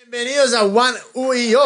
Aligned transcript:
Bienvenidos 0.00 0.54
a 0.54 0.64
One 0.64 0.98
UIO. 1.12 1.62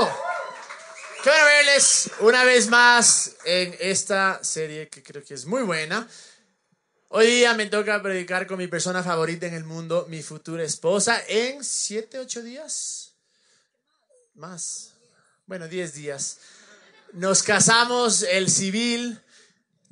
Quiero 1.23 1.45
verles 1.45 2.11
una 2.19 2.43
vez 2.43 2.67
más 2.67 3.37
en 3.45 3.77
esta 3.79 4.43
serie 4.43 4.89
que 4.89 5.05
creo 5.05 5.23
que 5.23 5.35
es 5.35 5.47
muy 5.47 5.63
buena. 5.63 6.09
Hoy 7.11 7.29
día 7.29 7.55
me 7.55 7.67
toca 7.67 8.03
predicar 8.03 8.49
con 8.49 8.59
mi 8.59 8.67
persona 8.67 9.05
favorita 9.05 9.47
en 9.47 9.55
el 9.55 9.63
mundo, 9.63 10.07
mi 10.09 10.21
futura 10.21 10.65
esposa, 10.65 11.23
en 11.29 11.63
7, 11.63 12.19
8 12.19 12.43
días. 12.43 13.13
Más. 14.35 14.95
Bueno, 15.47 15.69
10 15.69 15.95
días. 15.95 16.39
Nos 17.13 17.45
casamos 17.45 18.25
el 18.25 18.51
civil, 18.51 19.23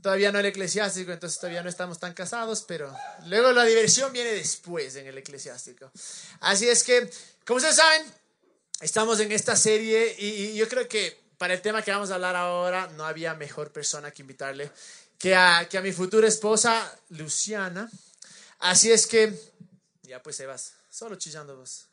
todavía 0.02 0.32
no 0.32 0.40
el 0.40 0.46
eclesiástico, 0.46 1.12
entonces 1.12 1.38
todavía 1.38 1.62
no 1.62 1.68
estamos 1.68 2.00
tan 2.00 2.12
casados, 2.12 2.64
pero 2.66 2.92
luego 3.26 3.52
la 3.52 3.64
diversión 3.64 4.12
viene 4.12 4.32
después 4.32 4.96
en 4.96 5.06
el 5.06 5.16
eclesiástico. 5.16 5.92
Así 6.40 6.68
es 6.68 6.82
que, 6.82 7.08
como 7.46 7.58
ustedes 7.58 7.76
saben, 7.76 8.21
estamos 8.82 9.20
en 9.20 9.32
esta 9.32 9.56
serie 9.56 10.14
y, 10.18 10.54
yo 10.54 10.68
creo 10.68 10.86
que 10.88 11.18
para 11.38 11.54
el 11.54 11.62
tema 11.62 11.82
que 11.82 11.90
vamos 11.90 12.10
a 12.10 12.14
hablar 12.16 12.36
ahora 12.36 12.88
no 12.96 13.04
había 13.04 13.34
mejor 13.34 13.72
persona 13.72 14.10
que 14.10 14.22
invitarle 14.22 14.70
que 15.18 15.34
a, 15.34 15.66
que 15.68 15.78
a 15.78 15.80
mi 15.80 15.92
futura 15.92 16.26
esposa, 16.26 16.98
Luciana. 17.10 17.90
Así 18.58 18.90
es 18.90 19.06
que, 19.06 19.32
ya 20.02 20.22
pues 20.22 20.36
Sebas, 20.36 20.74
solo 20.90 21.16
chillando 21.16 21.56
vos. 21.56 21.86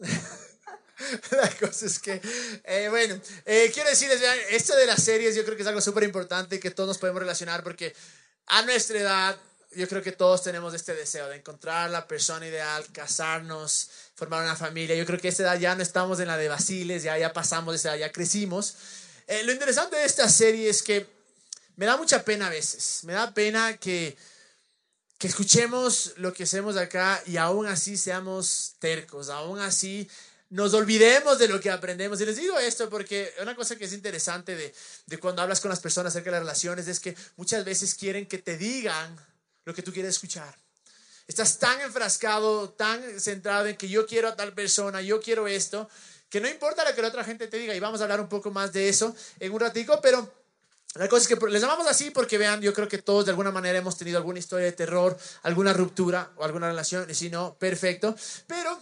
La 1.30 1.50
cosa 1.58 1.86
es 1.86 1.98
que, 1.98 2.20
eh, 2.64 2.86
bueno, 2.88 3.20
eh, 3.44 3.70
quiero 3.74 3.90
decirles, 3.90 4.22
esto 4.50 4.74
de 4.76 4.86
las 4.86 5.02
series 5.02 5.34
yo 5.34 5.44
creo 5.44 5.56
que 5.56 5.62
es 5.62 5.68
algo 5.68 5.80
súper 5.80 6.04
importante 6.04 6.58
que 6.58 6.70
todos 6.70 6.88
nos 6.88 6.98
podemos 6.98 7.20
relacionar 7.20 7.62
porque 7.62 7.94
a 8.46 8.62
nuestra 8.62 8.98
edad 8.98 9.38
yo 9.76 9.86
creo 9.88 10.02
que 10.02 10.12
todos 10.12 10.42
tenemos 10.42 10.72
este 10.74 10.94
deseo 10.94 11.28
de 11.28 11.36
encontrar 11.36 11.90
la 11.90 12.08
persona 12.08 12.46
ideal, 12.46 12.84
casarnos, 12.92 13.90
formar 14.14 14.42
una 14.42 14.56
familia. 14.56 14.96
Yo 14.96 15.04
creo 15.04 15.20
que 15.20 15.28
a 15.28 15.30
esta 15.30 15.42
edad 15.42 15.58
ya 15.58 15.74
no 15.74 15.82
estamos 15.82 16.18
en 16.20 16.28
la 16.28 16.38
de 16.38 16.48
Basiles, 16.48 17.02
ya, 17.02 17.18
ya 17.18 17.32
pasamos 17.32 17.72
de 17.72 17.76
esa 17.76 17.90
edad, 17.90 18.06
ya 18.06 18.12
crecimos. 18.12 18.74
Eh, 19.26 19.42
lo 19.44 19.52
interesante 19.52 19.96
de 19.96 20.04
esta 20.04 20.28
serie 20.28 20.70
es 20.70 20.82
que 20.82 21.06
me 21.76 21.84
da 21.84 21.96
mucha 21.96 22.24
pena 22.24 22.46
a 22.46 22.50
veces, 22.50 23.00
me 23.04 23.12
da 23.12 23.34
pena 23.34 23.76
que, 23.76 24.16
que 25.18 25.26
escuchemos 25.26 26.14
lo 26.16 26.32
que 26.32 26.44
hacemos 26.44 26.76
acá 26.76 27.22
y 27.26 27.36
aún 27.36 27.66
así 27.66 27.98
seamos 27.98 28.76
tercos, 28.78 29.28
aún 29.28 29.58
así 29.58 30.08
nos 30.48 30.72
olvidemos 30.72 31.38
de 31.38 31.48
lo 31.48 31.60
que 31.60 31.70
aprendemos. 31.70 32.20
Y 32.20 32.24
les 32.24 32.36
digo 32.36 32.58
esto 32.58 32.88
porque 32.88 33.30
una 33.42 33.54
cosa 33.54 33.76
que 33.76 33.84
es 33.84 33.92
interesante 33.92 34.56
de, 34.56 34.74
de 35.06 35.18
cuando 35.18 35.42
hablas 35.42 35.60
con 35.60 35.68
las 35.68 35.80
personas 35.80 36.12
acerca 36.12 36.30
de 36.30 36.36
las 36.36 36.42
relaciones 36.42 36.88
es 36.88 37.00
que 37.00 37.14
muchas 37.36 37.64
veces 37.64 37.94
quieren 37.94 38.26
que 38.26 38.38
te 38.38 38.56
digan 38.56 39.16
lo 39.66 39.74
que 39.74 39.82
tú 39.82 39.92
quieres 39.92 40.14
escuchar. 40.14 40.56
Estás 41.26 41.58
tan 41.58 41.80
enfrascado, 41.80 42.70
tan 42.70 43.20
centrado 43.20 43.66
en 43.66 43.76
que 43.76 43.88
yo 43.88 44.06
quiero 44.06 44.28
a 44.28 44.36
tal 44.36 44.54
persona, 44.54 45.02
yo 45.02 45.20
quiero 45.20 45.48
esto, 45.48 45.90
que 46.30 46.40
no 46.40 46.48
importa 46.48 46.88
lo 46.88 46.94
que 46.94 47.02
la 47.02 47.08
otra 47.08 47.24
gente 47.24 47.48
te 47.48 47.58
diga. 47.58 47.74
Y 47.74 47.80
vamos 47.80 48.00
a 48.00 48.04
hablar 48.04 48.20
un 48.20 48.28
poco 48.28 48.50
más 48.50 48.72
de 48.72 48.88
eso 48.88 49.14
en 49.40 49.52
un 49.52 49.60
ratico, 49.60 50.00
pero 50.00 50.32
la 50.94 51.08
cosa 51.08 51.22
es 51.22 51.28
que 51.28 51.46
les 51.48 51.60
llamamos 51.60 51.86
así 51.88 52.10
porque 52.10 52.38
vean, 52.38 52.62
yo 52.62 52.72
creo 52.72 52.88
que 52.88 52.98
todos 52.98 53.26
de 53.26 53.32
alguna 53.32 53.50
manera 53.50 53.76
hemos 53.76 53.98
tenido 53.98 54.18
alguna 54.18 54.38
historia 54.38 54.66
de 54.66 54.72
terror, 54.72 55.18
alguna 55.42 55.72
ruptura 55.72 56.30
o 56.36 56.44
alguna 56.44 56.68
relación, 56.68 57.10
y 57.10 57.14
si 57.14 57.28
no, 57.28 57.58
perfecto. 57.58 58.14
Pero 58.46 58.80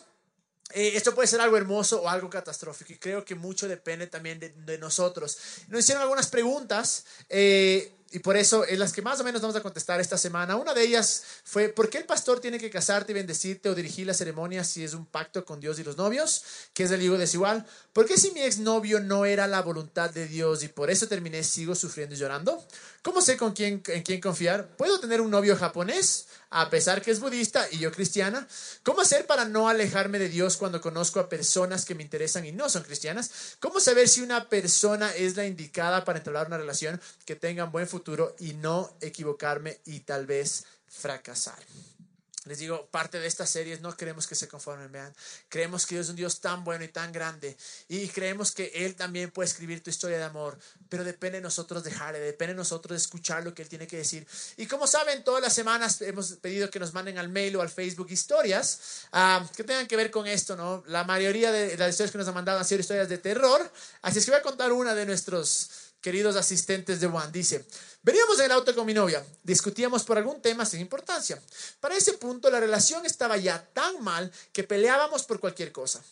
eh, 0.74 0.92
esto 0.96 1.14
puede 1.14 1.28
ser 1.28 1.40
algo 1.40 1.56
hermoso 1.56 2.02
o 2.02 2.08
algo 2.10 2.28
catastrófico 2.28 2.92
y 2.92 2.98
creo 2.98 3.24
que 3.24 3.34
mucho 3.34 3.66
depende 3.68 4.06
también 4.06 4.38
de, 4.38 4.50
de 4.50 4.76
nosotros. 4.76 5.38
Nos 5.68 5.80
hicieron 5.80 6.02
algunas 6.02 6.26
preguntas. 6.26 7.06
Eh, 7.30 7.90
y 8.14 8.20
por 8.20 8.36
eso, 8.36 8.64
en 8.64 8.78
las 8.78 8.92
que 8.92 9.02
más 9.02 9.18
o 9.18 9.24
menos 9.24 9.42
vamos 9.42 9.56
a 9.56 9.60
contestar 9.60 9.98
esta 9.98 10.16
semana, 10.16 10.54
una 10.54 10.72
de 10.72 10.84
ellas 10.84 11.24
fue, 11.42 11.68
¿por 11.68 11.90
qué 11.90 11.98
el 11.98 12.04
pastor 12.04 12.38
tiene 12.38 12.60
que 12.60 12.70
casarte 12.70 13.10
y 13.10 13.14
bendecirte 13.16 13.68
o 13.68 13.74
dirigir 13.74 14.06
la 14.06 14.14
ceremonia 14.14 14.62
si 14.62 14.84
es 14.84 14.94
un 14.94 15.04
pacto 15.04 15.44
con 15.44 15.58
Dios 15.58 15.80
y 15.80 15.82
los 15.82 15.96
novios, 15.96 16.44
que 16.74 16.84
es 16.84 16.92
el 16.92 17.02
hijo 17.02 17.18
desigual? 17.18 17.66
¿Por 17.92 18.06
qué 18.06 18.16
si 18.16 18.30
mi 18.30 18.40
exnovio 18.42 19.00
no 19.00 19.24
era 19.24 19.48
la 19.48 19.62
voluntad 19.62 20.10
de 20.10 20.28
Dios 20.28 20.62
y 20.62 20.68
por 20.68 20.92
eso 20.92 21.08
terminé, 21.08 21.42
sigo 21.42 21.74
sufriendo 21.74 22.14
y 22.14 22.18
llorando? 22.18 22.64
¿Cómo 23.02 23.20
sé 23.20 23.36
con 23.36 23.52
quién, 23.52 23.82
en 23.88 24.02
quién 24.04 24.20
confiar? 24.20 24.76
¿Puedo 24.76 25.00
tener 25.00 25.20
un 25.20 25.32
novio 25.32 25.56
japonés, 25.56 26.26
a 26.56 26.70
pesar 26.70 27.02
que 27.02 27.10
es 27.10 27.20
budista 27.20 27.66
y 27.70 27.78
yo 27.78 27.92
cristiana? 27.92 28.46
¿Cómo 28.82 29.00
hacer 29.02 29.26
para 29.26 29.44
no 29.44 29.68
alejarme 29.68 30.18
de 30.18 30.28
Dios 30.28 30.56
cuando 30.56 30.80
conozco 30.80 31.20
a 31.20 31.28
personas 31.28 31.84
que 31.84 31.94
me 31.94 32.02
interesan 32.02 32.46
y 32.46 32.52
no 32.52 32.68
son 32.68 32.82
cristianas? 32.82 33.56
¿Cómo 33.60 33.80
saber 33.80 34.08
si 34.08 34.20
una 34.20 34.48
persona 34.48 35.12
es 35.14 35.36
la 35.36 35.46
indicada 35.46 36.04
para 36.04 36.18
entablar 36.18 36.46
una 36.46 36.58
relación 36.58 37.00
que 37.24 37.36
tenga 37.36 37.64
un 37.64 37.72
buen 37.72 37.88
futuro? 37.88 38.14
y 38.38 38.54
no 38.54 38.96
equivocarme 39.00 39.80
y 39.84 40.00
tal 40.00 40.26
vez 40.26 40.64
fracasar. 40.86 41.58
Les 42.44 42.58
digo, 42.58 42.86
parte 42.90 43.18
de 43.18 43.26
estas 43.26 43.48
series 43.48 43.80
no 43.80 43.96
queremos 43.96 44.26
que 44.26 44.34
se 44.34 44.48
conformen, 44.48 44.92
vean. 44.92 45.14
Creemos 45.48 45.86
que 45.86 45.94
Dios 45.94 46.06
es 46.06 46.10
un 46.10 46.16
Dios 46.16 46.40
tan 46.40 46.62
bueno 46.62 46.84
y 46.84 46.88
tan 46.88 47.10
grande. 47.10 47.56
Y 47.88 48.08
creemos 48.08 48.52
que 48.52 48.70
Él 48.74 48.94
también 48.96 49.30
puede 49.30 49.48
escribir 49.48 49.82
tu 49.82 49.88
historia 49.88 50.18
de 50.18 50.24
amor. 50.24 50.58
Pero 50.90 51.04
depende 51.04 51.38
de 51.38 51.42
nosotros 51.42 51.82
dejarle, 51.82 52.20
depende 52.20 52.52
de 52.52 52.58
nosotros 52.58 53.00
escuchar 53.00 53.44
lo 53.44 53.54
que 53.54 53.62
Él 53.62 53.68
tiene 53.70 53.86
que 53.86 53.96
decir. 53.96 54.26
Y 54.58 54.66
como 54.66 54.86
saben, 54.86 55.24
todas 55.24 55.40
las 55.40 55.54
semanas 55.54 56.02
hemos 56.02 56.32
pedido 56.32 56.68
que 56.68 56.78
nos 56.78 56.92
manden 56.92 57.16
al 57.16 57.30
mail 57.30 57.56
o 57.56 57.62
al 57.62 57.70
Facebook 57.70 58.08
historias 58.10 59.06
uh, 59.12 59.46
que 59.56 59.64
tengan 59.64 59.86
que 59.86 59.96
ver 59.96 60.10
con 60.10 60.26
esto, 60.26 60.54
¿no? 60.54 60.82
La 60.86 61.04
mayoría 61.04 61.50
de 61.50 61.78
las 61.78 61.90
historias 61.90 62.12
que 62.12 62.18
nos 62.18 62.28
han 62.28 62.34
mandado 62.34 62.58
han 62.58 62.66
sido 62.66 62.80
historias 62.80 63.08
de 63.08 63.18
terror. 63.18 63.72
Así 64.02 64.18
es 64.18 64.24
que 64.26 64.32
voy 64.32 64.40
a 64.40 64.42
contar 64.42 64.70
una 64.72 64.94
de 64.94 65.06
nuestros 65.06 65.93
queridos 66.04 66.36
asistentes 66.36 67.00
de 67.00 67.06
Juan. 67.06 67.32
Dice, 67.32 67.64
veníamos 68.02 68.38
en 68.38 68.44
el 68.44 68.52
auto 68.52 68.74
con 68.74 68.84
mi 68.84 68.92
novia, 68.92 69.24
discutíamos 69.42 70.04
por 70.04 70.18
algún 70.18 70.42
tema 70.42 70.66
sin 70.66 70.80
importancia. 70.80 71.40
Para 71.80 71.96
ese 71.96 72.12
punto 72.12 72.50
la 72.50 72.60
relación 72.60 73.06
estaba 73.06 73.38
ya 73.38 73.66
tan 73.72 74.04
mal 74.04 74.30
que 74.52 74.64
peleábamos 74.64 75.22
por 75.22 75.40
cualquier 75.40 75.72
cosa. 75.72 76.04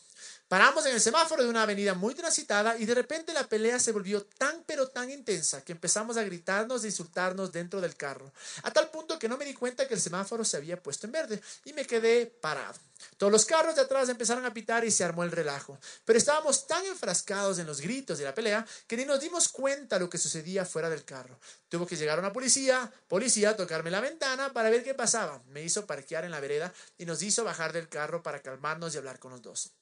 Paramos 0.53 0.85
en 0.85 0.93
el 0.93 1.01
semáforo 1.01 1.43
de 1.43 1.49
una 1.49 1.63
avenida 1.63 1.95
muy 1.95 2.15
transitada 2.15 2.77
y 2.77 2.85
de 2.85 2.95
repente 2.95 3.33
la 3.33 3.49
pelea 3.49 3.79
se 3.79 3.91
volvió 3.91 4.23
tan 4.23 4.65
pero 4.65 4.87
tan 4.89 5.09
intensa 5.09 5.65
que 5.65 5.73
empezamos 5.73 6.19
a 6.19 6.25
gritarnos 6.25 6.85
e 6.85 6.89
insultarnos 6.89 7.53
dentro 7.53 7.81
del 7.81 7.97
carro, 7.97 8.31
a 8.63 8.71
tal 8.71 8.91
punto 8.91 9.19
que 9.19 9.31
no 9.31 9.39
me 9.39 9.47
di 9.47 9.55
cuenta 9.55 9.89
que 9.89 9.95
el 9.95 10.01
semáforo 10.03 10.45
se 10.45 10.59
había 10.59 10.83
puesto 10.83 11.07
en 11.07 11.13
verde 11.13 11.41
y 11.65 11.73
me 11.73 11.87
quedé 11.87 12.27
parado. 12.27 12.79
Todos 13.17 13.33
los 13.33 13.47
carros 13.47 13.77
de 13.77 13.81
atrás 13.81 14.11
empezaron 14.11 14.45
a 14.45 14.53
pitar 14.53 14.85
y 14.85 14.91
se 14.91 15.05
armó 15.05 15.25
el 15.25 15.31
relajo, 15.31 15.79
pero 16.05 16.19
estábamos 16.19 16.67
tan 16.67 16.85
enfrascados 16.85 17.59
en 17.59 17.67
los 17.67 17.81
gritos 17.81 18.19
de 18.19 18.25
la 18.25 18.35
pelea 18.35 18.67
que 18.87 18.99
ni 18.99 19.07
nos 19.07 19.21
dimos 19.21 19.49
cuenta 19.49 19.99
lo 19.99 20.11
que 20.11 20.19
sucedía 20.19 20.67
fuera 20.67 20.91
del 20.91 21.07
carro. 21.07 21.41
Tuvo 21.71 21.87
que 21.87 21.97
llegar 21.97 22.19
una 22.19 22.35
policía, 22.35 22.93
policía, 23.09 23.57
tocarme 23.57 23.91
la 23.91 24.03
ventana 24.03 24.53
para 24.53 24.69
ver 24.69 24.85
qué 24.85 24.93
pasaba. 24.93 25.43
Me 25.47 25.63
hizo 25.63 25.87
parquear 25.87 26.27
en 26.27 26.31
la 26.31 26.41
vereda 26.41 26.75
y 26.99 27.07
nos 27.07 27.23
hizo 27.23 27.43
bajar 27.43 27.73
del 27.73 27.89
carro 27.89 28.23
para 28.23 28.43
calmarnos 28.43 28.95
y 28.95 28.99
hablar 28.99 29.19
con 29.19 29.31
los 29.33 29.41
dos. 29.41 29.73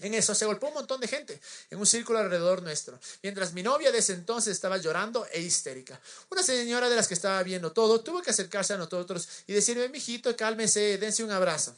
En 0.00 0.12
eso 0.12 0.34
se 0.34 0.44
golpeó 0.44 0.68
un 0.68 0.74
montón 0.74 1.00
de 1.00 1.06
gente 1.06 1.40
en 1.70 1.78
un 1.78 1.86
círculo 1.86 2.18
alrededor 2.18 2.62
nuestro, 2.62 2.98
mientras 3.22 3.52
mi 3.52 3.62
novia 3.62 3.92
de 3.92 3.98
ese 3.98 4.12
entonces 4.12 4.52
estaba 4.52 4.76
llorando 4.78 5.24
e 5.32 5.40
histérica. 5.40 6.00
Una 6.30 6.42
señora 6.42 6.88
de 6.88 6.96
las 6.96 7.06
que 7.06 7.14
estaba 7.14 7.40
viendo 7.44 7.70
todo 7.70 8.00
tuvo 8.00 8.20
que 8.20 8.30
acercarse 8.30 8.72
a 8.72 8.76
nosotros 8.76 9.28
y 9.46 9.52
decirme, 9.52 9.88
mijito, 9.88 10.36
cálmese, 10.36 10.98
dense 10.98 11.22
un 11.22 11.30
abrazo. 11.30 11.76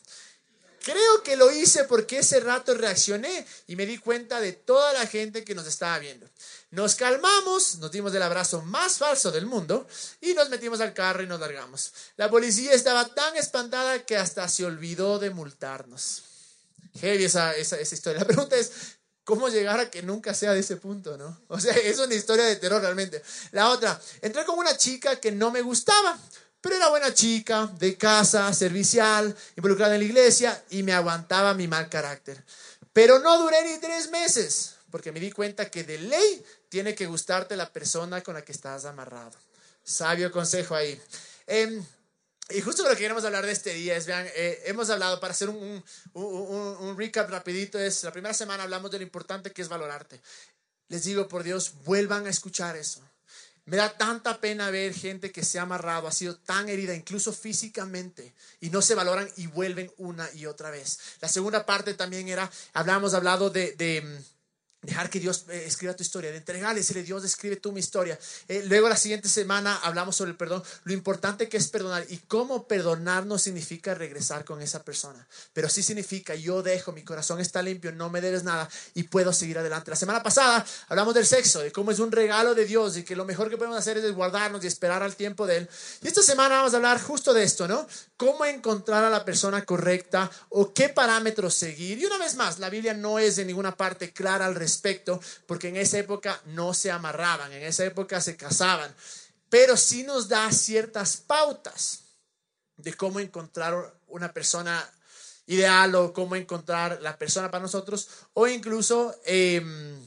Creo 0.83 1.23
que 1.25 1.37
lo 1.37 1.51
hice 1.51 1.85
porque 1.85 2.21
ese 2.21 2.41
rato 2.41 2.73
reaccioné 2.73 3.45
y 3.67 3.77
me 3.77 3.85
di 3.85 3.99
cuenta 3.99 4.41
de 4.41 4.53
toda 4.53 4.93
la 4.95 5.07
gente 5.07 5.45
que 5.45 5.55
nos 5.55 5.67
estaba 5.67 5.99
viendo. 5.99 6.27
Nos 6.71 6.95
calmamos, 6.95 7.77
nos 7.77 7.91
dimos 7.91 8.15
el 8.15 8.23
abrazo 8.23 8.63
más 8.63 8.97
falso 8.97 9.31
del 9.31 9.47
mundo 9.47 9.87
y 10.21 10.33
nos 10.33 10.49
metimos 10.49 10.81
al 10.81 10.95
carro 10.95 11.23
y 11.23 11.27
nos 11.27 11.41
largamos. 11.41 11.93
La 12.17 12.31
policía 12.31 12.73
estaba 12.73 13.15
tan 13.15 13.37
espantada 13.37 14.07
que 14.07 14.17
hasta 14.17 14.49
se 14.49 14.65
olvidó 14.65 15.19
de 15.19 15.31
multarnos 15.31 16.26
heavy 16.97 17.25
esa, 17.25 17.55
esa, 17.55 17.79
esa 17.79 17.95
historia. 17.95 18.21
La 18.21 18.27
pregunta 18.27 18.57
es, 18.57 18.73
¿cómo 19.25 19.49
llegar 19.49 19.81
a 19.81 19.91
que 19.91 20.03
nunca 20.03 20.35
sea 20.35 20.53
de 20.53 20.61
ese 20.61 20.77
punto, 20.77 21.17
no? 21.17 21.41
O 21.49 21.59
sea, 21.59 21.75
es 21.75 21.99
una 21.99 22.15
historia 22.15 22.45
de 22.45 22.57
terror 22.57 22.81
realmente. 22.81 23.23
La 23.53 23.71
otra, 23.71 24.01
entré 24.23 24.45
con 24.45 24.59
una 24.59 24.77
chica 24.77 25.21
que 25.21 25.33
no 25.33 25.51
me 25.51 25.63
gustaba, 25.63 26.19
pero 26.61 26.77
era 26.77 26.89
buena 26.89 27.13
chica, 27.13 27.71
de 27.79 27.97
casa, 27.97 28.53
servicial, 28.53 29.37
involucrada 29.57 29.95
en 29.95 30.01
la 30.01 30.07
iglesia 30.07 30.65
y 30.71 30.83
me 30.83 30.93
aguantaba 30.93 31.55
mi 31.55 31.69
mal 31.69 31.89
carácter. 31.89 32.43
Pero 32.93 33.19
no 33.19 33.39
duré 33.39 33.63
ni 33.65 33.79
tres 33.79 34.11
meses, 34.11 34.75
porque 34.91 35.13
me 35.13 35.21
di 35.21 35.31
cuenta 35.31 35.71
que 35.71 35.85
de 35.85 35.99
ley 35.99 36.45
tiene 36.69 36.95
que 36.95 37.07
gustarte 37.07 37.57
la 37.57 37.73
persona 37.73 38.23
con 38.23 38.35
la 38.35 38.43
que 38.43 38.53
estás 38.53 38.85
amarrado. 38.85 39.37
Sabio 39.85 40.33
consejo 40.33 40.75
ahí. 40.75 41.01
Eh, 41.47 41.81
y 42.49 42.61
justo 42.61 42.85
lo 42.85 42.91
que 42.91 42.97
queremos 42.97 43.25
hablar 43.25 43.45
de 43.45 43.53
este 43.53 43.75
día 43.75 43.97
es, 43.97 44.07
vean, 44.07 44.27
eh, 44.35 44.63
hemos 44.67 44.89
hablado, 44.91 45.19
para 45.19 45.33
hacer 45.33 45.49
un, 45.49 45.83
un, 46.13 46.77
un, 46.81 46.97
recap 46.97 47.29
rapidito, 47.29 47.79
es 47.79 48.05
la 48.05 48.13
primera 48.13 48.35
semana 48.35 48.63
hablamos 48.63 48.91
de 48.91 48.99
lo 48.99 49.05
importante 49.05 49.53
que 49.53 49.63
es 49.63 49.69
valorarte. 49.69 50.21
Les 50.89 51.03
digo, 51.05 51.27
por 51.27 51.43
Dios, 51.43 51.75
vuelvan 51.85 52.27
a 52.27 52.31
escuchar 52.31 52.77
eso. 52.77 53.03
Me 53.65 53.77
da 53.77 53.99
tanta 53.99 54.41
pena 54.41 54.71
ver 54.71 54.95
gente 54.95 55.33
que 55.33 55.45
se 55.45 55.59
ha 55.59 55.63
amarrado, 55.63 56.07
ha 56.07 56.13
sido 56.13 56.37
tan 56.37 56.69
herida, 56.69 56.95
incluso 56.95 57.33
físicamente, 57.33 58.33
y 58.61 58.71
no 58.71 58.81
se 58.81 58.95
valoran 58.95 59.29
y 59.37 59.49
vuelven 59.49 59.93
una 59.97 60.31
y 60.33 60.47
otra 60.47 60.71
vez. 60.71 61.01
La 61.21 61.29
segunda 61.29 61.67
parte 61.67 61.95
también 61.95 62.29
era, 62.29 62.49
hablamos 62.75 63.15
hablado 63.15 63.51
de 63.51 64.23
Dejar 64.87 65.11
que 65.11 65.19
Dios 65.19 65.47
eh, 65.49 65.65
escriba 65.67 65.97
tu 65.97 66.05
historia, 66.05 66.31
de 66.31 66.37
entregarle, 66.37 66.79
decirle, 66.79 67.03
Dios 67.03 67.25
escribe 67.25 67.57
tú 67.57 67.73
mi 67.73 67.81
historia. 67.81 68.17
Eh, 68.47 68.63
luego 68.67 68.89
la 68.89 68.97
siguiente 68.97 69.29
semana 69.29 69.77
hablamos 69.83 70.15
sobre 70.15 70.31
el 70.31 70.37
perdón, 70.37 70.63
lo 70.85 70.93
importante 70.93 71.49
que 71.49 71.57
es 71.57 71.67
perdonar 71.67 72.07
y 72.09 72.19
cómo 72.19 72.69
perdonar 72.69 73.27
no 73.27 73.37
significa 73.37 73.95
regresar 73.95 74.45
con 74.45 74.63
esa 74.63 74.85
persona, 74.85 75.27
pero 75.53 75.69
sí 75.69 75.83
significa 75.83 76.37
yo 76.37 76.63
dejo, 76.63 76.93
mi 76.93 77.03
corazón 77.03 77.41
está 77.41 77.63
limpio, 77.63 77.91
no 77.91 78.11
me 78.11 78.21
debes 78.21 78.45
nada 78.45 78.69
y 78.95 79.03
puedo 79.03 79.33
seguir 79.33 79.59
adelante. 79.59 79.91
La 79.91 79.97
semana 79.97 80.23
pasada 80.23 80.65
hablamos 80.87 81.15
del 81.15 81.27
sexo, 81.27 81.59
de 81.59 81.73
cómo 81.73 81.91
es 81.91 81.99
un 81.99 82.13
regalo 82.13 82.55
de 82.55 82.65
Dios 82.65 82.97
y 82.97 83.03
que 83.03 83.17
lo 83.17 83.25
mejor 83.25 83.51
que 83.51 83.57
podemos 83.57 83.77
hacer 83.77 83.99
es 83.99 84.15
guardarnos 84.15 84.63
y 84.63 84.69
esperar 84.69 85.03
al 85.03 85.17
tiempo 85.17 85.49
de 85.49 85.57
Él. 85.57 85.69
Y 86.01 86.07
esta 86.07 86.23
semana 86.23 86.59
vamos 86.59 86.75
a 86.75 86.77
hablar 86.77 87.03
justo 87.03 87.35
de 87.35 87.43
esto, 87.43 87.67
¿no? 87.67 87.89
Cómo 88.17 88.45
encontrar 88.45 89.03
a 89.03 89.11
la 89.11 89.25
persona 89.25 89.65
correcta 89.65 90.31
o 90.51 90.73
qué 90.73 90.91
parámetros 90.91 91.55
seguir. 91.55 91.99
Y 91.99 92.07
una 92.07 92.19
vez 92.19 92.37
más, 92.37 92.61
la 92.61 92.71
Biblia 92.71 92.95
no 92.95 93.19
es 93.19 93.35
de 93.35 93.45
ninguna 93.45 93.77
parte 93.77 94.13
clara 94.13 94.47
al 94.47 94.55
respecto 94.55 94.76
porque 95.47 95.69
en 95.69 95.77
esa 95.77 95.99
época 95.99 96.41
no 96.47 96.75
se 96.75 96.91
amarraban, 96.91 97.53
en 97.53 97.63
esa 97.63 97.85
época 97.85 98.21
se 98.21 98.37
casaban, 98.37 98.95
pero 99.49 99.77
sí 99.77 100.03
nos 100.03 100.29
da 100.29 100.51
ciertas 100.53 101.17
pautas 101.17 102.01
de 102.77 102.95
cómo 102.95 103.21
encontrar 103.21 103.95
una 104.07 104.33
persona 104.33 104.89
ideal 105.47 105.95
o 105.95 106.13
cómo 106.13 106.37
encontrar 106.37 107.01
la 107.01 107.17
persona 107.17 107.51
para 107.51 107.63
nosotros 107.63 108.09
o 108.35 108.47
incluso... 108.47 109.19
Em, 109.25 110.07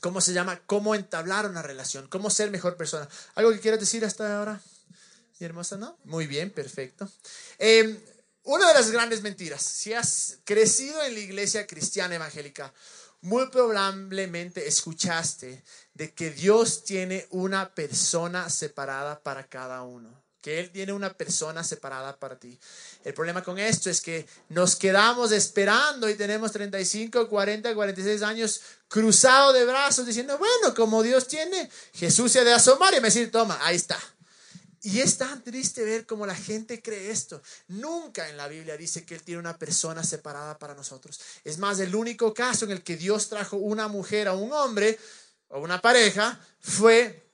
¿Cómo 0.00 0.20
se 0.20 0.32
llama? 0.32 0.58
¿Cómo 0.66 0.94
entablar 0.94 1.46
una 1.48 1.62
relación? 1.62 2.08
¿Cómo 2.08 2.30
ser 2.30 2.50
mejor 2.50 2.76
persona? 2.76 3.06
¿Algo 3.34 3.52
que 3.52 3.60
quieras 3.60 3.78
decir 3.78 4.04
hasta 4.04 4.38
ahora? 4.38 4.60
Mi 5.38 5.46
hermosa, 5.46 5.76
¿no? 5.76 5.98
Muy 6.04 6.26
bien, 6.26 6.50
perfecto. 6.50 7.08
Em, 7.58 8.00
una 8.44 8.66
de 8.66 8.74
las 8.74 8.90
grandes 8.90 9.22
mentiras, 9.22 9.62
si 9.62 9.92
has 9.92 10.38
crecido 10.44 11.00
en 11.02 11.14
la 11.14 11.20
iglesia 11.20 11.66
cristiana 11.66 12.16
evangélica 12.16 12.72
muy 13.22 13.48
probablemente 13.50 14.66
escuchaste 14.66 15.62
de 15.94 16.12
que 16.12 16.30
Dios 16.30 16.84
tiene 16.84 17.26
una 17.30 17.74
persona 17.74 18.50
separada 18.50 19.20
para 19.20 19.46
cada 19.46 19.82
uno, 19.82 20.10
que 20.40 20.58
Él 20.58 20.70
tiene 20.70 20.92
una 20.92 21.12
persona 21.14 21.62
separada 21.62 22.16
para 22.16 22.36
ti. 22.36 22.58
El 23.04 23.14
problema 23.14 23.44
con 23.44 23.60
esto 23.60 23.90
es 23.90 24.00
que 24.00 24.26
nos 24.48 24.74
quedamos 24.74 25.30
esperando 25.30 26.10
y 26.10 26.16
tenemos 26.16 26.50
35, 26.50 27.28
40, 27.28 27.74
46 27.74 28.22
años 28.22 28.60
cruzados 28.88 29.54
de 29.54 29.66
brazos 29.66 30.04
diciendo, 30.04 30.36
bueno, 30.38 30.74
como 30.74 31.02
Dios 31.02 31.28
tiene, 31.28 31.70
Jesús 31.94 32.32
se 32.32 32.40
ha 32.40 32.44
de 32.44 32.52
asomar 32.52 32.92
y 32.92 32.96
me 32.96 33.02
decir, 33.02 33.30
toma, 33.30 33.56
ahí 33.62 33.76
está. 33.76 33.98
Y 34.84 35.00
es 35.00 35.16
tan 35.16 35.44
triste 35.44 35.84
ver 35.84 36.06
cómo 36.06 36.26
la 36.26 36.34
gente 36.34 36.82
cree 36.82 37.10
esto. 37.10 37.40
Nunca 37.68 38.28
en 38.28 38.36
la 38.36 38.48
Biblia 38.48 38.76
dice 38.76 39.04
que 39.04 39.14
Él 39.14 39.22
tiene 39.22 39.38
una 39.38 39.56
persona 39.56 40.02
separada 40.02 40.58
para 40.58 40.74
nosotros. 40.74 41.20
Es 41.44 41.58
más, 41.58 41.78
el 41.78 41.94
único 41.94 42.34
caso 42.34 42.64
en 42.64 42.72
el 42.72 42.82
que 42.82 42.96
Dios 42.96 43.28
trajo 43.28 43.56
una 43.58 43.86
mujer 43.86 44.26
a 44.26 44.34
un 44.34 44.52
hombre 44.52 44.98
o 45.48 45.60
una 45.60 45.80
pareja 45.80 46.38
fue 46.58 47.30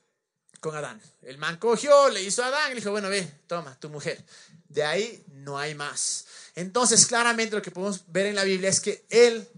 con 0.59 0.75
Adán. 0.75 1.01
El 1.23 1.39
man 1.39 1.57
cogió, 1.57 2.09
le 2.09 2.21
hizo 2.21 2.43
a 2.43 2.47
Adán 2.47 2.67
y 2.67 2.75
le 2.75 2.81
dijo, 2.81 2.91
bueno, 2.91 3.09
ve, 3.09 3.23
toma, 3.47 3.79
tu 3.79 3.89
mujer. 3.89 4.23
De 4.67 4.83
ahí 4.83 5.23
no 5.29 5.57
hay 5.57 5.73
más. 5.73 6.25
Entonces, 6.53 7.07
claramente 7.07 7.55
lo 7.55 7.63
que 7.63 7.71
podemos 7.71 8.03
ver 8.11 8.27
en 8.27 8.35
la 8.35 8.43
Biblia 8.43 8.69
es 8.69 8.79
que 8.79 9.05
Él 9.09 9.49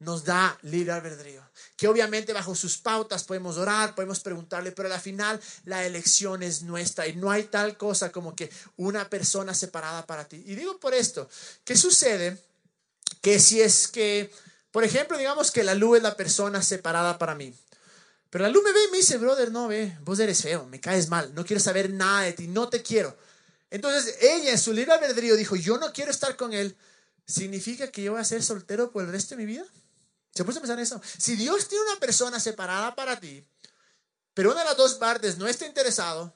nos 0.00 0.24
da 0.24 0.58
libre 0.62 0.92
albedrío 0.92 1.47
que 1.78 1.86
obviamente 1.86 2.32
bajo 2.32 2.56
sus 2.56 2.76
pautas 2.76 3.22
podemos 3.22 3.56
orar, 3.56 3.94
podemos 3.94 4.18
preguntarle, 4.18 4.72
pero 4.72 4.92
al 4.92 5.00
final 5.00 5.40
la 5.64 5.86
elección 5.86 6.42
es 6.42 6.62
nuestra 6.62 7.06
y 7.06 7.14
no 7.14 7.30
hay 7.30 7.44
tal 7.44 7.76
cosa 7.76 8.10
como 8.10 8.34
que 8.34 8.50
una 8.76 9.08
persona 9.08 9.54
separada 9.54 10.04
para 10.04 10.26
ti. 10.26 10.42
Y 10.44 10.56
digo 10.56 10.80
por 10.80 10.92
esto, 10.92 11.30
¿qué 11.64 11.76
sucede? 11.76 12.36
Que 13.20 13.38
si 13.38 13.62
es 13.62 13.86
que, 13.86 14.28
por 14.72 14.82
ejemplo, 14.82 15.16
digamos 15.16 15.52
que 15.52 15.62
la 15.62 15.76
luz 15.76 15.98
es 15.98 16.02
la 16.02 16.16
persona 16.16 16.64
separada 16.64 17.16
para 17.16 17.36
mí, 17.36 17.54
pero 18.28 18.42
la 18.42 18.50
luz 18.50 18.64
me 18.64 18.72
ve 18.72 18.80
y 18.88 18.90
me 18.90 18.96
dice, 18.96 19.16
brother, 19.16 19.52
no, 19.52 19.68
ve, 19.68 19.96
vos 20.02 20.18
eres 20.18 20.42
feo, 20.42 20.66
me 20.66 20.80
caes 20.80 21.08
mal, 21.08 21.32
no 21.32 21.44
quiero 21.44 21.60
saber 21.60 21.90
nada 21.90 22.22
de 22.22 22.32
ti, 22.32 22.48
no 22.48 22.68
te 22.68 22.82
quiero. 22.82 23.16
Entonces 23.70 24.16
ella 24.20 24.50
en 24.50 24.58
su 24.58 24.72
libre 24.72 24.94
albedrío 24.94 25.36
dijo, 25.36 25.54
yo 25.54 25.78
no 25.78 25.92
quiero 25.92 26.10
estar 26.10 26.34
con 26.34 26.52
él. 26.52 26.76
¿Significa 27.24 27.92
que 27.92 28.02
yo 28.02 28.12
voy 28.12 28.20
a 28.20 28.24
ser 28.24 28.42
soltero 28.42 28.90
por 28.90 29.04
el 29.04 29.12
resto 29.12 29.36
de 29.36 29.44
mi 29.44 29.46
vida? 29.46 29.64
¿Se 30.38 30.44
puede 30.44 30.60
pensar 30.60 30.78
eso? 30.78 31.02
Si 31.18 31.34
Dios 31.34 31.66
tiene 31.66 31.82
una 31.90 31.98
persona 31.98 32.38
separada 32.38 32.94
para 32.94 33.18
ti, 33.18 33.44
pero 34.32 34.52
una 34.52 34.60
de 34.60 34.66
las 34.66 34.76
dos 34.76 34.94
partes 34.94 35.36
no 35.36 35.48
está 35.48 35.66
interesado, 35.66 36.32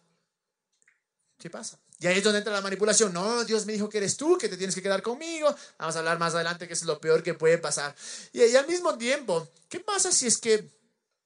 ¿qué 1.39 1.49
pasa? 1.49 1.79
Y 2.01 2.09
ahí 2.09 2.19
es 2.19 2.25
donde 2.25 2.39
entra 2.39 2.53
la 2.53 2.63
manipulación. 2.63 3.13
No, 3.13 3.45
Dios 3.45 3.65
me 3.65 3.75
dijo 3.75 3.89
que 3.89 3.99
eres 3.99 4.17
tú, 4.17 4.37
que 4.37 4.49
te 4.49 4.57
tienes 4.57 4.75
que 4.75 4.83
quedar 4.83 5.03
conmigo. 5.03 5.55
Vamos 5.79 5.95
a 5.95 6.01
hablar 6.01 6.19
más 6.19 6.35
adelante 6.35 6.67
que 6.67 6.75
es 6.75 6.83
lo 6.83 7.01
peor 7.01 7.23
que 7.23 7.35
puede 7.35 7.59
pasar. 7.59 7.95
Y, 8.33 8.43
y 8.43 8.57
al 8.57 8.67
mismo 8.67 8.99
tiempo, 8.99 9.49
¿qué 9.69 9.79
pasa 9.79 10.11
si 10.11 10.27
es 10.27 10.37
que 10.37 10.69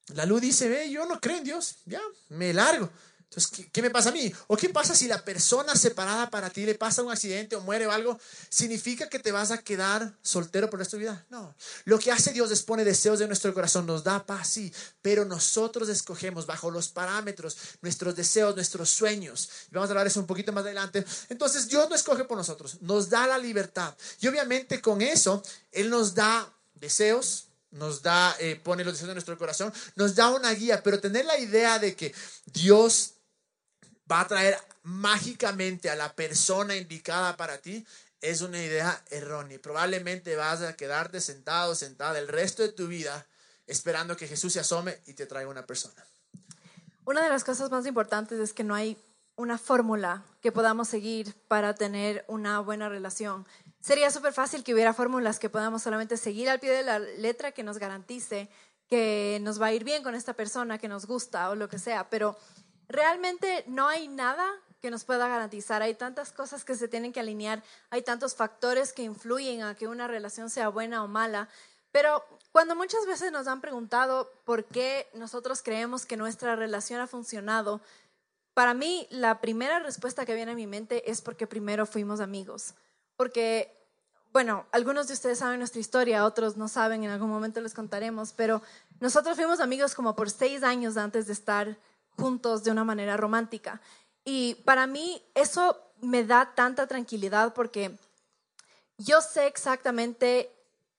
la 0.09 0.27
luz 0.27 0.43
dice, 0.43 0.69
ve, 0.69 0.91
yo 0.91 1.07
no 1.07 1.19
creo 1.19 1.39
en 1.39 1.45
Dios? 1.45 1.77
Ya, 1.87 2.03
me 2.29 2.53
largo. 2.53 2.91
Entonces, 3.29 3.67
¿qué, 3.73 3.83
me 3.83 3.91
pasa 3.91 4.11
a 4.11 4.13
mí? 4.13 4.33
¿O 4.47 4.57
qué 4.57 4.69
pasa 4.69 4.95
si 4.95 5.09
la 5.09 5.25
persona 5.25 5.75
separada 5.75 6.31
para 6.31 6.49
ti 6.49 6.65
le 6.65 6.75
pasa 6.75 7.03
un 7.03 7.11
accidente 7.11 7.57
o 7.57 7.61
muere 7.61 7.87
o 7.87 7.91
algo? 7.91 8.19
¿Significa 8.49 9.09
que 9.09 9.19
te 9.19 9.33
vas 9.33 9.51
a 9.51 9.59
quedar 9.59 10.17
soltero 10.23 10.71
por 10.71 10.81
esta 10.81 10.97
vida? 10.97 11.27
No. 11.29 11.55
Lo 11.85 11.99
que 11.99 12.13
hace 12.13 12.33
Dios 12.33 12.51
es 12.51 12.63
pone 12.63 12.85
deseos 12.85 13.19
de 13.19 13.27
nuestro 13.27 13.53
corazón, 13.53 13.85
nos 13.85 14.05
da 14.05 14.25
paz, 14.25 14.49
sí, 14.49 14.73
pero 15.03 15.25
nosotros 15.25 15.89
escogemos 15.89 16.47
bajo 16.47 16.71
los 16.71 16.89
parámetros 16.89 17.57
nuestros 17.83 18.15
deseos, 18.15 18.55
nuestros 18.55 18.89
sueños. 18.91 19.51
Y 19.71 19.75
vamos 19.75 19.91
a 19.91 19.93
hablar 19.93 20.05
de 20.05 20.11
eso 20.11 20.21
un 20.21 20.27
poquito 20.27 20.53
más 20.53 20.65
adelante. 20.65 21.05
Entonces, 21.29 21.69
Dios 21.69 21.89
no 21.91 21.97
escoge 21.97 22.25
por 22.25 22.39
nosotros, 22.39 22.81
nos 22.81 23.11
da 23.11 23.27
la 23.27 23.39
libertad. 23.39 23.95
Y 24.21 24.29
obviamente 24.29 24.81
con 24.81 25.03
eso, 25.03 25.43
Él 25.73 25.91
nos 25.91 26.15
da 26.15 26.51
deseos, 26.75 27.49
nos 27.71 28.03
da, 28.03 28.35
eh, 28.39 28.59
pone 28.63 28.85
los 28.85 28.95
deseos 28.95 29.09
de 29.09 29.15
nuestro 29.15 29.37
corazón, 29.37 29.73
nos 29.97 30.15
da 30.15 30.31
una 30.31 30.53
guía, 30.53 30.83
pero 30.83 31.01
tener 31.01 31.25
la 31.25 31.39
idea 31.39 31.79
de 31.79 31.95
que 31.95 32.15
Dios 32.47 33.13
va 34.11 34.21
a 34.21 34.29
traer 34.29 34.57
mágicamente 34.83 35.91
a 35.91 35.97
la 35.97 36.15
persona 36.15 36.77
indicada 36.77 37.37
para 37.37 37.59
ti, 37.59 37.87
es 38.21 38.41
una 38.41 38.63
idea 38.63 39.03
errónea. 39.11 39.59
Probablemente 39.61 40.37
vas 40.37 40.63
a 40.63 40.77
quedarte 40.77 41.21
sentado, 41.21 41.75
sentada 41.75 42.19
el 42.19 42.29
resto 42.29 42.63
de 42.63 42.71
tu 42.71 42.87
vida 42.87 43.27
esperando 43.67 44.17
que 44.17 44.29
Jesús 44.29 44.53
se 44.53 44.61
asome 44.61 44.99
y 45.07 45.15
te 45.15 45.27
traiga 45.27 45.51
una 45.51 45.67
persona. 45.67 46.05
Una 47.05 47.23
de 47.23 47.29
las 47.29 47.45
cosas 47.45 47.71
más 47.71 47.87
importantes 47.87 48.39
es 48.39 48.53
que 48.53 48.65
no 48.65 48.75
hay 48.75 48.97
una 49.37 49.59
fórmula 49.59 50.25
que 50.41 50.51
podamos 50.51 50.89
seguir 50.89 51.35
para 51.47 51.75
tener 51.75 52.25
una 52.27 52.61
buena 52.61 52.89
relación. 52.89 53.47
Sería 53.81 54.11
súper 54.11 54.33
fácil 54.33 54.65
que 54.65 54.73
hubiera 54.73 54.95
fórmulas 54.95 55.39
que 55.39 55.51
podamos 55.51 55.83
solamente 55.83 56.17
seguir 56.17 56.49
al 56.49 56.59
pie 56.59 56.71
de 56.71 56.83
la 56.83 56.99
letra 56.99 57.53
que 57.53 57.63
nos 57.63 57.79
garantice 57.79 58.49
que 58.89 59.39
nos 59.43 59.61
va 59.61 59.67
a 59.67 59.73
ir 59.73 59.85
bien 59.85 60.03
con 60.03 60.15
esta 60.15 60.35
persona 60.35 60.79
que 60.79 60.89
nos 60.89 61.07
gusta 61.07 61.51
o 61.51 61.55
lo 61.55 61.69
que 61.69 61.79
sea, 61.79 62.09
pero 62.09 62.37
realmente 62.89 63.65
no 63.67 63.89
hay 63.89 64.09
nada 64.09 64.47
que 64.81 64.91
nos 64.91 65.05
pueda 65.05 65.29
garantizar. 65.29 65.83
Hay 65.83 65.95
tantas 65.95 66.33
cosas 66.33 66.65
que 66.65 66.75
se 66.75 66.89
tienen 66.89 67.13
que 67.13 67.21
alinear, 67.21 67.63
hay 67.91 68.03
tantos 68.03 68.35
factores 68.35 68.93
que 68.93 69.03
influyen 69.03 69.63
a 69.63 69.75
que 69.75 69.89
una 69.89 70.07
relación 70.07 70.51
sea 70.51 70.69
buena 70.69 71.03
o 71.03 71.09
mala. 71.09 71.49
Pero 71.93 72.25
cuando 72.53 72.77
muchas 72.77 73.07
veces 73.07 73.33
nos 73.33 73.47
han 73.47 73.61
preguntado 73.61 74.31
por 74.45 74.65
qué 74.65 75.09
nosotros 75.15 75.63
creemos 75.63 76.07
que 76.07 76.17
nuestra 76.17 76.57
relación 76.57 77.01
ha 77.01 77.07
funcionado, 77.07 77.81
para 78.55 78.75
mí 78.75 79.07
la 79.11 79.41
primera 79.41 79.81
respuesta 79.81 80.25
que 80.25 80.35
viene 80.35 80.53
a 80.53 80.55
mi 80.55 80.67
mente 80.67 81.11
es 81.11 81.21
porque 81.21 81.47
primero 81.47 81.87
fuimos 81.87 82.21
amigos. 82.21 82.75
Porque, 83.17 83.75
bueno, 84.33 84.67
algunos 84.73 85.09
de 85.09 85.15
ustedes 85.15 85.39
saben 85.39 85.59
nuestra 85.59 85.81
historia, 85.81 86.25
otros 86.25 86.57
no 86.57 86.69
saben, 86.69 87.03
en 87.05 87.11
algún 87.11 87.31
momento 87.31 87.61
les 87.61 87.75
contaremos, 87.75 88.33
pero 88.33 88.63
nosotros 89.01 89.37
fuimos 89.37 89.61
amigos 89.61 89.95
como 89.95 90.17
por 90.17 90.31
seis 90.31 90.63
años 90.63 90.97
antes 90.97 91.27
de 91.27 91.33
estar 91.33 91.79
juntos 92.19 92.65
de 92.65 92.71
una 92.71 92.85
manera 92.85 93.17
romántica. 93.17 93.81
Y 94.25 94.57
para 94.65 94.87
mí 94.87 95.23
eso 95.35 95.81
me 96.01 96.25
da 96.25 96.55
tanta 96.55 96.87
tranquilidad 96.87 97.55
porque 97.55 97.97
yo 98.99 99.21
sé 99.21 99.47
exactamente 99.47 100.51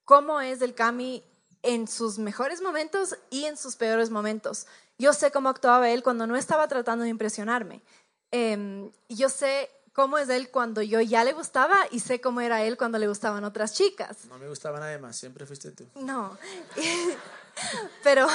cómo 0.06 0.40
es 0.42 0.62
el 0.62 0.74
Cami 0.74 1.24
en 1.64 1.88
sus 1.88 2.20
mejores 2.20 2.62
momentos 2.62 3.18
y 3.30 3.46
en 3.46 3.58
sus 3.58 3.76
peores 3.76 4.10
momentos. 4.10 4.68
Yo 4.98 5.14
sé 5.14 5.32
cómo 5.32 5.50
actuaba 5.50 5.90
él 5.90 6.04
cuando 6.04 6.26
no 6.28 6.36
estaba 6.36 6.68
tratando 6.68 7.04
de 7.04 7.10
impresionarme. 7.10 7.82
Eh, 8.32 8.90
yo 9.10 9.30
sé 9.30 9.70
cómo 9.98 10.20
es 10.20 10.30
él 10.30 10.52
cuando 10.52 10.84
yo 10.84 11.02
ya 11.02 11.24
le 11.24 11.34
gustaba 11.34 11.76
y 11.90 12.02
sé 12.02 12.22
cómo 12.22 12.40
era 12.40 12.64
él 12.64 12.78
cuando 12.78 13.00
le 13.00 13.08
gustaban 13.08 13.44
otras 13.44 13.74
chicas. 13.74 14.26
No 14.30 14.38
me 14.38 14.48
gustaba 14.48 14.80
nadie 14.80 15.00
más, 15.00 15.16
siempre 15.16 15.48
fuiste 15.48 15.72
tú. 15.72 15.88
No, 15.96 16.38
pero 18.04 18.28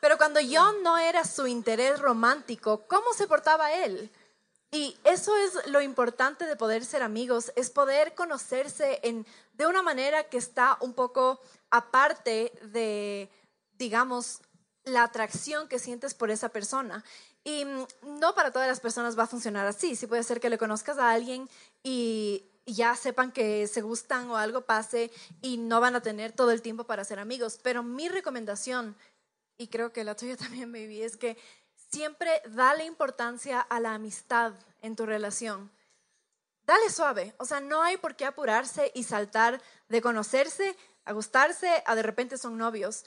pero 0.00 0.16
cuando 0.16 0.40
yo 0.40 0.72
no 0.82 0.98
era 0.98 1.24
su 1.24 1.46
interés 1.46 1.98
romántico, 2.00 2.86
¿cómo 2.86 3.12
se 3.12 3.26
portaba 3.26 3.72
él? 3.72 4.10
Y 4.70 4.98
eso 5.04 5.34
es 5.36 5.66
lo 5.68 5.80
importante 5.80 6.44
de 6.44 6.56
poder 6.56 6.84
ser 6.84 7.02
amigos, 7.02 7.52
es 7.56 7.70
poder 7.70 8.14
conocerse 8.14 9.00
en, 9.02 9.26
de 9.54 9.66
una 9.66 9.82
manera 9.82 10.24
que 10.24 10.36
está 10.36 10.76
un 10.80 10.92
poco 10.92 11.40
aparte 11.70 12.52
de, 12.62 13.30
digamos, 13.78 14.40
la 14.84 15.04
atracción 15.04 15.68
que 15.68 15.78
sientes 15.78 16.14
por 16.14 16.30
esa 16.30 16.50
persona. 16.50 17.02
Y 17.44 17.64
no 18.02 18.34
para 18.34 18.52
todas 18.52 18.68
las 18.68 18.80
personas 18.80 19.18
va 19.18 19.22
a 19.22 19.28
funcionar 19.28 19.66
así. 19.66 19.96
Sí 19.96 20.06
puede 20.06 20.22
ser 20.22 20.38
que 20.38 20.50
le 20.50 20.58
conozcas 20.58 20.98
a 20.98 21.10
alguien 21.10 21.48
y, 21.82 22.44
ya 22.66 22.94
sepan 22.96 23.32
que 23.32 23.66
se 23.66 23.80
gustan 23.80 24.30
o 24.30 24.36
algo 24.36 24.60
pase 24.60 25.10
y 25.40 25.56
no 25.56 25.80
van 25.80 25.96
a 25.96 26.02
tener 26.02 26.32
todo 26.32 26.50
el 26.50 26.60
tiempo 26.60 26.84
para 26.84 27.02
ser 27.02 27.18
amigos. 27.18 27.58
Pero 27.62 27.82
mi 27.82 28.10
recomendación, 28.10 28.94
y 29.58 29.68
creo 29.68 29.92
que 29.92 30.04
la 30.04 30.14
tuya 30.16 30.36
también, 30.36 30.72
baby, 30.72 31.02
es 31.02 31.16
que 31.16 31.36
siempre 31.90 32.42
dale 32.48 32.84
importancia 32.84 33.60
a 33.60 33.80
la 33.80 33.94
amistad 33.94 34.54
en 34.80 34.96
tu 34.96 35.04
relación. 35.04 35.70
Dale 36.64 36.90
suave, 36.90 37.34
o 37.38 37.44
sea, 37.44 37.60
no 37.60 37.82
hay 37.82 37.96
por 37.96 38.14
qué 38.14 38.26
apurarse 38.26 38.92
y 38.94 39.04
saltar 39.04 39.60
de 39.88 40.02
conocerse 40.02 40.76
a 41.06 41.12
gustarse 41.12 41.82
a 41.86 41.94
de 41.94 42.02
repente 42.02 42.36
son 42.36 42.58
novios. 42.58 43.06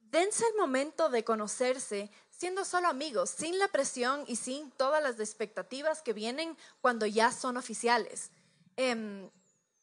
Dense 0.00 0.46
el 0.46 0.56
momento 0.56 1.10
de 1.10 1.24
conocerse 1.24 2.10
siendo 2.30 2.64
solo 2.64 2.88
amigos, 2.88 3.30
sin 3.30 3.58
la 3.58 3.68
presión 3.68 4.24
y 4.26 4.36
sin 4.36 4.70
todas 4.70 5.02
las 5.02 5.20
expectativas 5.20 6.00
que 6.00 6.14
vienen 6.14 6.56
cuando 6.80 7.04
ya 7.04 7.30
son 7.30 7.58
oficiales. 7.58 8.30
Em, 8.76 9.30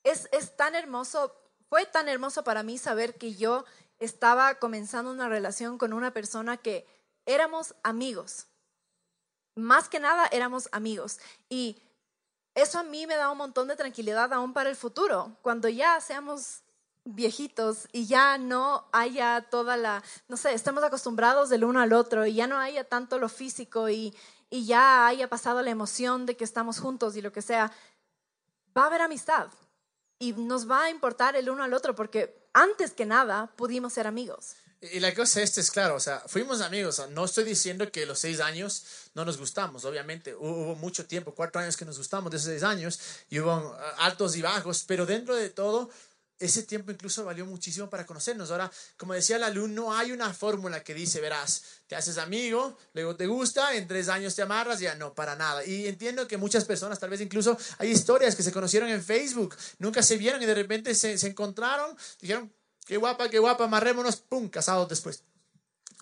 es, 0.04 0.28
es 0.32 0.58
tan 0.58 0.74
hermoso, 0.74 1.36
fue 1.70 1.86
tan 1.86 2.10
hermoso 2.10 2.44
para 2.44 2.64
mí 2.64 2.80
saber 2.80 3.16
que 3.16 3.36
yo 3.36 3.64
estaba 4.02 4.56
comenzando 4.56 5.12
una 5.12 5.30
relación 5.30 5.78
con 5.78 5.94
una 5.94 6.12
persona 6.12 6.58
que 6.58 6.88
éramos 7.28 7.76
amigos. 7.84 8.48
Más 9.56 9.88
que 9.90 10.00
nada 10.00 10.28
éramos 10.32 10.68
amigos. 10.72 11.20
Y 11.50 11.82
eso 12.56 12.80
a 12.80 12.84
mí 12.84 13.06
me 13.06 13.16
da 13.16 13.30
un 13.30 13.38
montón 13.38 13.68
de 13.68 13.76
tranquilidad 13.76 14.34
aún 14.34 14.54
para 14.54 14.72
el 14.72 14.76
futuro. 14.76 15.38
Cuando 15.44 15.70
ya 15.70 16.02
seamos 16.02 16.64
viejitos 17.04 17.88
y 17.92 18.08
ya 18.08 18.40
no 18.40 18.90
haya 18.92 19.48
toda 19.50 19.78
la, 19.78 20.04
no 20.28 20.36
sé, 20.36 20.54
estemos 20.54 20.84
acostumbrados 20.84 21.50
del 21.50 21.64
uno 21.64 21.80
al 21.80 21.94
otro 21.94 22.26
y 22.26 22.34
ya 22.34 22.48
no 22.48 22.58
haya 22.58 22.84
tanto 22.84 23.20
lo 23.20 23.30
físico 23.30 23.88
y, 23.90 24.16
y 24.50 24.66
ya 24.66 25.06
haya 25.06 25.30
pasado 25.30 25.62
la 25.62 25.70
emoción 25.70 26.26
de 26.26 26.36
que 26.36 26.44
estamos 26.44 26.80
juntos 26.80 27.16
y 27.16 27.22
lo 27.22 27.32
que 27.32 27.44
sea, 27.44 27.72
va 28.76 28.84
a 28.84 28.88
haber 28.88 29.02
amistad 29.02 29.48
y 30.18 30.34
nos 30.34 30.70
va 30.70 30.84
a 30.84 30.90
importar 30.90 31.36
el 31.36 31.50
uno 31.52 31.64
al 31.64 31.74
otro 31.74 31.94
porque 31.96 32.41
antes 32.54 32.92
que 32.92 33.06
nada 33.06 33.52
pudimos 33.56 33.94
ser 33.94 34.08
amigos. 34.08 34.56
Y 34.82 35.00
la 35.00 35.14
cosa 35.14 35.44
esta 35.44 35.62
es 35.62 35.70
claro, 35.70 35.94
o 35.94 36.00
sea, 36.00 36.24
fuimos 36.26 36.60
amigos. 36.62 37.04
no 37.12 37.26
estoy 37.26 37.44
diciendo 37.44 37.92
que 37.92 38.08
los 38.08 38.18
seis 38.18 38.40
años 38.40 38.84
no 39.14 39.24
nos 39.24 39.38
gustamos, 39.38 39.86
obviamente. 39.86 40.34
Hubo 40.34 40.76
mucho 40.76 41.06
tiempo, 41.06 41.36
cuatro 41.36 41.62
años 41.62 41.78
que 41.78 41.86
nos 41.86 42.00
gustamos 42.00 42.32
de 42.32 42.38
esos 42.38 42.50
seis 42.50 42.64
años 42.64 43.00
y 43.30 43.40
hubo 43.40 43.78
altos 44.00 44.36
y 44.36 44.42
bajos, 44.42 44.84
pero 44.88 45.06
dentro 45.06 45.36
de 45.36 45.52
todo 45.52 45.92
ese 46.42 46.64
tiempo 46.64 46.92
incluso 46.92 47.24
valió 47.24 47.46
muchísimo 47.46 47.90
para 47.90 48.06
conocernos. 48.06 48.52
Ahora, 48.52 48.72
como 48.98 49.14
decía 49.14 49.38
el 49.38 49.44
alumno, 49.44 49.72
no 49.72 49.94
hay 49.94 50.12
una 50.12 50.34
fórmula 50.34 50.84
que 50.84 50.94
dice, 50.94 51.22
verás, 51.22 51.64
te 51.88 51.96
haces 51.96 52.18
amigo, 52.18 52.78
luego 52.94 53.16
te 53.16 53.28
gusta, 53.28 53.74
en 53.76 53.88
tres 53.88 54.10
años 54.10 54.36
te 54.36 54.42
amarras, 54.42 54.80
ya 54.80 54.96
no, 54.96 55.14
para 55.14 55.36
nada. 55.36 55.66
Y 55.66 55.88
entiendo 55.88 56.28
que 56.28 56.38
muchas 56.38 56.66
personas, 56.66 57.00
tal 57.00 57.10
vez 57.10 57.22
incluso 57.22 57.58
hay 57.78 57.90
historias 57.92 58.36
que 58.36 58.44
se 58.44 58.52
conocieron 58.52 58.90
en 58.90 59.04
Facebook, 59.04 59.56
nunca 59.80 60.04
se 60.04 60.18
vieron 60.18 60.42
y 60.42 60.46
de 60.46 60.56
repente 60.56 60.94
se, 60.96 61.18
se 61.18 61.28
encontraron, 61.28 61.96
dijeron, 62.20 62.52
qué 62.86 62.98
guapa, 62.98 63.30
qué 63.30 63.40
guapa, 63.40 63.66
amarrémonos, 63.66 64.18
pum, 64.18 64.50
casados 64.50 64.90
después. 64.90 65.24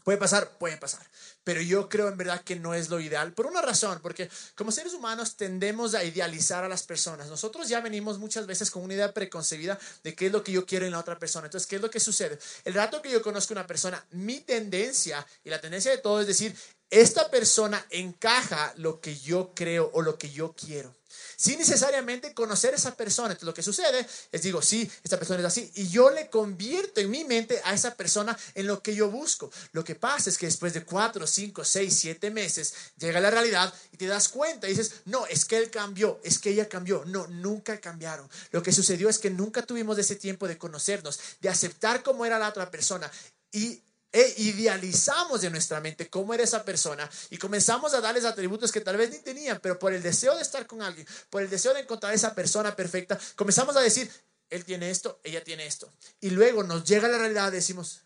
Puede 0.09 0.17
pasar, 0.17 0.57
puede 0.57 0.75
pasar. 0.75 1.05
Pero 1.43 1.61
yo 1.61 1.87
creo 1.87 2.07
en 2.07 2.17
verdad 2.17 2.41
que 2.41 2.55
no 2.55 2.73
es 2.73 2.89
lo 2.89 2.99
ideal 2.99 3.31
por 3.31 3.45
una 3.45 3.61
razón, 3.61 3.99
porque 4.01 4.27
como 4.55 4.71
seres 4.71 4.95
humanos 4.95 5.35
tendemos 5.35 5.93
a 5.93 6.03
idealizar 6.03 6.63
a 6.63 6.67
las 6.67 6.81
personas. 6.81 7.27
Nosotros 7.27 7.69
ya 7.69 7.79
venimos 7.79 8.17
muchas 8.17 8.47
veces 8.47 8.71
con 8.71 8.81
una 8.81 8.95
idea 8.95 9.13
preconcebida 9.13 9.77
de 10.03 10.15
qué 10.15 10.25
es 10.25 10.31
lo 10.31 10.43
que 10.43 10.51
yo 10.51 10.65
quiero 10.65 10.87
en 10.87 10.93
la 10.93 10.99
otra 10.99 11.19
persona. 11.19 11.45
Entonces, 11.45 11.67
¿qué 11.67 11.75
es 11.75 11.81
lo 11.83 11.91
que 11.91 11.99
sucede? 11.99 12.39
El 12.65 12.73
rato 12.73 13.03
que 13.03 13.11
yo 13.11 13.21
conozco 13.21 13.53
a 13.53 13.57
una 13.57 13.67
persona, 13.67 14.03
mi 14.09 14.39
tendencia 14.39 15.23
y 15.43 15.51
la 15.51 15.61
tendencia 15.61 15.91
de 15.91 15.99
todo 15.99 16.21
es 16.21 16.25
decir, 16.25 16.55
esta 16.89 17.29
persona 17.29 17.85
encaja 17.91 18.73
lo 18.77 18.99
que 18.99 19.15
yo 19.15 19.53
creo 19.53 19.91
o 19.93 20.01
lo 20.01 20.17
que 20.17 20.31
yo 20.31 20.53
quiero 20.53 20.98
sin 21.35 21.59
necesariamente 21.59 22.33
conocer 22.33 22.73
a 22.73 22.77
esa 22.77 22.95
persona. 22.95 23.31
Entonces 23.31 23.47
lo 23.47 23.53
que 23.53 23.63
sucede 23.63 24.07
es 24.31 24.41
digo, 24.41 24.61
sí, 24.61 24.89
esta 25.03 25.17
persona 25.17 25.39
es 25.39 25.45
así 25.45 25.71
y 25.75 25.89
yo 25.89 26.09
le 26.09 26.29
convierto 26.29 27.01
en 27.01 27.09
mi 27.09 27.23
mente 27.23 27.61
a 27.63 27.73
esa 27.73 27.95
persona 27.95 28.37
en 28.55 28.67
lo 28.67 28.81
que 28.81 28.95
yo 28.95 29.09
busco. 29.09 29.51
Lo 29.71 29.83
que 29.83 29.95
pasa 29.95 30.29
es 30.29 30.37
que 30.37 30.45
después 30.45 30.73
de 30.73 30.83
cuatro, 30.83 31.25
cinco, 31.27 31.63
seis, 31.63 31.97
siete 31.97 32.31
meses 32.31 32.73
llega 32.97 33.19
la 33.19 33.31
realidad 33.31 33.73
y 33.91 33.97
te 33.97 34.07
das 34.07 34.29
cuenta 34.29 34.67
y 34.67 34.71
dices, 34.71 35.01
no, 35.05 35.25
es 35.25 35.45
que 35.45 35.57
él 35.57 35.69
cambió, 35.69 36.19
es 36.23 36.39
que 36.39 36.51
ella 36.51 36.67
cambió. 36.67 37.03
No, 37.05 37.27
nunca 37.27 37.79
cambiaron. 37.79 38.29
Lo 38.51 38.63
que 38.63 38.71
sucedió 38.71 39.09
es 39.09 39.19
que 39.19 39.29
nunca 39.29 39.61
tuvimos 39.63 39.97
ese 39.97 40.15
tiempo 40.15 40.47
de 40.47 40.57
conocernos, 40.57 41.19
de 41.41 41.49
aceptar 41.49 42.03
cómo 42.03 42.25
era 42.25 42.39
la 42.39 42.49
otra 42.49 42.69
persona 42.71 43.11
y 43.51 43.81
e 44.11 44.33
idealizamos 44.37 45.43
en 45.43 45.51
nuestra 45.51 45.79
mente 45.81 46.09
cómo 46.09 46.33
era 46.33 46.43
esa 46.43 46.65
persona 46.65 47.09
y 47.29 47.37
comenzamos 47.37 47.93
a 47.93 48.01
darles 48.01 48.25
atributos 48.25 48.71
que 48.71 48.81
tal 48.81 48.97
vez 48.97 49.11
ni 49.11 49.19
tenían, 49.19 49.59
pero 49.61 49.77
por 49.77 49.93
el 49.93 50.01
deseo 50.01 50.35
de 50.35 50.41
estar 50.41 50.65
con 50.65 50.81
alguien, 50.81 51.07
por 51.29 51.41
el 51.41 51.49
deseo 51.49 51.73
de 51.73 51.81
encontrar 51.81 52.13
esa 52.13 52.33
persona 52.33 52.75
perfecta, 52.75 53.19
comenzamos 53.35 53.75
a 53.77 53.81
decir, 53.81 54.11
él 54.49 54.65
tiene 54.65 54.89
esto, 54.89 55.19
ella 55.23 55.43
tiene 55.43 55.65
esto. 55.65 55.91
Y 56.19 56.31
luego 56.31 56.63
nos 56.63 56.83
llega 56.83 57.07
la 57.07 57.19
realidad, 57.19 57.51
decimos, 57.51 58.01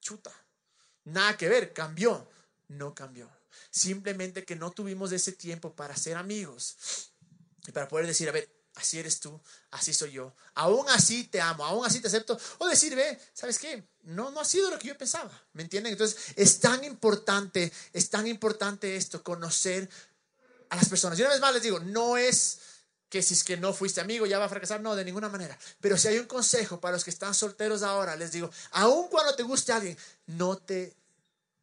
chuta, 0.00 0.30
nada 1.04 1.36
que 1.36 1.48
ver, 1.48 1.72
cambió. 1.72 2.28
No 2.68 2.94
cambió. 2.94 3.28
Simplemente 3.70 4.44
que 4.44 4.56
no 4.56 4.70
tuvimos 4.70 5.10
ese 5.12 5.32
tiempo 5.32 5.74
para 5.74 5.96
ser 5.96 6.16
amigos 6.16 7.10
y 7.66 7.72
para 7.72 7.88
poder 7.88 8.06
decir, 8.06 8.28
a 8.28 8.32
ver, 8.32 8.48
así 8.74 8.98
eres 8.98 9.20
tú, 9.20 9.40
así 9.70 9.92
soy 9.92 10.12
yo, 10.12 10.34
aún 10.54 10.88
así 10.88 11.24
te 11.24 11.40
amo, 11.40 11.64
aún 11.64 11.84
así 11.84 12.00
te 12.00 12.08
acepto, 12.08 12.38
o 12.58 12.68
decir, 12.68 12.94
ve, 12.94 13.18
¿sabes 13.34 13.58
qué? 13.58 13.84
No, 14.02 14.30
no 14.30 14.40
ha 14.40 14.44
sido 14.44 14.70
lo 14.70 14.78
que 14.78 14.88
yo 14.88 14.96
pensaba, 14.96 15.30
¿me 15.52 15.62
entienden? 15.62 15.92
Entonces, 15.92 16.18
es 16.36 16.60
tan 16.60 16.84
importante, 16.84 17.72
es 17.92 18.10
tan 18.10 18.26
importante 18.26 18.96
esto, 18.96 19.22
conocer 19.22 19.88
a 20.70 20.76
las 20.76 20.88
personas. 20.88 21.18
Y 21.18 21.22
una 21.22 21.32
vez 21.32 21.40
más 21.40 21.52
les 21.52 21.62
digo, 21.62 21.80
no 21.80 22.16
es 22.16 22.58
que 23.08 23.22
si 23.22 23.34
es 23.34 23.44
que 23.44 23.56
no 23.56 23.72
fuiste 23.72 24.00
amigo 24.00 24.24
ya 24.24 24.38
va 24.38 24.44
a 24.44 24.48
fracasar, 24.48 24.80
no, 24.80 24.94
de 24.94 25.04
ninguna 25.04 25.28
manera. 25.28 25.58
Pero 25.80 25.98
si 25.98 26.08
hay 26.08 26.18
un 26.18 26.26
consejo 26.26 26.80
para 26.80 26.92
los 26.92 27.04
que 27.04 27.10
están 27.10 27.34
solteros 27.34 27.82
ahora, 27.82 28.16
les 28.16 28.32
digo, 28.32 28.50
aun 28.70 29.08
cuando 29.08 29.34
te 29.34 29.42
guste 29.42 29.72
alguien, 29.72 29.98
no 30.26 30.56
te 30.56 30.94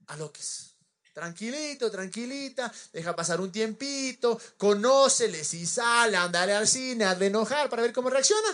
aloques 0.07 0.76
tranquilito, 1.17 1.89
tranquilita, 1.89 2.71
deja 2.93 3.15
pasar 3.15 3.41
un 3.41 3.51
tiempito, 3.51 4.39
conócele, 4.55 5.43
si 5.43 5.65
sale, 5.65 6.15
andale 6.15 6.53
al 6.53 6.67
cine, 6.67 7.05
hazle 7.05 7.25
enojar 7.25 7.71
para 7.71 7.81
ver 7.81 7.91
cómo 7.91 8.11
reacciona. 8.11 8.49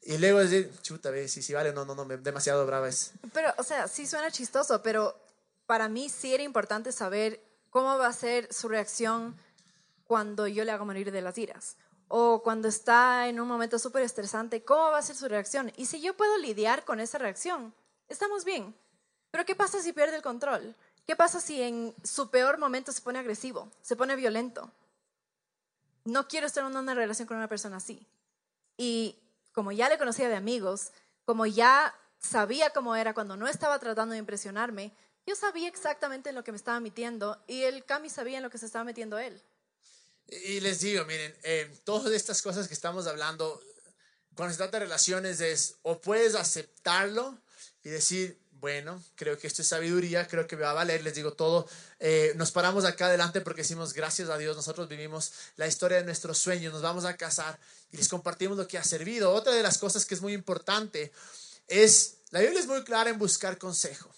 Y 0.00 0.16
luego 0.16 0.38
decir, 0.38 0.72
chuta, 0.80 1.10
ve, 1.10 1.28
si 1.28 1.42
sí, 1.42 1.52
vale, 1.52 1.74
no, 1.74 1.84
no, 1.84 1.94
no, 1.94 2.06
demasiado 2.06 2.64
brava 2.64 2.88
es. 2.88 3.10
Pero, 3.34 3.52
o 3.58 3.62
sea, 3.62 3.86
sí 3.86 4.06
suena 4.06 4.30
chistoso, 4.30 4.80
pero 4.82 5.14
para 5.66 5.90
mí 5.90 6.08
sí 6.08 6.32
era 6.32 6.42
importante 6.42 6.90
saber 6.90 7.38
cómo 7.68 7.98
va 7.98 8.06
a 8.06 8.14
ser 8.14 8.48
su 8.50 8.68
reacción 8.68 9.36
cuando 10.04 10.46
yo 10.46 10.64
le 10.64 10.72
hago 10.72 10.86
morir 10.86 11.12
de 11.12 11.20
las 11.20 11.36
iras. 11.36 11.76
O 12.08 12.42
cuando 12.42 12.66
está 12.66 13.28
en 13.28 13.40
un 13.40 13.48
momento 13.48 13.78
súper 13.78 14.04
estresante, 14.04 14.64
¿cómo 14.64 14.90
va 14.90 14.98
a 14.98 15.02
ser 15.02 15.16
su 15.16 15.28
reacción? 15.28 15.70
Y 15.76 15.84
si 15.84 16.00
yo 16.00 16.16
puedo 16.16 16.38
lidiar 16.38 16.86
con 16.86 16.98
esa 16.98 17.18
reacción, 17.18 17.74
estamos 18.08 18.46
bien. 18.46 18.74
Pero 19.30 19.44
¿qué 19.44 19.54
pasa 19.54 19.82
si 19.82 19.92
pierde 19.92 20.16
el 20.16 20.22
control? 20.22 20.74
¿Qué 21.06 21.14
pasa 21.14 21.40
si 21.40 21.62
en 21.62 21.94
su 22.02 22.30
peor 22.30 22.58
momento 22.58 22.90
se 22.90 23.00
pone 23.00 23.18
agresivo, 23.20 23.70
se 23.80 23.94
pone 23.94 24.16
violento? 24.16 24.72
No 26.04 26.26
quiero 26.26 26.46
estar 26.46 26.68
en 26.68 26.76
una 26.76 26.94
relación 26.94 27.28
con 27.28 27.36
una 27.36 27.48
persona 27.48 27.76
así. 27.76 28.06
Y 28.76 29.16
como 29.52 29.72
ya 29.72 29.88
le 29.88 29.98
conocía 29.98 30.28
de 30.28 30.34
amigos, 30.34 30.90
como 31.24 31.46
ya 31.46 31.94
sabía 32.18 32.70
cómo 32.70 32.96
era 32.96 33.14
cuando 33.14 33.36
no 33.36 33.46
estaba 33.46 33.78
tratando 33.78 34.12
de 34.12 34.18
impresionarme, 34.18 34.92
yo 35.26 35.34
sabía 35.34 35.68
exactamente 35.68 36.28
en 36.28 36.34
lo 36.34 36.44
que 36.44 36.52
me 36.52 36.56
estaba 36.56 36.80
metiendo 36.80 37.42
y 37.46 37.62
el 37.62 37.84
Cami 37.84 38.10
sabía 38.10 38.38
en 38.38 38.42
lo 38.42 38.50
que 38.50 38.58
se 38.58 38.66
estaba 38.66 38.84
metiendo 38.84 39.18
él. 39.18 39.40
Y 40.28 40.60
les 40.60 40.80
digo, 40.80 41.04
miren, 41.04 41.36
eh, 41.44 41.72
todas 41.84 42.12
estas 42.12 42.42
cosas 42.42 42.66
que 42.66 42.74
estamos 42.74 43.06
hablando, 43.06 43.60
cuando 44.34 44.52
se 44.52 44.58
trata 44.58 44.78
de 44.78 44.86
relaciones, 44.86 45.40
es 45.40 45.76
o 45.82 46.00
puedes 46.00 46.34
aceptarlo 46.34 47.38
y 47.84 47.90
decir, 47.90 48.40
bueno, 48.66 49.00
creo 49.14 49.38
que 49.38 49.46
esto 49.46 49.62
es 49.62 49.68
sabiduría, 49.68 50.26
creo 50.26 50.48
que 50.48 50.56
me 50.56 50.62
va 50.62 50.72
a 50.72 50.74
valer, 50.74 51.00
les 51.04 51.14
digo 51.14 51.34
todo. 51.34 51.68
Eh, 52.00 52.32
nos 52.34 52.50
paramos 52.50 52.84
acá 52.84 53.06
adelante 53.06 53.40
porque 53.40 53.62
decimos, 53.62 53.92
gracias 53.92 54.28
a 54.28 54.36
Dios, 54.38 54.56
nosotros 54.56 54.88
vivimos 54.88 55.30
la 55.54 55.68
historia 55.68 55.98
de 55.98 56.02
nuestros 56.02 56.36
sueños, 56.38 56.72
nos 56.72 56.82
vamos 56.82 57.04
a 57.04 57.16
casar 57.16 57.60
y 57.92 57.96
les 57.96 58.08
compartimos 58.08 58.58
lo 58.58 58.66
que 58.66 58.76
ha 58.76 58.82
servido. 58.82 59.32
Otra 59.32 59.54
de 59.54 59.62
las 59.62 59.78
cosas 59.78 60.04
que 60.04 60.16
es 60.16 60.20
muy 60.20 60.32
importante 60.32 61.12
es, 61.68 62.14
la 62.30 62.40
Biblia 62.40 62.58
es 62.58 62.66
muy 62.66 62.82
clara 62.82 63.08
en 63.08 63.20
buscar 63.20 63.56
consejo. 63.56 64.10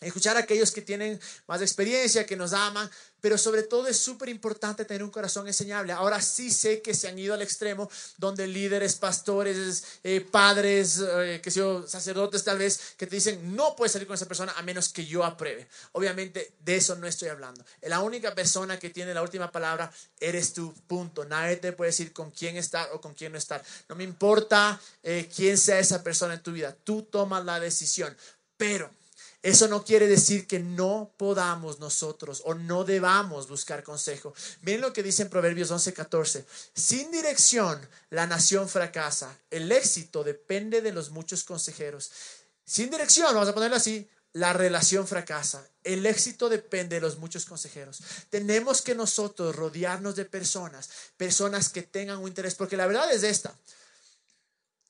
Escuchar 0.00 0.36
a 0.36 0.40
aquellos 0.40 0.70
que 0.70 0.80
tienen 0.80 1.20
más 1.48 1.60
experiencia, 1.60 2.24
que 2.24 2.36
nos 2.36 2.52
aman, 2.52 2.88
pero 3.20 3.36
sobre 3.36 3.64
todo 3.64 3.88
es 3.88 3.96
súper 3.98 4.28
importante 4.28 4.84
tener 4.84 5.02
un 5.02 5.10
corazón 5.10 5.48
enseñable. 5.48 5.92
Ahora 5.92 6.22
sí 6.22 6.52
sé 6.52 6.80
que 6.82 6.94
se 6.94 7.08
han 7.08 7.18
ido 7.18 7.34
al 7.34 7.42
extremo 7.42 7.90
donde 8.16 8.46
líderes, 8.46 8.94
pastores, 8.94 9.82
eh, 10.04 10.20
padres, 10.20 11.02
eh, 11.02 11.40
que 11.42 11.50
yo, 11.50 11.84
sacerdotes 11.86 12.44
tal 12.44 12.58
vez, 12.58 12.94
que 12.96 13.08
te 13.08 13.16
dicen 13.16 13.56
no 13.56 13.74
puedes 13.74 13.92
salir 13.92 14.06
con 14.06 14.14
esa 14.14 14.26
persona 14.26 14.54
a 14.56 14.62
menos 14.62 14.88
que 14.90 15.04
yo 15.04 15.24
apruebe. 15.24 15.66
Obviamente 15.92 16.52
de 16.60 16.76
eso 16.76 16.94
no 16.94 17.08
estoy 17.08 17.30
hablando. 17.30 17.64
La 17.82 18.00
única 18.00 18.34
persona 18.36 18.78
que 18.78 18.90
tiene 18.90 19.12
la 19.12 19.22
última 19.22 19.50
palabra 19.50 19.92
eres 20.20 20.52
tú, 20.52 20.72
punto. 20.86 21.24
Nadie 21.24 21.56
te 21.56 21.72
puede 21.72 21.90
decir 21.90 22.12
con 22.12 22.30
quién 22.30 22.56
estar 22.56 22.88
o 22.92 23.00
con 23.00 23.14
quién 23.14 23.32
no 23.32 23.38
estar. 23.38 23.64
No 23.88 23.96
me 23.96 24.04
importa 24.04 24.80
eh, 25.02 25.28
quién 25.34 25.58
sea 25.58 25.80
esa 25.80 26.04
persona 26.04 26.34
en 26.34 26.42
tu 26.42 26.52
vida, 26.52 26.76
tú 26.84 27.02
tomas 27.02 27.44
la 27.44 27.58
decisión. 27.58 28.16
Pero 28.56 28.90
Eso 29.42 29.68
no 29.68 29.84
quiere 29.84 30.08
decir 30.08 30.48
que 30.48 30.58
no 30.58 31.12
podamos 31.16 31.78
nosotros 31.78 32.42
o 32.44 32.54
no 32.54 32.84
debamos 32.84 33.48
buscar 33.48 33.84
consejo. 33.84 34.34
Miren 34.62 34.80
lo 34.80 34.92
que 34.92 35.04
dice 35.04 35.22
en 35.22 35.30
Proverbios 35.30 35.70
11:14. 35.70 36.44
Sin 36.74 37.10
dirección, 37.12 37.80
la 38.10 38.26
nación 38.26 38.68
fracasa. 38.68 39.38
El 39.50 39.70
éxito 39.70 40.24
depende 40.24 40.82
de 40.82 40.92
los 40.92 41.10
muchos 41.10 41.44
consejeros. 41.44 42.10
Sin 42.64 42.90
dirección, 42.90 43.32
vamos 43.32 43.48
a 43.48 43.54
ponerlo 43.54 43.76
así, 43.76 44.08
la 44.32 44.52
relación 44.52 45.06
fracasa. 45.06 45.66
El 45.84 46.04
éxito 46.04 46.48
depende 46.48 46.96
de 46.96 47.00
los 47.00 47.18
muchos 47.18 47.46
consejeros. 47.46 48.00
Tenemos 48.30 48.82
que 48.82 48.94
nosotros 48.94 49.54
rodearnos 49.54 50.16
de 50.16 50.24
personas, 50.24 50.90
personas 51.16 51.68
que 51.68 51.82
tengan 51.82 52.18
un 52.18 52.28
interés, 52.28 52.54
porque 52.56 52.76
la 52.76 52.86
verdad 52.86 53.10
es 53.12 53.22
esta. 53.22 53.54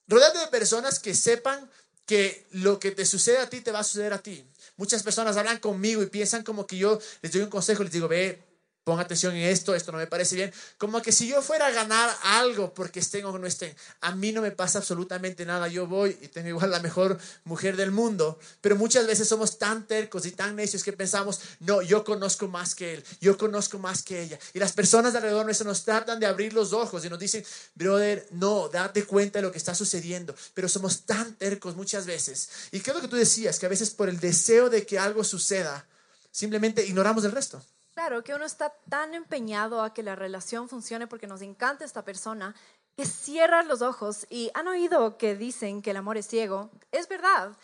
Rodeate 0.09 0.39
de 0.39 0.47
personas 0.49 0.99
que 0.99 1.15
sepan 1.15 1.71
que 2.09 2.47
lo 2.53 2.81
que 2.81 2.91
te 2.91 3.05
sucede 3.05 3.37
a 3.37 3.51
ti 3.51 3.61
te 3.61 3.71
va 3.71 3.81
a 3.81 3.85
suceder 3.85 4.15
a 4.15 4.23
ti. 4.23 4.43
Muchas 4.79 5.03
personas 5.03 5.37
hablan 5.37 5.59
conmigo 5.59 6.03
y 6.03 6.07
piensan 6.07 6.43
como 6.43 6.67
que 6.67 6.79
yo 6.79 6.99
les 7.21 7.33
doy 7.33 7.43
un 7.43 7.51
consejo, 7.51 7.83
les 7.85 7.93
digo, 7.93 8.09
ve, 8.09 8.43
Ponga 8.89 9.03
atención 9.03 9.37
en 9.37 9.43
esto, 9.43 9.75
esto 9.75 9.93
no 9.93 9.99
me 9.99 10.07
parece 10.07 10.35
bien. 10.35 10.51
Como 10.79 11.03
que 11.03 11.13
si 11.13 11.29
yo 11.29 11.43
fuera 11.43 11.67
a 11.67 11.71
ganar 11.71 12.09
algo 12.23 12.73
porque 12.73 13.01
estén 13.01 13.27
o 13.27 13.39
no 13.39 13.47
estén, 13.47 13.77
a 14.01 14.15
mí 14.15 14.33
no 14.33 14.41
me 14.41 14.51
pasa 14.51 14.79
absolutamente 14.79 15.45
nada. 15.45 15.69
Yo 15.69 15.87
voy 15.87 16.17
y 16.23 16.29
tengo 16.29 16.49
igual 16.49 16.71
la 16.71 16.81
mejor 16.81 17.19
mujer 17.45 17.77
del 17.77 17.91
mundo, 17.91 18.39
pero 18.63 18.77
muchas 18.77 19.07
veces 19.07 19.29
somos 19.29 19.59
tan 19.59 19.87
tercos 19.87 20.25
y 20.25 20.31
tan 20.31 20.57
necios 20.57 20.83
que 20.83 20.95
pensamos, 20.95 21.39
no, 21.61 21.83
yo 21.83 22.03
conozco 22.03 22.49
más 22.49 22.75
que 22.75 22.95
él, 22.95 23.05
yo 23.21 23.37
conozco 23.37 23.79
más 23.79 24.03
que 24.03 24.23
ella. 24.23 24.39
Y 24.55 24.59
las 24.59 24.73
personas 24.73 25.13
de 25.13 25.19
alrededor 25.19 25.45
nuestro 25.45 25.69
nos 25.69 25.85
tratan 25.85 26.19
de 26.19 26.25
abrir 26.25 26.55
los 26.55 26.73
ojos 26.73 27.05
y 27.05 27.11
nos 27.11 27.19
dicen, 27.19 27.45
brother, 27.75 28.27
no, 28.31 28.71
date 28.71 29.05
cuenta 29.05 29.41
de 29.41 29.43
lo 29.43 29.53
que 29.53 29.59
está 29.59 29.75
sucediendo. 29.75 30.35
Pero 30.55 30.67
somos 30.67 31.03
tan 31.03 31.35
tercos 31.35 31.77
muchas 31.77 32.07
veces. 32.07 32.49
Y 32.73 32.79
lo 32.79 33.03
que 33.03 33.09
tú 33.09 33.17
decías, 33.17 33.59
que 33.59 33.67
a 33.67 33.69
veces 33.69 33.91
por 33.91 34.09
el 34.09 34.19
deseo 34.19 34.71
de 34.71 34.87
que 34.87 34.99
algo 34.99 35.25
suceda, 35.25 35.87
simplemente 36.31 36.87
ignoramos 36.87 37.23
el 37.25 37.33
resto. 37.33 37.63
Claro, 37.99 38.23
que 38.23 38.33
uno 38.33 38.45
está 38.45 38.73
tan 38.89 39.13
empeñado 39.13 39.83
a 39.83 39.93
que 39.93 40.05
la 40.05 40.15
relación 40.15 40.69
funcione 40.69 41.09
porque 41.09 41.27
nos 41.27 41.43
encanta 41.43 41.85
esta 41.85 42.05
persona 42.05 42.55
que 42.97 43.05
cierra 43.05 43.65
los 43.65 43.83
ojos 43.83 44.25
y 44.31 44.53
han 44.55 44.69
oído 44.69 45.19
que 45.19 45.35
dicen 45.35 45.83
que 45.83 45.91
el 45.91 45.97
amor 45.97 46.17
es 46.17 46.29
ciego. 46.29 46.71
Es 46.93 47.09
verdad, 47.09 47.57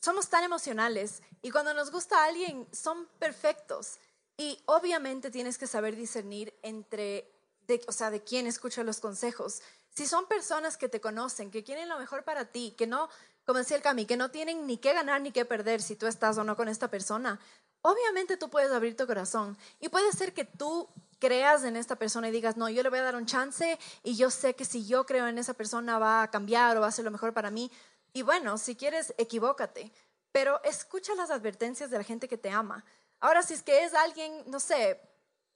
somos 0.00 0.28
tan 0.28 0.44
emocionales 0.44 1.20
y 1.42 1.50
cuando 1.50 1.74
nos 1.74 1.90
gusta 1.90 2.22
alguien 2.22 2.68
son 2.70 3.08
perfectos 3.18 3.98
y 4.36 4.62
obviamente 4.66 5.32
tienes 5.32 5.58
que 5.58 5.66
saber 5.66 5.96
discernir 5.96 6.54
entre, 6.62 7.28
de, 7.66 7.82
o 7.88 7.92
sea, 7.92 8.12
de 8.12 8.22
quién 8.22 8.46
escucha 8.46 8.84
los 8.84 9.00
consejos. 9.00 9.62
Si 9.90 10.06
son 10.06 10.28
personas 10.28 10.76
que 10.76 10.88
te 10.88 11.00
conocen, 11.00 11.50
que 11.50 11.64
quieren 11.64 11.88
lo 11.88 11.98
mejor 11.98 12.22
para 12.22 12.44
ti, 12.44 12.76
que 12.78 12.86
no, 12.86 13.08
como 13.44 13.58
decía 13.58 13.76
el 13.76 13.82
Cami, 13.82 14.06
que 14.06 14.16
no 14.16 14.30
tienen 14.30 14.64
ni 14.68 14.78
qué 14.78 14.92
ganar 14.92 15.22
ni 15.22 15.32
qué 15.32 15.44
perder 15.44 15.82
si 15.82 15.96
tú 15.96 16.06
estás 16.06 16.38
o 16.38 16.44
no 16.44 16.54
con 16.54 16.68
esta 16.68 16.88
persona, 16.88 17.40
obviamente 17.86 18.36
tú 18.36 18.50
puedes 18.50 18.72
abrir 18.72 18.96
tu 18.96 19.06
corazón 19.06 19.56
y 19.78 19.88
puede 19.88 20.10
ser 20.10 20.34
que 20.34 20.44
tú 20.44 20.88
creas 21.20 21.62
en 21.62 21.76
esta 21.76 21.94
persona 21.94 22.28
y 22.28 22.32
digas, 22.32 22.56
no, 22.56 22.68
yo 22.68 22.82
le 22.82 22.90
voy 22.90 22.98
a 22.98 23.02
dar 23.02 23.14
un 23.14 23.26
chance 23.26 23.78
y 24.02 24.16
yo 24.16 24.28
sé 24.30 24.54
que 24.54 24.64
si 24.64 24.86
yo 24.86 25.06
creo 25.06 25.28
en 25.28 25.38
esa 25.38 25.54
persona 25.54 25.98
va 26.00 26.24
a 26.24 26.30
cambiar 26.30 26.76
o 26.76 26.80
va 26.80 26.88
a 26.88 26.92
ser 26.92 27.04
lo 27.04 27.12
mejor 27.12 27.32
para 27.32 27.50
mí. 27.50 27.70
Y 28.12 28.22
bueno, 28.22 28.58
si 28.58 28.74
quieres, 28.74 29.14
equivócate, 29.18 29.92
pero 30.32 30.60
escucha 30.64 31.14
las 31.14 31.30
advertencias 31.30 31.88
de 31.88 31.98
la 31.98 32.02
gente 32.02 32.26
que 32.26 32.36
te 32.36 32.50
ama. 32.50 32.84
Ahora, 33.20 33.44
si 33.44 33.54
es 33.54 33.62
que 33.62 33.84
es 33.84 33.94
alguien, 33.94 34.42
no 34.48 34.58
sé, 34.58 35.00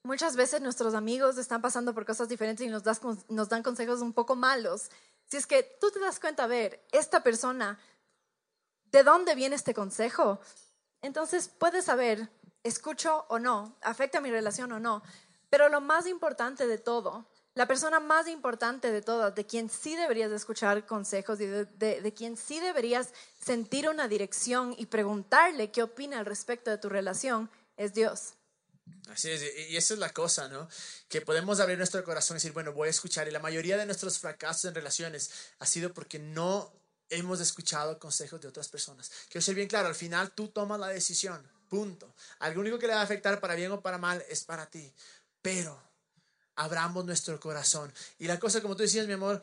muchas 0.03 0.37
veces 0.37 0.61
nuestros 0.61 0.93
amigos 0.93 1.37
están 1.37 1.61
pasando 1.61 1.93
por 1.93 2.05
cosas 2.05 2.29
diferentes 2.29 2.65
y 2.65 2.69
nos, 2.69 2.83
nos 3.27 3.49
dan 3.49 3.61
consejos 3.61 3.99
un 3.99 4.13
poco 4.13 4.37
malos. 4.37 4.89
Si 5.25 5.35
es 5.35 5.45
que 5.45 5.63
tú 5.81 5.91
te 5.91 5.99
das 5.99 6.19
cuenta, 6.19 6.45
a 6.45 6.47
ver, 6.47 6.81
esta 6.93 7.23
persona, 7.23 7.77
¿de 8.85 9.03
dónde 9.03 9.35
viene 9.35 9.57
este 9.57 9.73
consejo? 9.73 10.39
Entonces 11.01 11.49
puedes 11.57 11.85
saber, 11.85 12.29
escucho 12.63 13.25
o 13.29 13.39
no, 13.39 13.77
afecta 13.81 14.21
mi 14.21 14.31
relación 14.31 14.71
o 14.71 14.79
no, 14.79 15.03
pero 15.49 15.69
lo 15.69 15.81
más 15.81 16.07
importante 16.07 16.67
de 16.67 16.77
todo, 16.77 17.27
la 17.53 17.67
persona 17.67 17.99
más 17.99 18.27
importante 18.27 18.91
de 18.91 19.01
todas, 19.01 19.35
de 19.35 19.45
quien 19.45 19.69
sí 19.69 19.95
deberías 19.95 20.31
escuchar 20.31 20.85
consejos 20.85 21.41
y 21.41 21.47
de, 21.47 22.13
quien 22.15 22.37
sí 22.37 22.59
deberías 22.61 23.09
sentir 23.43 23.89
una 23.89 24.07
dirección 24.07 24.73
y 24.77 24.85
preguntarle 24.85 25.71
qué 25.71 25.83
opina 25.83 26.19
al 26.19 26.25
respecto 26.25 26.71
de 26.71 26.77
tu 26.77 26.87
relación, 26.87 27.51
es 27.75 27.93
Dios. 27.93 28.35
Así 29.09 29.29
es, 29.29 29.43
y 29.69 29.75
esa 29.75 29.93
es 29.93 29.99
la 29.99 30.13
cosa, 30.13 30.47
¿no? 30.47 30.69
Que 31.09 31.21
podemos 31.21 31.59
abrir 31.59 31.77
nuestro 31.77 32.03
corazón 32.03 32.35
y 32.35 32.37
decir, 32.37 32.53
bueno, 32.53 32.71
voy 32.71 32.87
a 32.87 32.91
escuchar. 32.91 33.27
Y 33.27 33.31
la 33.31 33.39
mayoría 33.39 33.77
de 33.77 33.85
nuestros 33.85 34.19
fracasos 34.19 34.65
en 34.65 34.75
relaciones 34.75 35.31
ha 35.59 35.65
sido 35.65 35.93
porque 35.93 36.19
no 36.19 36.71
hemos 37.11 37.39
escuchado 37.39 37.99
consejos 37.99 38.41
de 38.41 38.47
otras 38.47 38.67
personas. 38.67 39.11
Quiero 39.29 39.43
ser 39.43 39.55
bien 39.55 39.67
claro, 39.67 39.87
al 39.87 39.95
final 39.95 40.31
tú 40.31 40.47
tomas 40.47 40.79
la 40.79 40.87
decisión, 40.87 41.41
punto. 41.69 42.13
Al 42.39 42.57
único 42.57 42.79
que 42.79 42.87
le 42.87 42.93
va 42.93 43.01
a 43.01 43.03
afectar 43.03 43.39
para 43.39 43.55
bien 43.55 43.71
o 43.71 43.81
para 43.81 43.97
mal 43.97 44.23
es 44.29 44.43
para 44.43 44.65
ti. 44.65 44.91
Pero 45.41 45.79
abramos 46.55 47.05
nuestro 47.05 47.39
corazón. 47.39 47.91
Y 48.19 48.27
la 48.27 48.39
cosa, 48.39 48.61
como 48.61 48.75
tú 48.75 48.83
decías, 48.83 49.07
mi 49.07 49.13
amor, 49.13 49.41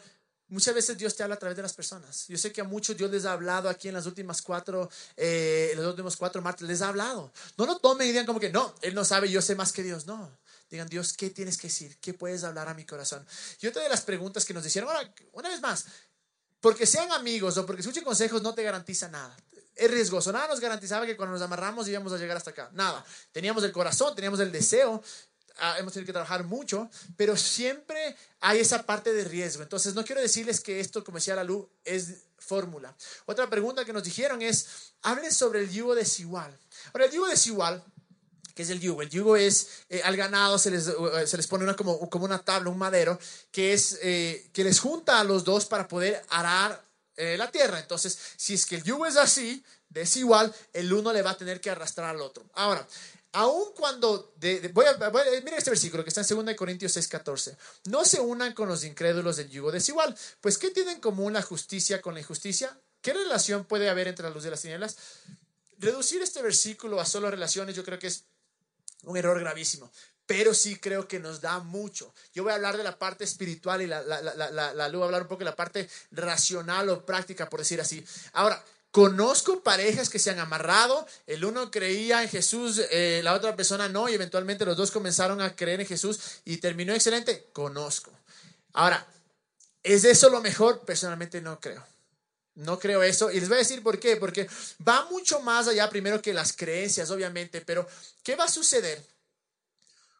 muchas 0.48 0.74
veces 0.74 0.96
Dios 0.96 1.14
te 1.14 1.22
habla 1.22 1.36
a 1.36 1.38
través 1.38 1.56
de 1.56 1.62
las 1.62 1.74
personas. 1.74 2.26
Yo 2.28 2.38
sé 2.38 2.52
que 2.52 2.60
a 2.60 2.64
muchos 2.64 2.96
Dios 2.96 3.10
les 3.10 3.24
ha 3.24 3.32
hablado 3.32 3.68
aquí 3.68 3.88
en 3.88 3.94
las 3.94 4.06
últimas 4.06 4.42
cuatro, 4.42 4.90
eh, 5.16 5.72
los 5.76 5.86
últimos 5.86 6.16
cuatro 6.16 6.40
martes, 6.42 6.66
les 6.66 6.82
ha 6.82 6.88
hablado. 6.88 7.32
No 7.56 7.66
lo 7.66 7.78
tomen 7.78 8.06
y 8.06 8.10
digan 8.10 8.26
como 8.26 8.40
que, 8.40 8.50
no, 8.50 8.74
Él 8.82 8.94
no 8.94 9.04
sabe, 9.04 9.30
yo 9.30 9.42
sé 9.42 9.54
más 9.54 9.72
que 9.72 9.82
Dios. 9.82 10.06
No. 10.06 10.30
Digan, 10.70 10.88
Dios, 10.88 11.14
¿qué 11.14 11.30
tienes 11.30 11.56
que 11.56 11.68
decir? 11.68 11.96
¿Qué 11.98 12.12
puedes 12.12 12.44
hablar 12.44 12.68
a 12.68 12.74
mi 12.74 12.84
corazón? 12.84 13.26
Y 13.60 13.66
otra 13.66 13.82
de 13.82 13.88
las 13.88 14.02
preguntas 14.02 14.44
que 14.44 14.52
nos 14.52 14.66
hicieron, 14.66 14.90
ahora, 14.90 15.12
una 15.32 15.48
vez 15.48 15.62
más, 15.62 15.86
porque 16.60 16.86
sean 16.86 17.10
amigos 17.12 17.56
o 17.58 17.66
porque 17.66 17.80
escuchen 17.80 18.04
consejos 18.04 18.42
no 18.42 18.54
te 18.54 18.62
garantiza 18.62 19.08
nada. 19.08 19.36
Es 19.74 19.90
riesgoso. 19.90 20.32
Nada 20.32 20.48
nos 20.48 20.60
garantizaba 20.60 21.06
que 21.06 21.16
cuando 21.16 21.34
nos 21.34 21.42
amarramos 21.42 21.86
íbamos 21.88 22.12
a 22.12 22.18
llegar 22.18 22.36
hasta 22.36 22.50
acá. 22.50 22.70
Nada. 22.72 23.04
Teníamos 23.32 23.62
el 23.62 23.70
corazón, 23.70 24.14
teníamos 24.14 24.40
el 24.40 24.50
deseo, 24.50 25.02
ah, 25.58 25.76
hemos 25.78 25.92
tenido 25.92 26.06
que 26.06 26.12
trabajar 26.12 26.44
mucho, 26.44 26.90
pero 27.16 27.36
siempre 27.36 28.16
hay 28.40 28.58
esa 28.58 28.84
parte 28.84 29.12
de 29.12 29.24
riesgo. 29.24 29.62
Entonces, 29.62 29.94
no 29.94 30.04
quiero 30.04 30.20
decirles 30.20 30.60
que 30.60 30.80
esto, 30.80 31.04
como 31.04 31.18
decía 31.18 31.36
la 31.36 31.44
luz, 31.44 31.66
es 31.84 32.24
fórmula. 32.38 32.94
Otra 33.26 33.48
pregunta 33.48 33.84
que 33.84 33.92
nos 33.92 34.02
dijeron 34.04 34.42
es, 34.42 34.92
hablen 35.02 35.32
sobre 35.32 35.60
el 35.60 35.70
yugo 35.70 35.94
desigual. 35.94 36.56
Ahora, 36.92 37.06
el 37.06 37.12
yugo 37.12 37.28
desigual 37.28 37.84
que 38.58 38.64
es 38.64 38.70
el 38.70 38.80
yugo. 38.80 39.02
El 39.02 39.08
yugo 39.08 39.36
es 39.36 39.68
eh, 39.88 40.02
al 40.02 40.16
ganado 40.16 40.58
se 40.58 40.72
les, 40.72 40.88
eh, 40.88 41.26
se 41.28 41.36
les 41.36 41.46
pone 41.46 41.62
una, 41.62 41.76
como, 41.76 42.10
como 42.10 42.24
una 42.24 42.40
tabla, 42.40 42.70
un 42.70 42.76
madero, 42.76 43.16
que, 43.52 43.72
es, 43.72 44.00
eh, 44.02 44.50
que 44.52 44.64
les 44.64 44.80
junta 44.80 45.20
a 45.20 45.22
los 45.22 45.44
dos 45.44 45.64
para 45.66 45.86
poder 45.86 46.20
arar 46.30 46.84
la 47.16 47.50
tierra. 47.52 47.78
Entonces, 47.78 48.16
si 48.36 48.54
es 48.54 48.66
que 48.66 48.76
el 48.76 48.82
yugo 48.82 49.06
es 49.06 49.16
así, 49.16 49.64
desigual, 49.88 50.52
el 50.72 50.92
uno 50.92 51.12
le 51.12 51.22
va 51.22 51.30
a 51.30 51.36
tener 51.36 51.60
que 51.60 51.70
arrastrar 51.70 52.10
al 52.10 52.20
otro. 52.20 52.44
Ahora, 52.54 52.86
aun 53.32 53.72
cuando, 53.76 54.34
voy, 54.72 54.86
a, 54.86 55.10
mira 55.44 55.56
este 55.56 55.70
versículo 55.70 56.02
que 56.04 56.10
está 56.10 56.20
en 56.20 56.46
2 56.46 56.54
Corintios 56.56 56.92
6, 56.92 57.08
14, 57.08 57.56
no 57.86 58.04
se 58.04 58.20
unan 58.20 58.54
con 58.54 58.68
los 58.68 58.84
incrédulos 58.84 59.36
del 59.36 59.50
yugo 59.50 59.72
desigual, 59.72 60.16
pues 60.40 60.58
¿qué 60.58 60.70
tienen 60.70 60.96
en 60.96 61.00
común 61.00 61.32
la 61.32 61.42
justicia 61.42 62.00
con 62.00 62.14
la 62.14 62.20
injusticia? 62.20 62.76
¿Qué 63.02 63.12
relación 63.12 63.64
puede 63.64 63.88
haber 63.88 64.06
entre 64.06 64.24
la 64.24 64.30
luz 64.30 64.44
y 64.46 64.50
las 64.50 64.62
tinieblas? 64.62 64.96
Reducir 65.78 66.22
este 66.22 66.40
versículo 66.42 67.00
a 67.00 67.04
solo 67.04 67.30
relaciones 67.30 67.74
yo 67.74 67.84
creo 67.84 67.98
que 67.98 68.08
es 68.08 68.24
un 69.04 69.16
error 69.16 69.38
gravísimo. 69.40 69.90
Pero 70.26 70.52
sí 70.52 70.76
creo 70.76 71.08
que 71.08 71.18
nos 71.18 71.40
da 71.40 71.58
mucho. 71.60 72.12
Yo 72.34 72.42
voy 72.42 72.52
a 72.52 72.56
hablar 72.56 72.76
de 72.76 72.84
la 72.84 72.98
parte 72.98 73.24
espiritual 73.24 73.80
y 73.80 73.86
la, 73.86 74.02
la, 74.02 74.20
la, 74.20 74.50
la, 74.50 74.84
a 74.84 74.86
hablar 74.86 75.22
un 75.22 75.28
poco 75.28 75.38
de 75.38 75.46
la 75.46 75.56
parte 75.56 75.88
racional 76.10 76.90
o 76.90 77.06
práctica, 77.06 77.48
por 77.48 77.60
decir 77.60 77.80
así. 77.80 78.04
Ahora, 78.32 78.62
Conozco 78.90 79.62
parejas 79.62 80.08
que 80.08 80.18
se 80.18 80.30
han 80.30 80.38
amarrado, 80.38 81.06
el 81.26 81.44
uno 81.44 81.70
creía 81.70 82.22
en 82.22 82.28
Jesús, 82.28 82.80
eh, 82.90 83.20
la 83.22 83.34
otra 83.34 83.54
persona 83.54 83.88
no, 83.88 84.08
y 84.08 84.14
eventualmente 84.14 84.64
los 84.64 84.78
dos 84.78 84.90
comenzaron 84.90 85.42
a 85.42 85.54
creer 85.54 85.82
en 85.82 85.86
Jesús 85.86 86.40
y 86.46 86.56
terminó 86.56 86.94
excelente. 86.94 87.48
Conozco. 87.52 88.10
Ahora, 88.72 89.06
¿es 89.82 90.04
eso 90.04 90.30
lo 90.30 90.40
mejor? 90.40 90.80
Personalmente 90.86 91.40
no 91.42 91.60
creo. 91.60 91.84
No 92.58 92.78
creo 92.78 93.02
eso. 93.02 93.30
Y 93.30 93.38
les 93.38 93.48
voy 93.48 93.56
a 93.56 93.58
decir 93.58 93.82
por 93.82 94.00
qué. 94.00 94.16
Porque 94.16 94.48
va 94.86 95.06
mucho 95.10 95.40
más 95.40 95.68
allá 95.68 95.88
primero 95.88 96.20
que 96.20 96.34
las 96.34 96.52
creencias, 96.52 97.10
obviamente. 97.10 97.60
Pero, 97.60 97.86
¿qué 98.22 98.34
va 98.34 98.44
a 98.44 98.48
suceder? 98.48 99.04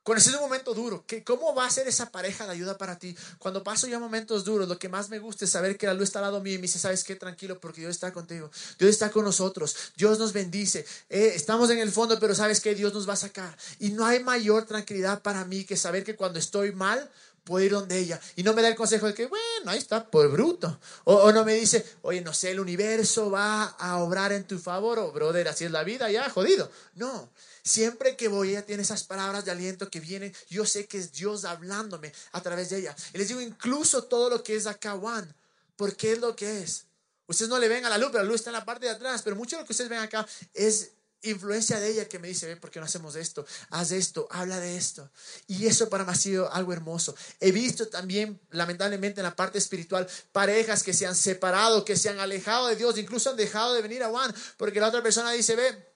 Cuando 0.05 0.24
en 0.24 0.37
un 0.37 0.40
momento 0.40 0.72
duro, 0.72 1.05
¿qué, 1.07 1.22
¿cómo 1.22 1.55
va 1.55 1.66
a 1.66 1.70
ser 1.70 1.87
esa 1.87 2.11
pareja 2.11 2.46
de 2.46 2.53
ayuda 2.53 2.79
para 2.79 2.98
ti? 2.98 3.14
Cuando 3.38 3.62
paso 3.62 3.87
ya 3.87 3.98
momentos 3.98 4.42
duros, 4.42 4.66
lo 4.66 4.79
que 4.79 4.88
más 4.88 5.11
me 5.11 5.18
gusta 5.18 5.44
es 5.44 5.51
saber 5.51 5.77
que 5.77 5.87
la 5.87 5.92
luz 5.92 6.05
está 6.05 6.20
al 6.20 6.27
lado 6.27 6.40
mío 6.40 6.55
y 6.55 6.57
me 6.57 6.62
dice, 6.62 6.79
¿sabes 6.79 7.05
qué? 7.05 7.14
Tranquilo, 7.14 7.61
porque 7.61 7.83
Dios 7.83 7.90
está 7.90 8.11
contigo. 8.11 8.51
Dios 8.79 8.90
está 8.90 9.11
con 9.11 9.24
nosotros. 9.24 9.77
Dios 9.96 10.18
nos 10.18 10.33
bendice. 10.33 10.87
Eh, 11.11 11.33
estamos 11.35 11.68
en 11.68 11.81
el 11.81 11.92
fondo, 11.92 12.18
pero 12.18 12.35
¿sabes 12.35 12.61
qué? 12.61 12.74
Dios 12.74 12.94
nos 12.94 13.07
va 13.07 13.14
a 13.14 13.16
sacar. 13.16 13.55
Y 13.81 13.90
no 13.90 14.07
hay 14.07 14.22
mayor 14.22 14.64
tranquilidad 14.64 15.20
para 15.20 15.44
mí 15.44 15.64
que 15.64 15.77
saber 15.77 16.05
que 16.05 16.16
cuando 16.16 16.38
estoy 16.38 16.72
mal, 16.72 17.11
puedo 17.49 17.65
ir 17.65 17.73
donde 17.73 17.99
ella. 17.99 18.21
Y 18.37 18.43
no 18.43 18.53
me 18.53 18.61
da 18.61 18.69
el 18.69 18.77
consejo 18.77 19.07
de 19.07 19.15
que, 19.15 19.27
bueno, 19.27 19.71
ahí 19.71 19.79
está, 19.79 20.11
por 20.11 20.31
bruto. 20.31 20.79
O, 21.05 21.33
no 21.33 21.47
me 21.47 21.55
dice, 21.55 21.83
oye, 22.03 22.21
no 22.21 22.35
sé, 22.35 22.51
el 22.51 22.61
universo 22.61 23.31
va 23.31 23.65
a 23.65 23.97
obrar 23.97 24.33
en 24.33 24.47
tu 24.47 24.59
favor, 24.59 24.99
o 24.99 25.11
brother, 25.13 25.49
así 25.49 25.65
es 25.65 25.71
la 25.71 25.83
vida, 25.83 26.11
ya, 26.11 26.29
jodido. 26.29 26.71
No, 26.95 27.31
siempre 27.65 28.17
que 28.17 28.29
voy, 28.29 28.51
ella 28.51 28.67
tiene 28.67 28.83
esas 28.83 29.05
palabras 29.05 29.47
de 29.47 29.51
aliento 29.51 29.89
que 29.89 29.99
vienen, 29.99 30.35
yo 30.51 30.67
sé 30.67 30.87
que 30.87 30.99
es 30.99 31.11
Dios 31.13 31.47
hablándome 31.47 32.13
a 32.33 32.43
través 32.43 32.69
de 32.69 32.81
ella. 32.81 32.95
Y 33.15 33.19
les 33.19 33.29
digo, 33.29 33.41
incluso 33.41 34.05
todo 34.05 34.29
lo 34.29 34.43
que 34.43 34.55
es 34.55 34.67
acá, 34.67 34.93
Juan, 34.93 35.35
¿por 35.77 35.97
qué 35.97 36.13
es 36.13 36.19
lo 36.19 36.37
que 36.37 36.61
es? 36.61 36.85
Ustedes 37.27 37.49
no 37.49 37.59
le 37.59 37.69
ven 37.69 37.87
a 37.87 37.89
la 37.89 37.97
luz, 37.97 38.11
pero 38.13 38.25
la 38.25 38.29
luz 38.29 38.41
está 38.41 38.51
en 38.51 38.55
la 38.55 38.65
parte 38.65 38.87
de 38.87 38.93
atrás. 38.93 39.23
Pero 39.23 39.37
mucho 39.37 39.57
de 39.57 39.63
lo 39.63 39.67
que 39.67 39.73
ustedes 39.73 39.91
ven 39.91 40.01
acá 40.01 40.27
es 40.55 40.93
influencia 41.23 41.81
de 41.81 41.91
ella 41.91 42.09
que 42.09 42.19
me 42.19 42.29
dice, 42.29 42.47
ve, 42.47 42.57
¿por 42.57 42.71
qué 42.71 42.79
no 42.79 42.87
hacemos 42.87 43.17
esto? 43.17 43.47
Haz 43.71 43.93
esto, 43.93 44.29
habla 44.31 44.61
de 44.61 44.77
esto. 44.77 45.11
Y 45.47 45.67
eso 45.67 45.89
para 45.89 46.05
mí 46.05 46.11
ha 46.13 46.15
sido 46.15 46.53
algo 46.53 46.73
hermoso. 46.73 47.15
He 47.41 47.53
visto 47.53 47.89
también, 47.89 48.41
lamentablemente, 48.51 49.21
en 49.21 49.25
la 49.25 49.35
parte 49.35 49.59
espiritual, 49.59 50.09
parejas 50.33 50.83
que 50.83 50.93
se 50.93 51.07
han 51.07 51.17
separado, 51.17 51.85
que 51.85 51.97
se 51.97 52.09
han 52.09 52.21
alejado 52.21 52.69
de 52.69 52.77
Dios, 52.77 52.99
incluso 52.99 53.31
han 53.31 53.37
dejado 53.37 53.75
de 53.75 53.83
venir 53.83 54.03
a 54.03 54.09
Juan, 54.09 54.35
porque 54.57 54.81
la 54.81 54.89
otra 54.89 55.03
persona 55.03 55.33
dice, 55.33 55.57
ve, 55.57 55.89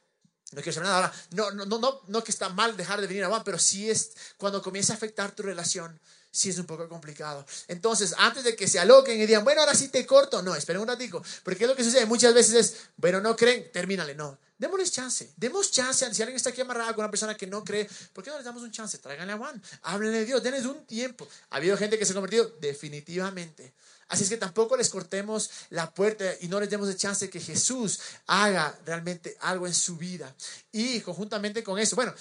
no 0.53 0.61
quiero 0.61 0.73
saber 0.73 0.89
nada 0.89 0.97
ahora. 0.97 1.15
No, 1.31 1.51
no, 1.53 1.67
no, 1.67 1.79
no, 1.79 2.01
no 2.07 2.25
que 2.25 2.31
está 2.31 2.49
mal 2.49 2.77
dejar 2.77 3.01
de 3.01 3.07
venir 3.07 3.25
a 3.25 3.29
Juan, 3.29 3.43
pero 3.45 3.59
sí 3.59 3.91
es 3.91 4.13
cuando 4.37 4.63
comienza 4.63 4.93
a 4.93 4.97
afectar 4.97 5.33
tu 5.33 5.43
relación 5.43 6.01
sí 6.33 6.49
es 6.49 6.59
un 6.59 6.67
poco 6.67 6.89
complicado. 6.89 7.47
Entonces, 7.69 8.15
antes 8.19 8.43
de 8.43 8.57
que 8.57 8.67
se 8.67 8.81
aloquen 8.81 9.21
y 9.21 9.27
digan, 9.27 9.45
bueno, 9.45 9.61
ahora 9.61 9.75
sí 9.75 9.89
te 9.89 10.05
corto, 10.05 10.43
no, 10.43 10.57
esperen 10.57 10.83
un 10.83 10.89
ratico, 10.89 11.23
porque 11.45 11.67
lo 11.67 11.77
que 11.77 11.85
sucede 11.85 12.07
muchas 12.07 12.35
veces 12.35 12.55
es, 12.55 12.77
bueno, 12.97 13.21
no 13.21 13.37
creen, 13.37 13.71
termínale, 13.71 14.15
no. 14.15 14.39
Démosles 14.59 14.93
chance, 14.93 15.33
demos 15.37 15.73
chance. 15.73 16.15
Si 16.15 16.23
alguien 16.23 16.37
está 16.37 16.51
aquí 16.51 16.61
amarrado 16.61 16.95
con 16.95 17.03
una 17.03 17.11
persona 17.11 17.37
que 17.37 17.49
no 17.49 17.65
cree, 17.65 17.89
¿por 18.13 18.23
qué 18.23 18.31
no 18.31 18.37
les 18.37 18.45
damos 18.45 18.63
un 18.63 18.71
chance? 18.71 18.97
Tráiganle 18.99 19.33
a 19.33 19.37
Juan, 19.37 19.61
háblenle 19.83 20.19
de 20.19 20.25
Dios, 20.25 20.43
denles 20.43 20.67
un 20.67 20.87
tiempo. 20.87 21.29
¿Ha 21.51 21.57
habido 21.57 21.77
gente 21.77 21.99
que 21.99 22.07
se 22.07 22.13
ha 22.13 22.15
convertido? 22.15 22.49
Definitivamente. 22.61 23.75
Así 24.07 24.23
es 24.23 24.29
que 24.29 24.37
tampoco 24.37 24.77
les 24.77 24.89
cortemos 24.89 25.51
la 25.71 25.93
puerta 25.93 26.25
y 26.43 26.47
no 26.47 26.61
les 26.61 26.71
demos 26.71 26.87
de 26.87 26.97
chance 26.97 27.29
que 27.29 27.41
Jesús 27.41 27.99
haga 28.29 28.79
realmente 28.87 29.37
algo 29.41 29.67
en 29.67 29.75
su 29.75 29.97
vida. 29.97 30.33
Y 30.71 31.01
conjuntamente 31.01 31.65
con 31.65 31.81
eso, 31.81 31.97
bueno, 31.97 32.15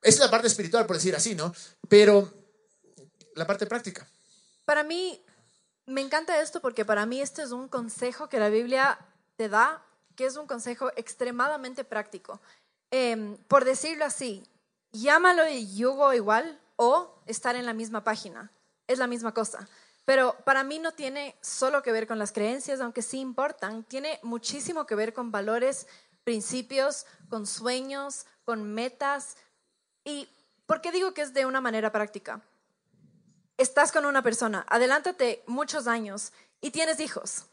esa 0.00 0.14
es 0.14 0.18
la 0.18 0.30
parte 0.30 0.46
espiritual, 0.46 0.86
por 0.86 0.96
decir 0.96 1.14
así, 1.14 1.34
¿no? 1.34 1.54
Pero 1.88 2.45
la 3.36 3.46
parte 3.46 3.66
práctica. 3.66 4.08
Para 4.64 4.82
mí, 4.82 5.22
me 5.86 6.00
encanta 6.00 6.40
esto 6.40 6.60
porque 6.60 6.84
para 6.84 7.06
mí 7.06 7.20
este 7.20 7.42
es 7.42 7.52
un 7.52 7.68
consejo 7.68 8.28
que 8.28 8.40
la 8.40 8.48
Biblia 8.48 8.98
te 9.36 9.48
da 9.48 9.82
que 10.16 10.26
es 10.26 10.36
un 10.36 10.46
consejo 10.46 10.90
extremadamente 10.96 11.84
práctico. 11.84 12.40
Em, 12.90 13.36
por 13.48 13.64
decirlo 13.64 14.04
así, 14.04 14.42
llámalo 14.90 15.46
yugo 15.48 16.12
igual 16.14 16.58
o 16.76 17.14
estar 17.26 17.54
en 17.54 17.66
la 17.66 17.74
misma 17.74 18.02
página. 18.02 18.50
Es 18.88 18.98
la 18.98 19.06
misma 19.06 19.32
cosa. 19.32 19.68
Pero 20.06 20.36
para 20.44 20.64
mí 20.64 20.78
no 20.78 20.92
tiene 20.92 21.36
solo 21.42 21.82
que 21.82 21.92
ver 21.92 22.06
con 22.06 22.18
las 22.18 22.32
creencias, 22.32 22.80
aunque 22.80 23.02
sí 23.02 23.18
importan, 23.18 23.84
tiene 23.84 24.18
muchísimo 24.22 24.86
que 24.86 24.94
ver 24.94 25.12
con 25.12 25.30
valores, 25.30 25.86
principios, 26.24 27.06
con 27.28 27.46
sueños, 27.46 28.24
con 28.44 28.72
metas. 28.72 29.36
¿Y 30.04 30.28
por 30.66 30.80
qué 30.80 30.92
digo 30.92 31.12
que 31.12 31.22
es 31.22 31.34
de 31.34 31.44
una 31.44 31.60
manera 31.60 31.92
práctica? 31.92 32.40
Estás 33.58 33.90
con 33.90 34.04
una 34.04 34.22
persona, 34.22 34.66
adelántate 34.68 35.42
muchos 35.46 35.86
años 35.86 36.32
y 36.60 36.72
tienes 36.72 37.00
hijos. 37.00 37.46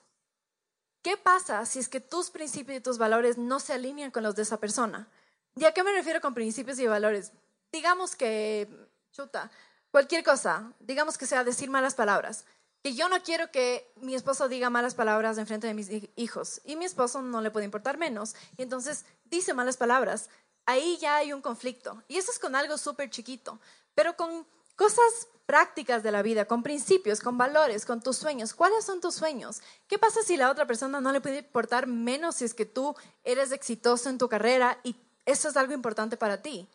¿Qué 1.01 1.15
pasa 1.15 1.65
si 1.65 1.79
es 1.79 1.87
que 1.87 2.01
tus 2.01 2.29
principios 2.29 2.77
y 2.77 2.81
tus 2.81 2.97
valores 2.97 3.37
no 3.37 3.59
se 3.59 3.73
alinean 3.73 4.11
con 4.11 4.23
los 4.23 4.35
de 4.35 4.41
esa 4.41 4.59
persona? 4.59 5.07
¿Y 5.55 5.63
a 5.63 5.73
qué 5.73 5.83
me 5.83 5.93
refiero 5.93 6.19
con 6.19 6.33
principios 6.33 6.79
y 6.79 6.87
valores? 6.87 7.31
Digamos 7.71 8.15
que, 8.15 8.67
chuta, 9.11 9.49
cualquier 9.91 10.23
cosa, 10.23 10.73
digamos 10.79 11.17
que 11.17 11.25
sea 11.25 11.43
decir 11.43 11.69
malas 11.69 11.95
palabras. 11.95 12.45
Que 12.81 12.95
yo 12.95 13.07
no 13.07 13.23
quiero 13.23 13.49
que 13.49 13.89
mi 13.95 14.13
esposo 14.13 14.49
diga 14.49 14.69
malas 14.69 14.95
palabras 14.95 15.37
en 15.37 15.47
frente 15.47 15.67
de 15.67 15.73
mis 15.73 15.89
hijos 16.17 16.59
y 16.65 16.75
mi 16.75 16.83
esposo 16.83 17.21
no 17.21 17.39
le 17.39 17.49
puede 17.49 17.65
importar 17.65 17.97
menos. 17.97 18.35
Y 18.57 18.61
entonces 18.63 19.05
dice 19.23 19.53
malas 19.53 19.77
palabras. 19.77 20.29
Ahí 20.65 20.97
ya 20.99 21.15
hay 21.15 21.31
un 21.31 21.41
conflicto. 21.41 22.03
Y 22.09 22.17
eso 22.17 22.31
es 22.31 22.39
con 22.39 22.55
algo 22.55 22.77
súper 22.77 23.09
chiquito. 23.09 23.59
Pero 23.95 24.17
con 24.17 24.45
cosas 24.75 25.27
prácticas 25.45 26.03
de 26.03 26.11
la 26.11 26.21
vida, 26.21 26.45
con 26.45 26.63
principios, 26.63 27.19
con 27.19 27.37
valores, 27.37 27.85
con 27.85 28.01
tus 28.01 28.17
sueños. 28.17 28.53
¿Cuáles 28.53 28.85
son 28.85 29.01
tus 29.01 29.15
sueños? 29.15 29.61
¿Qué 29.87 29.99
pasa 29.99 30.21
si 30.23 30.37
la 30.37 30.49
otra 30.49 30.65
persona 30.65 31.01
no 31.01 31.11
le 31.11 31.21
puede 31.21 31.39
importar 31.39 31.87
menos 31.87 32.35
si 32.35 32.45
es 32.45 32.53
que 32.53 32.65
tú 32.65 32.95
eres 33.23 33.51
exitoso 33.51 34.09
en 34.09 34.17
tu 34.17 34.29
carrera 34.29 34.79
y 34.83 34.95
eso 35.25 35.49
es 35.49 35.57
algo 35.57 35.73
importante 35.73 36.17
para 36.17 36.41
ti? 36.41 36.67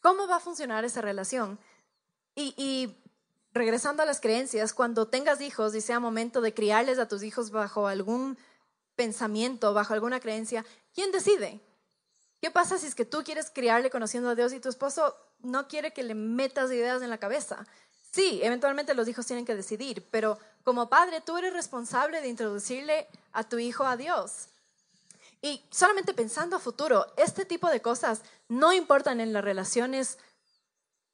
¿Cómo 0.00 0.26
va 0.26 0.36
a 0.36 0.40
funcionar 0.40 0.84
esa 0.84 1.00
relación? 1.00 1.58
Y, 2.34 2.54
y 2.56 2.96
regresando 3.52 4.02
a 4.02 4.06
las 4.06 4.20
creencias, 4.20 4.74
cuando 4.74 5.08
tengas 5.08 5.40
hijos 5.40 5.74
y 5.74 5.80
sea 5.80 6.00
momento 6.00 6.40
de 6.40 6.54
criarles 6.54 6.98
a 6.98 7.08
tus 7.08 7.22
hijos 7.22 7.50
bajo 7.50 7.86
algún 7.86 8.38
pensamiento, 8.96 9.72
bajo 9.72 9.94
alguna 9.94 10.20
creencia, 10.20 10.64
¿quién 10.94 11.12
decide? 11.12 11.60
¿Qué 12.40 12.50
pasa 12.50 12.78
si 12.78 12.86
es 12.86 12.94
que 12.94 13.04
tú 13.04 13.22
quieres 13.22 13.50
criarle 13.50 13.90
conociendo 13.90 14.30
a 14.30 14.34
Dios 14.34 14.52
y 14.52 14.60
tu 14.60 14.68
esposo 14.68 15.14
no 15.40 15.68
quiere 15.68 15.92
que 15.92 16.02
le 16.02 16.14
metas 16.14 16.70
ideas 16.72 17.02
en 17.02 17.10
la 17.10 17.18
cabeza? 17.18 17.66
Sí, 18.10 18.40
eventualmente 18.42 18.94
los 18.94 19.06
hijos 19.08 19.26
tienen 19.26 19.44
que 19.44 19.54
decidir, 19.54 20.06
pero 20.10 20.38
como 20.64 20.88
padre 20.88 21.20
tú 21.20 21.36
eres 21.36 21.52
responsable 21.52 22.20
de 22.20 22.28
introducirle 22.28 23.06
a 23.32 23.48
tu 23.48 23.58
hijo 23.58 23.84
a 23.84 23.96
Dios. 23.96 24.48
Y 25.42 25.64
solamente 25.70 26.12
pensando 26.12 26.56
a 26.56 26.60
futuro, 26.60 27.12
este 27.16 27.44
tipo 27.44 27.70
de 27.70 27.80
cosas 27.80 28.22
no 28.48 28.72
importan 28.72 29.20
en 29.20 29.32
las 29.32 29.44
relaciones 29.44 30.18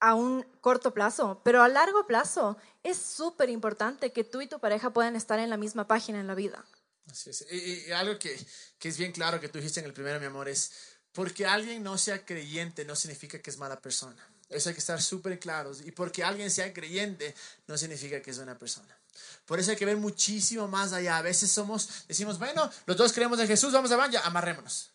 a 0.00 0.14
un 0.14 0.42
corto 0.60 0.92
plazo, 0.92 1.40
pero 1.44 1.62
a 1.62 1.68
largo 1.68 2.06
plazo 2.06 2.56
es 2.82 2.96
súper 2.96 3.50
importante 3.50 4.12
que 4.12 4.24
tú 4.24 4.40
y 4.40 4.46
tu 4.46 4.58
pareja 4.58 4.92
puedan 4.92 5.16
estar 5.16 5.38
en 5.38 5.50
la 5.50 5.56
misma 5.56 5.86
página 5.86 6.20
en 6.20 6.26
la 6.26 6.34
vida. 6.34 6.64
Así 7.10 7.30
es. 7.30 7.46
Y, 7.50 7.92
algo 7.92 8.18
que, 8.18 8.36
que, 8.78 8.88
es 8.88 8.98
bien 8.98 9.12
claro 9.12 9.40
que 9.40 9.48
tú 9.48 9.58
dijiste 9.58 9.80
en 9.80 9.86
el 9.86 9.92
primero, 9.92 10.18
mi 10.18 10.26
amor, 10.26 10.48
es 10.48 10.72
porque 11.12 11.46
alguien 11.46 11.82
no 11.82 11.96
sea 11.96 12.26
creyente 12.26 12.84
no 12.84 12.96
significa 12.96 13.40
que 13.40 13.50
es 13.50 13.58
mala 13.58 13.80
persona. 13.80 14.22
Eso 14.48 14.68
hay 14.68 14.74
que 14.74 14.80
estar 14.80 15.00
súper 15.02 15.38
claros. 15.38 15.80
Y 15.84 15.90
porque 15.90 16.22
alguien 16.22 16.50
sea 16.50 16.72
creyente 16.72 17.34
no 17.66 17.76
significa 17.76 18.22
que 18.22 18.30
es 18.30 18.36
buena 18.36 18.58
persona. 18.58 18.96
Por 19.44 19.58
eso 19.58 19.70
hay 19.70 19.76
que 19.76 19.86
ver 19.86 19.96
muchísimo 19.96 20.68
más 20.68 20.92
allá. 20.92 21.18
A 21.18 21.22
veces 21.22 21.50
somos, 21.50 21.88
decimos, 22.06 22.38
bueno, 22.38 22.70
los 22.86 22.96
dos 22.96 23.12
creemos 23.12 23.38
en 23.40 23.48
Jesús, 23.48 23.72
vamos 23.72 23.90
a 23.90 23.96
van, 23.96 24.12
ya, 24.12 24.20
amarrémonos. 24.26 24.90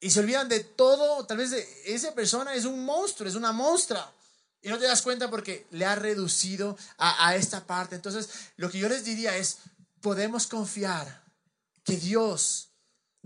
Y 0.00 0.10
se 0.10 0.20
olvidan 0.20 0.48
de 0.48 0.60
todo. 0.60 1.26
Tal 1.26 1.38
vez 1.38 1.52
esa 1.84 2.14
persona 2.14 2.54
es 2.54 2.64
un 2.64 2.84
monstruo, 2.84 3.28
es 3.28 3.34
una 3.34 3.52
monstrua. 3.52 4.12
Y 4.60 4.68
no 4.68 4.78
te 4.78 4.86
das 4.86 5.02
cuenta 5.02 5.30
porque 5.30 5.66
le 5.70 5.84
ha 5.84 5.94
reducido 5.94 6.76
a 6.98 7.34
esta 7.36 7.64
parte. 7.64 7.94
Entonces, 7.94 8.28
lo 8.56 8.70
que 8.70 8.78
yo 8.78 8.88
les 8.88 9.04
diría 9.04 9.36
es, 9.36 9.58
podemos 10.00 10.46
confiar 10.46 11.22
que 11.84 11.96
Dios 11.96 12.67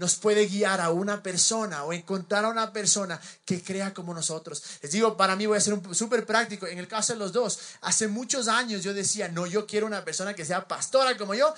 nos 0.03 0.17
puede 0.17 0.47
guiar 0.47 0.81
a 0.81 0.91
una 0.91 1.23
persona 1.23 1.85
o 1.85 1.93
encontrar 1.93 2.45
a 2.45 2.49
una 2.49 2.73
persona 2.73 3.21
que 3.45 3.63
crea 3.63 3.95
como 3.95 4.13
nosotros. 4.13 4.61
Les 4.83 4.91
digo, 4.91 5.17
para 5.17 5.37
mí 5.37 5.47
voy 5.47 5.59
a 5.59 5.61
ser 5.61 5.81
súper 5.93 6.27
práctico. 6.27 6.67
En 6.67 6.81
el 6.81 6.89
caso 6.89 7.13
de 7.13 7.21
los 7.21 7.33
dos, 7.33 7.61
hace 7.83 8.09
muchos 8.09 8.49
años 8.49 8.83
yo 8.83 8.93
decía, 8.95 9.29
no, 9.29 9.47
yo 9.47 9.65
quiero 9.65 9.87
una 9.87 10.05
persona 10.05 10.35
que 10.35 10.45
sea 10.45 10.67
pastora 10.67 11.17
como 11.17 11.35
yo 11.35 11.55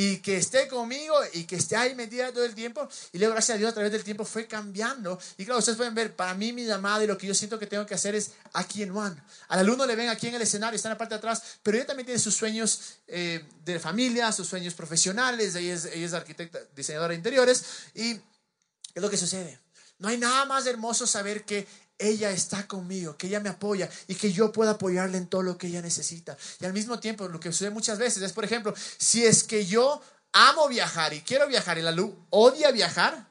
y 0.00 0.18
que 0.18 0.36
esté 0.36 0.68
conmigo 0.68 1.12
y 1.32 1.42
que 1.42 1.56
esté 1.56 1.74
ahí 1.74 1.92
metida 1.96 2.30
todo 2.30 2.44
el 2.44 2.54
tiempo. 2.54 2.88
Y 3.12 3.18
luego, 3.18 3.32
gracias 3.32 3.56
a 3.56 3.58
Dios, 3.58 3.70
a 3.72 3.74
través 3.74 3.90
del 3.90 4.04
tiempo 4.04 4.24
fue 4.24 4.46
cambiando. 4.46 5.18
Y 5.36 5.44
claro, 5.44 5.58
ustedes 5.58 5.76
pueden 5.76 5.92
ver, 5.92 6.14
para 6.14 6.34
mí 6.34 6.52
mi 6.52 6.64
llamada 6.64 7.02
y 7.02 7.08
lo 7.08 7.18
que 7.18 7.26
yo 7.26 7.34
siento 7.34 7.58
que 7.58 7.66
tengo 7.66 7.84
que 7.84 7.94
hacer 7.94 8.14
es 8.14 8.30
aquí 8.52 8.84
en 8.84 8.92
Juan. 8.92 9.20
Al 9.48 9.58
alumno 9.58 9.84
le 9.86 9.96
ven 9.96 10.08
aquí 10.08 10.28
en 10.28 10.36
el 10.36 10.42
escenario, 10.42 10.76
está 10.76 10.86
en 10.86 10.92
la 10.92 10.98
parte 10.98 11.16
de 11.16 11.18
atrás, 11.18 11.42
pero 11.64 11.78
ella 11.78 11.86
también 11.88 12.06
tiene 12.06 12.20
sus 12.20 12.36
sueños 12.36 12.98
eh, 13.08 13.44
de 13.64 13.80
familia, 13.80 14.30
sus 14.30 14.46
sueños 14.46 14.72
profesionales. 14.74 15.56
Ella 15.56 15.74
es, 15.74 15.86
ella 15.86 16.06
es 16.06 16.12
arquitecta, 16.12 16.60
diseñadora 16.76 17.08
de 17.08 17.16
interiores. 17.16 17.64
Y 17.96 18.12
es 18.12 19.02
lo 19.02 19.10
que 19.10 19.16
sucede. 19.16 19.58
No 19.98 20.06
hay 20.06 20.16
nada 20.16 20.44
más 20.44 20.64
hermoso 20.66 21.08
saber 21.08 21.44
que 21.44 21.66
ella 21.98 22.30
está 22.30 22.66
conmigo, 22.66 23.16
que 23.16 23.26
ella 23.26 23.40
me 23.40 23.48
apoya 23.48 23.90
y 24.06 24.14
que 24.14 24.32
yo 24.32 24.52
pueda 24.52 24.72
apoyarle 24.72 25.18
en 25.18 25.26
todo 25.26 25.42
lo 25.42 25.58
que 25.58 25.66
ella 25.66 25.82
necesita. 25.82 26.36
Y 26.60 26.64
al 26.64 26.72
mismo 26.72 27.00
tiempo, 27.00 27.28
lo 27.28 27.40
que 27.40 27.52
sucede 27.52 27.70
muchas 27.70 27.98
veces 27.98 28.22
es, 28.22 28.32
por 28.32 28.44
ejemplo, 28.44 28.74
si 28.98 29.24
es 29.24 29.42
que 29.42 29.66
yo 29.66 30.00
amo 30.32 30.68
viajar 30.68 31.12
y 31.12 31.22
quiero 31.22 31.46
viajar 31.48 31.78
y 31.78 31.82
la 31.82 31.90
luz 31.90 32.14
odia 32.30 32.70
viajar, 32.70 33.28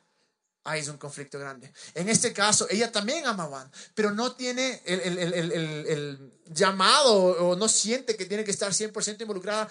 ahí 0.63 0.81
es 0.81 0.87
un 0.89 0.97
conflicto 0.97 1.39
grande. 1.39 1.71
En 1.93 2.09
este 2.09 2.33
caso, 2.33 2.67
ella 2.69 2.91
también 2.91 3.25
ama 3.25 3.43
a 3.43 3.47
Juan, 3.47 3.71
pero 3.95 4.11
no 4.11 4.33
tiene 4.33 4.81
el, 4.85 5.01
el, 5.17 6.33
llamado 6.47 7.13
o 7.13 7.55
no 7.55 7.67
siente 7.67 8.15
que 8.15 8.25
tiene 8.25 8.43
que 8.43 8.51
estar 8.51 8.71
100% 8.71 9.21
involucrada 9.21 9.69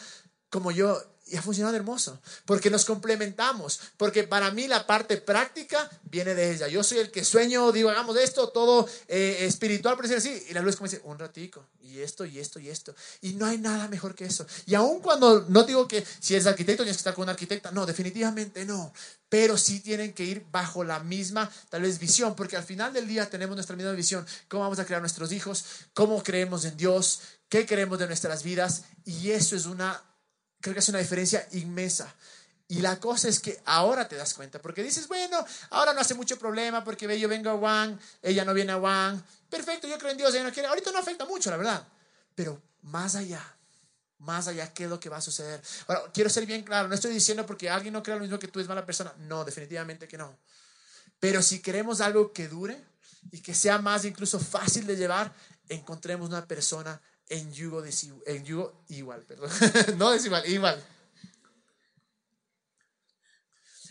como 0.50 0.70
yo 0.70 1.02
y 1.28 1.36
ha 1.36 1.42
funcionado 1.42 1.74
hermoso, 1.74 2.20
porque 2.44 2.70
nos 2.70 2.84
complementamos, 2.84 3.80
porque 3.96 4.22
para 4.22 4.52
mí 4.52 4.68
la 4.68 4.86
parte 4.86 5.16
práctica 5.16 5.90
viene 6.04 6.34
de 6.34 6.52
ella. 6.52 6.68
Yo 6.68 6.84
soy 6.84 6.98
el 6.98 7.10
que 7.10 7.24
sueño, 7.24 7.72
digo, 7.72 7.90
hagamos 7.90 8.16
esto, 8.16 8.48
todo 8.50 8.88
eh, 9.08 9.38
espiritual, 9.40 9.96
por 9.96 10.06
decir 10.06 10.18
así, 10.18 10.46
y 10.48 10.54
la 10.54 10.60
luz 10.60 10.76
como 10.76 10.88
dice, 10.88 11.02
un 11.04 11.18
ratico, 11.18 11.66
y 11.82 11.98
esto, 11.98 12.24
y 12.24 12.38
esto, 12.38 12.60
y 12.60 12.68
esto. 12.68 12.94
Y 13.22 13.32
no 13.32 13.46
hay 13.46 13.58
nada 13.58 13.88
mejor 13.88 14.14
que 14.14 14.24
eso. 14.24 14.46
Y 14.66 14.76
aun 14.76 15.00
cuando, 15.00 15.46
no 15.48 15.64
digo 15.64 15.88
que 15.88 16.06
si 16.20 16.34
eres 16.34 16.46
arquitecto 16.46 16.84
tienes 16.84 16.96
que 16.96 17.00
estar 17.00 17.14
con 17.14 17.24
una 17.24 17.32
arquitecta, 17.32 17.72
no, 17.72 17.86
definitivamente 17.86 18.64
no, 18.64 18.92
pero 19.28 19.58
sí 19.58 19.80
tienen 19.80 20.12
que 20.12 20.22
ir 20.22 20.46
bajo 20.52 20.84
la 20.84 21.00
misma, 21.00 21.50
tal 21.70 21.82
vez, 21.82 21.98
visión, 21.98 22.36
porque 22.36 22.56
al 22.56 22.62
final 22.62 22.92
del 22.92 23.08
día 23.08 23.28
tenemos 23.28 23.56
nuestra 23.56 23.74
misma 23.74 23.92
visión, 23.92 24.24
cómo 24.46 24.62
vamos 24.62 24.78
a 24.78 24.84
crear 24.84 25.00
nuestros 25.00 25.32
hijos, 25.32 25.64
cómo 25.92 26.22
creemos 26.22 26.64
en 26.64 26.76
Dios, 26.76 27.20
qué 27.48 27.66
queremos 27.66 27.98
de 27.98 28.06
nuestras 28.06 28.44
vidas, 28.44 28.84
y 29.04 29.32
eso 29.32 29.56
es 29.56 29.66
una 29.66 30.04
creo 30.66 30.74
que 30.74 30.80
es 30.80 30.88
una 30.88 30.98
diferencia 30.98 31.46
inmensa. 31.52 32.12
Y 32.68 32.80
la 32.80 32.98
cosa 32.98 33.28
es 33.28 33.38
que 33.38 33.60
ahora 33.64 34.08
te 34.08 34.16
das 34.16 34.34
cuenta, 34.34 34.60
porque 34.60 34.82
dices, 34.82 35.06
bueno, 35.06 35.44
ahora 35.70 35.92
no 35.92 36.00
hace 36.00 36.14
mucho 36.14 36.36
problema 36.36 36.82
porque 36.82 37.06
ve, 37.06 37.20
yo 37.20 37.28
vengo 37.28 37.50
a 37.50 37.56
Juan, 37.56 38.00
ella 38.20 38.44
no 38.44 38.52
viene 38.52 38.72
a 38.72 38.78
Juan. 38.80 39.24
Perfecto, 39.48 39.86
yo 39.86 39.96
creo 39.98 40.10
en 40.10 40.16
Dios, 40.16 40.34
ella 40.34 40.42
no 40.42 40.52
quiere. 40.52 40.68
Ahorita 40.68 40.90
no 40.90 40.98
afecta 40.98 41.24
mucho, 41.26 41.48
la 41.50 41.56
verdad. 41.56 41.86
Pero 42.34 42.60
más 42.82 43.14
allá, 43.14 43.40
más 44.18 44.48
allá 44.48 44.72
qué 44.74 44.84
es 44.84 44.90
lo 44.90 44.98
que 44.98 45.08
va 45.08 45.18
a 45.18 45.20
suceder. 45.20 45.62
Ahora, 45.86 46.10
quiero 46.12 46.28
ser 46.28 46.44
bien 46.44 46.64
claro, 46.64 46.88
no 46.88 46.94
estoy 46.96 47.12
diciendo 47.12 47.46
porque 47.46 47.70
alguien 47.70 47.94
no 47.94 48.02
crea 48.02 48.16
lo 48.16 48.22
mismo 48.22 48.40
que 48.40 48.48
tú 48.48 48.58
es 48.58 48.66
mala 48.66 48.84
persona. 48.84 49.14
No, 49.18 49.44
definitivamente 49.44 50.08
que 50.08 50.18
no. 50.18 50.36
Pero 51.20 51.42
si 51.42 51.62
queremos 51.62 52.00
algo 52.00 52.32
que 52.32 52.48
dure 52.48 52.84
y 53.30 53.40
que 53.42 53.54
sea 53.54 53.78
más 53.78 54.04
incluso 54.04 54.40
fácil 54.40 54.88
de 54.88 54.96
llevar, 54.96 55.32
encontremos 55.68 56.28
una 56.28 56.44
persona 56.44 57.00
en 57.28 57.52
yugo, 57.52 57.82
en 58.26 58.44
yugo 58.44 58.84
igual, 58.88 59.22
perdón. 59.22 59.50
no 59.98 60.10
desigual, 60.10 60.46
igual. 60.48 60.82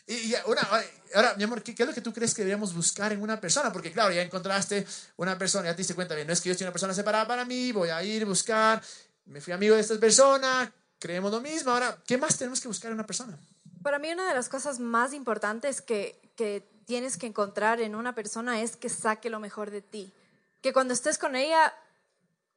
Y, 0.07 0.35
ahora, 0.35 1.33
mi 1.35 1.43
amor, 1.43 1.63
¿qué, 1.63 1.71
es 1.71 1.87
lo 1.87 1.93
que 1.93 2.01
tú 2.01 2.13
crees 2.13 2.33
que 2.35 2.43
deberíamos 2.43 2.75
buscar 2.75 3.11
en 3.11 3.21
una 3.21 3.41
persona? 3.41 3.73
Porque 3.73 3.91
claro, 3.91 4.13
ya 4.13 4.21
encontraste 4.21 4.85
una 5.17 5.37
persona, 5.37 5.65
ya 5.65 5.71
te 5.73 5.79
diste 5.79 5.95
cuenta, 5.95 6.13
bien, 6.13 6.27
no 6.27 6.33
es 6.33 6.41
que 6.41 6.49
yo 6.49 6.55
soy 6.55 6.65
una 6.65 6.71
persona 6.71 6.93
separada 6.93 7.27
para 7.27 7.43
mí, 7.43 7.71
voy 7.71 7.89
a 7.89 8.03
ir 8.03 8.21
a 8.21 8.25
buscar, 8.25 8.81
me 9.25 9.41
fui 9.41 9.51
amigo 9.51 9.73
de 9.73 9.81
esta 9.81 9.99
persona, 9.99 10.71
creemos 10.99 11.31
lo 11.31 11.41
mismo. 11.41 11.71
Ahora, 11.71 11.97
¿qué 12.05 12.19
más 12.19 12.37
tenemos 12.37 12.61
que 12.61 12.67
buscar 12.67 12.91
en 12.91 12.95
una 12.95 13.05
persona? 13.05 13.37
Para 13.81 13.97
mí 13.97 14.11
una 14.11 14.27
de 14.27 14.35
las 14.35 14.47
cosas 14.47 14.79
más 14.79 15.13
importantes 15.13 15.81
que, 15.81 16.21
que 16.35 16.67
tienes 16.85 17.17
que 17.17 17.25
encontrar 17.25 17.81
en 17.81 17.95
una 17.95 18.13
persona 18.13 18.61
es 18.61 18.75
que 18.75 18.89
saque 18.89 19.31
lo 19.31 19.39
mejor 19.39 19.71
de 19.71 19.81
ti. 19.81 20.13
Que 20.61 20.71
cuando 20.71 20.93
estés 20.93 21.17
con 21.17 21.35
ella 21.35 21.73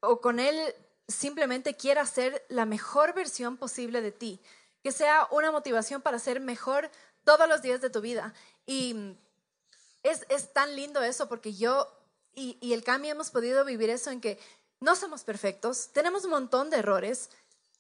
o 0.01 0.21
con 0.21 0.41
él, 0.41 0.75
simplemente 1.07 1.77
quiera 1.77 2.05
ser 2.07 2.45
la 2.49 2.67
mejor 2.67 3.15
versión 3.15 3.57
posible 3.57 4.01
de 4.01 4.13
ti. 4.13 4.41
Que 4.83 4.93
sea 4.93 5.29
una 5.31 5.51
motivación 5.51 6.03
para 6.03 6.19
ser 6.19 6.41
mejor 6.41 6.91
todos 7.25 7.49
los 7.49 7.63
días 7.63 7.81
de 7.81 7.91
tu 7.91 8.01
vida. 8.01 8.35
Y 8.67 9.17
es, 10.03 10.25
es 10.29 10.53
tan 10.53 10.77
lindo 10.77 11.03
eso 11.03 11.29
porque 11.29 11.55
yo 11.55 11.93
y, 12.35 12.57
y 12.61 12.73
el 12.73 12.85
cambio 12.85 13.11
hemos 13.11 13.31
podido 13.31 13.65
vivir 13.65 13.91
eso 13.91 14.11
en 14.11 14.21
que 14.21 14.39
no 14.81 14.95
somos 14.95 15.25
perfectos, 15.25 15.89
tenemos 15.93 16.25
un 16.25 16.31
montón 16.31 16.71
de 16.71 16.79
errores, 16.79 17.31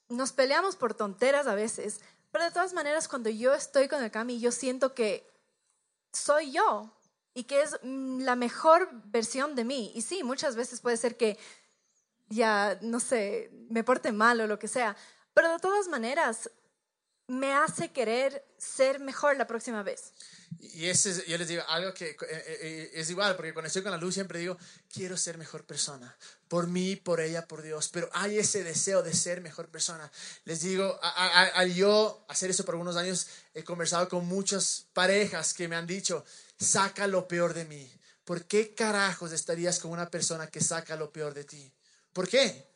nos 0.08 0.32
peleamos 0.32 0.74
por 0.74 0.94
tonteras 0.94 1.46
a 1.46 1.54
veces, 1.54 2.00
pero 2.32 2.44
de 2.44 2.50
todas 2.50 2.72
maneras 2.72 3.08
cuando 3.08 3.30
yo 3.30 3.54
estoy 3.54 3.88
con 3.88 4.02
el 4.02 4.10
Cami, 4.10 4.40
yo 4.40 4.50
siento 4.50 4.94
que 4.94 5.30
soy 6.12 6.50
yo 6.50 6.90
y 7.34 7.44
que 7.44 7.62
es 7.62 7.78
mm, 7.82 8.22
la 8.22 8.34
mejor 8.34 8.88
versión 9.04 9.54
de 9.54 9.64
mí. 9.64 9.92
Y 9.94 10.02
sí, 10.02 10.24
muchas 10.24 10.56
veces 10.56 10.80
puede 10.80 10.96
ser 10.96 11.16
que 11.16 11.38
ya, 12.28 12.78
no 12.82 13.00
sé, 13.00 13.50
me 13.70 13.84
porte 13.84 14.12
mal 14.12 14.40
o 14.40 14.46
lo 14.46 14.58
que 14.58 14.68
sea, 14.68 14.96
pero 15.34 15.52
de 15.52 15.58
todas 15.58 15.88
maneras 15.88 16.50
me 17.28 17.52
hace 17.52 17.92
querer 17.92 18.44
ser 18.56 19.00
mejor 19.00 19.36
la 19.36 19.46
próxima 19.46 19.82
vez. 19.82 20.14
Y 20.60 20.86
ese, 20.86 21.24
yo 21.28 21.36
les 21.38 21.46
digo 21.46 21.62
algo 21.68 21.92
que 21.92 22.10
eh, 22.10 22.16
eh, 22.22 22.90
es 22.94 23.10
igual, 23.10 23.36
porque 23.36 23.52
cuando 23.52 23.68
estoy 23.68 23.82
con 23.82 23.92
la 23.92 23.98
luz 23.98 24.14
siempre 24.14 24.40
digo, 24.40 24.56
quiero 24.92 25.16
ser 25.16 25.38
mejor 25.38 25.64
persona, 25.64 26.16
por 26.48 26.66
mí, 26.66 26.96
por 26.96 27.20
ella, 27.20 27.46
por 27.46 27.62
Dios, 27.62 27.90
pero 27.92 28.08
hay 28.12 28.38
ese 28.38 28.64
deseo 28.64 29.02
de 29.02 29.14
ser 29.14 29.42
mejor 29.42 29.68
persona. 29.68 30.10
Les 30.44 30.62
digo, 30.62 30.98
al 31.02 31.72
yo 31.74 32.24
hacer 32.28 32.50
eso 32.50 32.64
por 32.64 32.74
algunos 32.74 32.96
años, 32.96 33.28
he 33.54 33.62
conversado 33.62 34.08
con 34.08 34.26
muchas 34.26 34.86
parejas 34.94 35.52
que 35.52 35.68
me 35.68 35.76
han 35.76 35.86
dicho, 35.86 36.24
saca 36.58 37.06
lo 37.06 37.28
peor 37.28 37.52
de 37.52 37.66
mí. 37.66 37.92
¿Por 38.24 38.46
qué 38.46 38.74
carajos 38.74 39.32
estarías 39.32 39.78
con 39.78 39.90
una 39.90 40.10
persona 40.10 40.48
que 40.48 40.60
saca 40.60 40.96
lo 40.96 41.12
peor 41.12 41.34
de 41.34 41.44
ti? 41.44 41.72
¿Por 42.18 42.28
qué? 42.28 42.66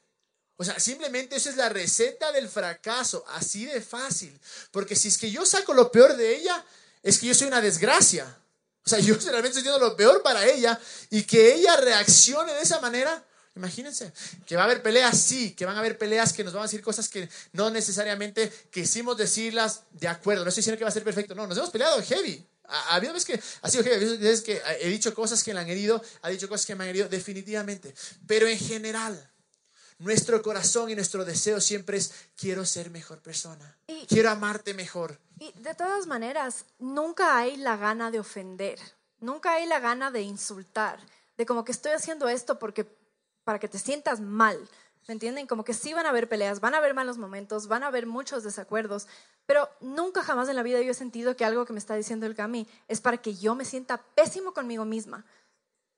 O 0.56 0.62
sea, 0.62 0.78
simplemente 0.78 1.34
esa 1.34 1.50
es 1.50 1.56
la 1.56 1.68
receta 1.68 2.30
del 2.30 2.48
fracaso, 2.48 3.24
así 3.30 3.66
de 3.66 3.80
fácil. 3.80 4.38
Porque 4.70 4.94
si 4.94 5.08
es 5.08 5.18
que 5.18 5.32
yo 5.32 5.44
saco 5.44 5.74
lo 5.74 5.90
peor 5.90 6.16
de 6.16 6.36
ella, 6.36 6.64
es 7.02 7.18
que 7.18 7.26
yo 7.26 7.34
soy 7.34 7.48
una 7.48 7.60
desgracia. 7.60 8.38
O 8.86 8.88
sea, 8.88 8.98
yo 9.00 9.16
realmente 9.16 9.48
estoy 9.48 9.62
haciendo 9.62 9.80
lo 9.80 9.96
peor 9.96 10.22
para 10.22 10.46
ella 10.46 10.78
y 11.10 11.24
que 11.24 11.54
ella 11.54 11.74
reaccione 11.74 12.52
de 12.52 12.62
esa 12.62 12.80
manera. 12.80 13.26
Imagínense, 13.56 14.12
que 14.46 14.54
va 14.54 14.62
a 14.62 14.66
haber 14.66 14.80
peleas, 14.80 15.18
sí, 15.18 15.56
que 15.56 15.66
van 15.66 15.74
a 15.74 15.80
haber 15.80 15.98
peleas 15.98 16.32
que 16.32 16.44
nos 16.44 16.52
van 16.52 16.60
a 16.62 16.66
decir 16.66 16.80
cosas 16.80 17.08
que 17.08 17.28
no 17.50 17.68
necesariamente 17.68 18.48
quisimos 18.70 19.16
decirlas 19.16 19.80
de 19.90 20.06
acuerdo. 20.06 20.44
No 20.44 20.50
estoy 20.50 20.60
diciendo 20.60 20.78
que 20.78 20.84
va 20.84 20.90
a 20.90 20.94
ser 20.94 21.02
perfecto, 21.02 21.34
no, 21.34 21.48
nos 21.48 21.58
hemos 21.58 21.70
peleado 21.70 22.00
heavy. 22.00 22.46
Ha 22.68 22.94
habido 22.94 23.12
veces 23.12 23.26
que 23.26 23.42
ha 23.60 23.68
sido 23.68 23.82
heavy, 23.82 24.18
veces 24.18 24.42
que 24.42 24.62
he 24.80 24.88
dicho 24.88 25.12
cosas 25.14 25.42
que 25.42 25.52
le 25.52 25.58
han 25.58 25.68
herido, 25.68 26.00
ha 26.22 26.30
dicho 26.30 26.48
cosas 26.48 26.64
que 26.64 26.76
me 26.76 26.84
han 26.84 26.90
herido, 26.90 27.08
definitivamente. 27.08 27.92
Pero 28.26 28.46
en 28.46 28.58
general, 28.58 29.31
nuestro 30.02 30.42
corazón 30.42 30.90
y 30.90 30.94
nuestro 30.94 31.24
deseo 31.24 31.60
siempre 31.60 31.96
es, 31.96 32.12
quiero 32.36 32.64
ser 32.64 32.90
mejor 32.90 33.20
persona, 33.20 33.76
quiero 34.08 34.30
amarte 34.30 34.74
mejor. 34.74 35.18
Y 35.38 35.52
de 35.60 35.74
todas 35.74 36.06
maneras, 36.06 36.64
nunca 36.78 37.38
hay 37.38 37.56
la 37.56 37.76
gana 37.76 38.10
de 38.10 38.20
ofender, 38.20 38.78
nunca 39.20 39.54
hay 39.54 39.66
la 39.66 39.80
gana 39.80 40.10
de 40.10 40.22
insultar, 40.22 40.98
de 41.36 41.46
como 41.46 41.64
que 41.64 41.72
estoy 41.72 41.92
haciendo 41.92 42.28
esto 42.28 42.58
porque 42.58 42.86
para 43.44 43.58
que 43.58 43.68
te 43.68 43.78
sientas 43.78 44.20
mal. 44.20 44.58
¿Me 45.08 45.14
entienden? 45.14 45.48
Como 45.48 45.64
que 45.64 45.74
sí 45.74 45.92
van 45.92 46.06
a 46.06 46.10
haber 46.10 46.28
peleas, 46.28 46.60
van 46.60 46.74
a 46.74 46.78
haber 46.78 46.94
malos 46.94 47.18
momentos, 47.18 47.66
van 47.66 47.82
a 47.82 47.88
haber 47.88 48.06
muchos 48.06 48.44
desacuerdos, 48.44 49.08
pero 49.46 49.68
nunca 49.80 50.22
jamás 50.22 50.48
en 50.48 50.54
la 50.54 50.62
vida 50.62 50.80
yo 50.80 50.92
he 50.92 50.94
sentido 50.94 51.36
que 51.36 51.44
algo 51.44 51.66
que 51.66 51.72
me 51.72 51.80
está 51.80 51.96
diciendo 51.96 52.24
el 52.26 52.36
Cami 52.36 52.68
es 52.86 53.00
para 53.00 53.16
que 53.16 53.34
yo 53.34 53.56
me 53.56 53.64
sienta 53.64 53.98
pésimo 54.14 54.54
conmigo 54.54 54.84
misma. 54.84 55.24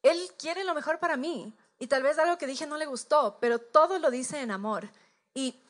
Él 0.02 0.18
quiere 0.38 0.64
lo 0.64 0.74
mejor 0.74 0.98
para 0.98 1.18
mí. 1.18 1.54
Y 1.78 1.87
tal 1.87 2.02
vez 2.02 2.18
algo 2.18 2.38
que 2.38 2.46
dije 2.46 2.66
no 2.66 2.76
le 2.76 2.87
gustó, 2.87 3.38
pero 3.40 3.58
todo 3.58 3.98
lo 3.98 4.10
dice 4.10 4.40
en 4.40 4.50
amor. 4.50 4.90
Y 5.34 5.60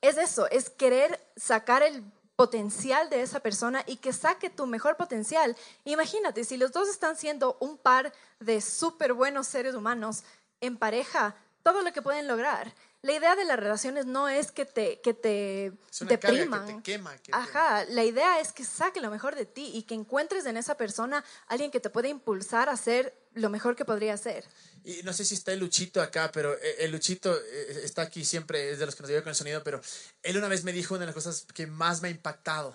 es 0.00 0.18
eso, 0.18 0.48
es 0.50 0.70
querer 0.70 1.20
sacar 1.36 1.82
el 1.82 2.04
potencial 2.36 3.10
de 3.10 3.22
esa 3.22 3.40
persona 3.40 3.82
y 3.86 3.96
que 3.96 4.12
saque 4.12 4.48
tu 4.48 4.66
mejor 4.66 4.96
potencial. 4.96 5.56
Imagínate, 5.84 6.44
si 6.44 6.56
los 6.56 6.70
dos 6.70 6.88
están 6.88 7.16
siendo 7.16 7.56
un 7.58 7.76
par 7.76 8.12
de 8.38 8.60
súper 8.60 9.12
buenos 9.12 9.48
seres 9.48 9.74
humanos 9.74 10.22
en 10.60 10.76
pareja, 10.76 11.34
todo 11.68 11.82
lo 11.82 11.92
que 11.92 12.00
pueden 12.00 12.26
lograr. 12.26 12.74
La 13.02 13.12
idea 13.12 13.36
de 13.36 13.44
las 13.44 13.58
relaciones 13.58 14.06
no 14.06 14.28
es 14.28 14.50
que 14.50 14.64
te, 14.64 15.00
que 15.02 15.12
te 15.12 15.72
depriman. 16.00 16.66
Que 16.66 16.74
te 16.74 16.82
quema. 16.82 17.14
Ajá, 17.32 17.84
la 17.84 18.04
idea 18.04 18.40
es 18.40 18.52
que 18.52 18.64
saque 18.64 19.00
lo 19.00 19.10
mejor 19.10 19.36
de 19.36 19.44
ti 19.44 19.70
y 19.74 19.82
que 19.82 19.94
encuentres 19.94 20.46
en 20.46 20.56
esa 20.56 20.76
persona 20.76 21.22
alguien 21.46 21.70
que 21.70 21.78
te 21.78 21.90
pueda 21.90 22.08
impulsar 22.08 22.70
a 22.70 22.76
ser 22.76 23.14
lo 23.34 23.50
mejor 23.50 23.76
que 23.76 23.84
podría 23.84 24.16
ser. 24.16 24.44
Y 24.82 25.02
no 25.02 25.12
sé 25.12 25.26
si 25.26 25.34
está 25.34 25.52
el 25.52 25.60
Luchito 25.60 26.00
acá, 26.00 26.32
pero 26.32 26.54
eh, 26.54 26.76
el 26.78 26.90
Luchito 26.90 27.36
eh, 27.36 27.82
está 27.84 28.02
aquí 28.02 28.24
siempre, 28.24 28.70
es 28.70 28.78
de 28.78 28.86
los 28.86 28.96
que 28.96 29.02
nos 29.02 29.10
ayuda 29.10 29.22
con 29.22 29.30
el 29.30 29.36
sonido, 29.36 29.62
pero 29.62 29.82
él 30.22 30.38
una 30.38 30.48
vez 30.48 30.64
me 30.64 30.72
dijo 30.72 30.94
una 30.94 31.02
de 31.02 31.06
las 31.06 31.14
cosas 31.14 31.46
que 31.54 31.66
más 31.66 32.00
me 32.00 32.08
ha 32.08 32.10
impactado. 32.10 32.74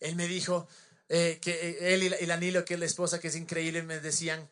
Él 0.00 0.16
me 0.16 0.26
dijo 0.26 0.66
eh, 1.08 1.38
que 1.40 1.94
él 1.94 2.02
y 2.02 2.26
la, 2.26 2.36
Nilo, 2.36 2.64
que 2.64 2.74
es 2.74 2.80
la 2.80 2.86
esposa, 2.86 3.20
que 3.20 3.28
es 3.28 3.36
increíble, 3.36 3.84
me 3.84 4.00
decían, 4.00 4.48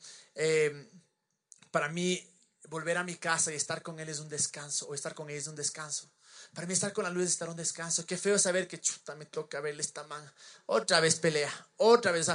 para 1.73 1.89
mí 1.89 2.30
volver 2.71 2.97
a 2.97 3.05
mi 3.05 3.17
casa 3.17 3.53
y 3.53 3.57
estar 3.57 3.83
con 3.83 3.99
él 3.99 4.09
es 4.09 4.21
un 4.21 4.29
descanso, 4.29 4.87
o 4.87 4.95
estar 4.95 5.15
con 5.15 5.29
ella 5.29 5.41
es 5.41 5.49
un 5.49 5.57
descanso. 5.57 6.09
Para 6.55 6.67
mí 6.67 6.73
estar 6.73 6.93
con 6.93 7.05
la 7.05 7.11
luz 7.11 7.25
es 7.25 7.31
estar 7.31 7.49
un 7.49 7.57
descanso. 7.57 8.07
Qué 8.07 8.17
feo 8.17 8.39
saber 8.39 8.67
que 8.67 8.81
chuta, 8.81 9.15
me 9.15 9.27
toca 9.27 9.61
verle 9.61 9.83
esta 9.83 10.05
man. 10.05 10.25
Otra 10.67 11.01
vez 11.01 11.17
pelea, 11.17 11.53
otra 11.77 12.13
vez. 12.13 12.29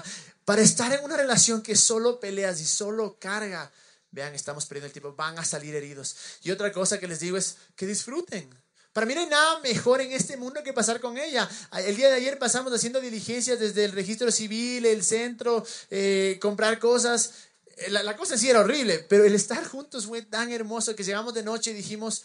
para 0.44 0.62
estar 0.62 0.92
en 0.94 1.04
una 1.04 1.18
relación 1.18 1.62
que 1.62 1.76
solo 1.76 2.20
peleas 2.20 2.60
y 2.62 2.66
solo 2.66 3.18
carga, 3.20 3.72
vean, 4.12 4.36
estamos 4.36 4.66
perdiendo 4.66 4.88
el 4.88 4.94
tiempo, 4.94 5.16
van 5.16 5.40
a 5.40 5.46
salir 5.46 5.74
heridos. 5.74 6.16
Y 6.44 6.52
otra 6.52 6.72
cosa 6.72 7.00
que 7.00 7.08
les 7.08 7.20
digo 7.20 7.38
es 7.38 7.58
que 7.76 7.88
disfruten. 7.88 8.54
Para 8.96 9.08
mí 9.08 9.14
no 9.14 9.20
hay 9.20 9.28
nada 9.28 9.60
mejor 9.60 10.00
en 10.00 10.14
este 10.14 10.38
mundo 10.38 10.64
que 10.64 10.72
pasar 10.72 11.02
con 11.02 11.18
ella. 11.18 11.50
El 11.80 11.98
día 11.98 12.08
de 12.08 12.16
ayer 12.16 12.40
pasamos 12.40 12.72
haciendo 12.72 13.02
diligencias 13.02 13.60
desde 13.60 13.84
el 13.84 13.92
registro 13.92 14.32
civil, 14.32 14.86
el 14.86 15.04
centro, 15.04 15.66
eh, 15.90 16.40
comprar 16.42 16.80
cosas. 16.80 17.45
Eh, 17.78 17.90
la, 17.90 18.04
la, 18.04 18.16
cosa 18.16 18.38
sí 18.38 18.50
era 18.50 18.62
horrible, 18.62 19.00
pero 19.00 19.26
el 19.26 19.36
estar 19.36 19.66
juntos 19.68 20.06
fue 20.06 20.22
tan 20.22 20.52
hermoso 20.52 20.96
que 20.96 21.04
llegamos 21.04 21.34
de 21.34 21.44
noche 21.44 21.72
y 21.72 21.74
dijimos, 21.74 22.24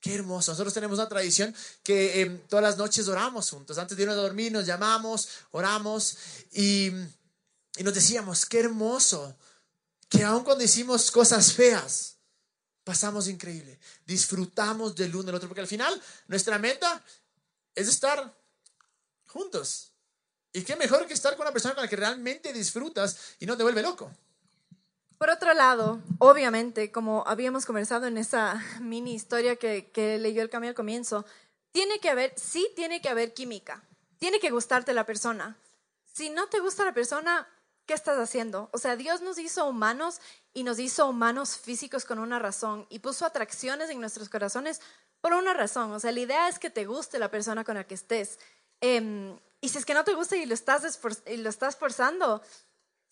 Qué 0.00 0.14
hermoso. 0.14 0.52
Nosotros 0.52 0.72
tenemos 0.72 0.98
una 0.98 1.08
tradición 1.08 1.54
que 1.82 2.22
eh, 2.22 2.26
todas 2.48 2.62
las 2.62 2.78
noches 2.78 3.06
oramos 3.06 3.50
juntos. 3.50 3.76
Antes 3.76 3.96
de 3.96 4.04
irnos 4.04 4.16
a 4.16 4.22
dormir 4.22 4.50
nos 4.50 4.64
llamamos, 4.64 5.28
oramos 5.50 6.16
y, 6.52 6.90
y 7.76 7.82
nos 7.82 7.92
decíamos, 7.92 8.46
qué 8.46 8.60
hermoso 8.60 9.36
que 10.08 10.24
aun 10.24 10.42
cuando 10.42 10.64
hicimos 10.64 11.10
cosas 11.10 11.52
feas, 11.52 12.16
pasamos 12.82 13.28
increíble. 13.28 13.78
Disfrutamos 14.06 14.96
del 14.96 15.14
uno 15.14 15.24
del 15.24 15.34
otro, 15.34 15.48
porque 15.48 15.60
al 15.60 15.68
final 15.68 16.00
nuestra 16.28 16.58
meta 16.58 17.04
es 17.74 17.86
estar 17.86 18.34
juntos. 19.26 19.92
Y 20.52 20.62
qué 20.62 20.76
mejor 20.76 21.06
que 21.06 21.14
estar 21.14 21.36
con 21.36 21.42
una 21.42 21.52
persona 21.52 21.74
con 21.74 21.84
la 21.84 21.90
que 21.90 21.96
realmente 21.96 22.52
disfrutas 22.54 23.16
y 23.38 23.46
no 23.46 23.56
te 23.56 23.62
vuelve 23.62 23.82
loco. 23.82 24.10
Por 25.20 25.28
otro 25.28 25.52
lado, 25.52 26.00
obviamente, 26.16 26.90
como 26.90 27.24
habíamos 27.26 27.66
conversado 27.66 28.06
en 28.06 28.16
esa 28.16 28.64
mini 28.80 29.12
historia 29.12 29.56
que, 29.56 29.90
que 29.90 30.16
leyó 30.16 30.40
el 30.40 30.48
cambio 30.48 30.70
al 30.70 30.74
comienzo, 30.74 31.26
tiene 31.72 31.98
que 31.98 32.08
haber, 32.08 32.32
sí 32.38 32.72
tiene 32.74 33.02
que 33.02 33.10
haber 33.10 33.34
química. 33.34 33.84
Tiene 34.18 34.40
que 34.40 34.48
gustarte 34.48 34.94
la 34.94 35.04
persona. 35.04 35.58
Si 36.06 36.30
no 36.30 36.46
te 36.46 36.60
gusta 36.60 36.86
la 36.86 36.94
persona, 36.94 37.46
¿qué 37.84 37.92
estás 37.92 38.18
haciendo? 38.18 38.70
O 38.72 38.78
sea, 38.78 38.96
Dios 38.96 39.20
nos 39.20 39.38
hizo 39.38 39.68
humanos 39.68 40.22
y 40.54 40.62
nos 40.62 40.78
hizo 40.78 41.06
humanos 41.06 41.58
físicos 41.58 42.06
con 42.06 42.18
una 42.18 42.38
razón 42.38 42.86
y 42.88 43.00
puso 43.00 43.26
atracciones 43.26 43.90
en 43.90 44.00
nuestros 44.00 44.30
corazones 44.30 44.80
por 45.20 45.34
una 45.34 45.52
razón. 45.52 45.92
O 45.92 46.00
sea, 46.00 46.12
la 46.12 46.20
idea 46.20 46.48
es 46.48 46.58
que 46.58 46.70
te 46.70 46.86
guste 46.86 47.18
la 47.18 47.30
persona 47.30 47.62
con 47.62 47.74
la 47.74 47.84
que 47.84 47.92
estés. 47.92 48.38
Em, 48.80 49.38
y 49.60 49.68
si 49.68 49.76
es 49.76 49.84
que 49.84 49.92
no 49.92 50.02
te 50.02 50.14
gusta 50.14 50.36
y 50.36 50.46
lo 50.46 50.54
estás, 50.54 50.98
y 51.26 51.36
lo 51.36 51.50
estás 51.50 51.76
forzando, 51.76 52.40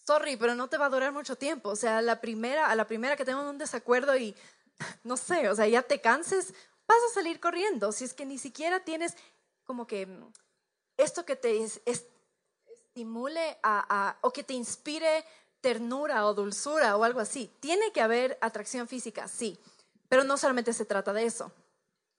sorry, 0.08 0.38
pero 0.38 0.54
no 0.54 0.68
te 0.68 0.78
va 0.78 0.86
a 0.86 0.90
durar 0.90 1.12
mucho 1.12 1.36
tiempo. 1.36 1.68
O 1.68 1.76
sea, 1.76 2.00
la 2.00 2.18
primera, 2.22 2.70
a 2.70 2.74
la 2.74 2.86
primera 2.86 3.14
que 3.14 3.26
tengas 3.26 3.44
un 3.44 3.58
desacuerdo 3.58 4.16
y, 4.16 4.34
no 5.04 5.18
sé, 5.18 5.50
o 5.50 5.54
sea, 5.54 5.68
ya 5.68 5.82
te 5.82 6.00
canses, 6.00 6.54
vas 6.86 6.98
a 7.10 7.14
salir 7.14 7.40
corriendo. 7.40 7.92
Si 7.92 8.04
es 8.04 8.14
que 8.14 8.24
ni 8.24 8.38
siquiera 8.38 8.80
tienes 8.80 9.14
como 9.64 9.86
que 9.86 10.06
mm, 10.06 10.32
esto 10.96 11.26
que 11.26 11.36
te 11.36 11.62
estimule 11.84 13.58
a, 13.62 14.16
o 14.22 14.32
que 14.32 14.42
te 14.42 14.54
inspire 14.54 15.26
ternura 15.60 16.26
o 16.26 16.32
dulzura 16.32 16.96
o 16.96 17.04
algo 17.04 17.20
así. 17.20 17.52
Tiene 17.60 17.92
que 17.92 18.00
haber 18.00 18.38
atracción 18.40 18.88
física, 18.88 19.28
sí, 19.28 19.58
pero 20.08 20.24
no 20.24 20.38
solamente 20.38 20.72
se 20.72 20.86
trata 20.86 21.12
de 21.12 21.26
eso. 21.26 21.52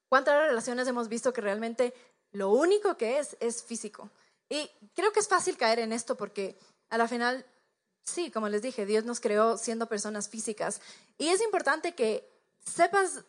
¿Cuántas 0.10 0.36
relaciones 0.48 0.88
hemos 0.88 1.08
visto 1.08 1.34
que 1.34 1.42
realmente 1.42 1.96
lo 2.34 2.52
único 2.52 2.98
que 2.98 3.18
es 3.18 3.36
es 3.40 3.64
físico? 3.64 4.12
Y 4.48 4.70
creo 4.94 5.12
que 5.12 5.22
es 5.22 5.28
fácil 5.28 5.58
caer 5.58 5.80
en 5.80 5.92
esto 5.92 6.16
porque 6.16 6.60
a 6.90 6.98
la 6.98 7.08
final, 7.08 7.46
sí, 8.10 8.32
como 8.32 8.50
les 8.50 8.62
dije, 8.62 8.86
Dios 8.86 9.06
nos 9.06 9.20
creó 9.20 9.58
siendo 9.58 9.88
personas 9.88 10.30
físicas. 10.30 10.82
Y 11.18 11.30
es 11.30 11.42
importante 11.42 11.96
que 11.96 12.30
sepas 12.66 13.24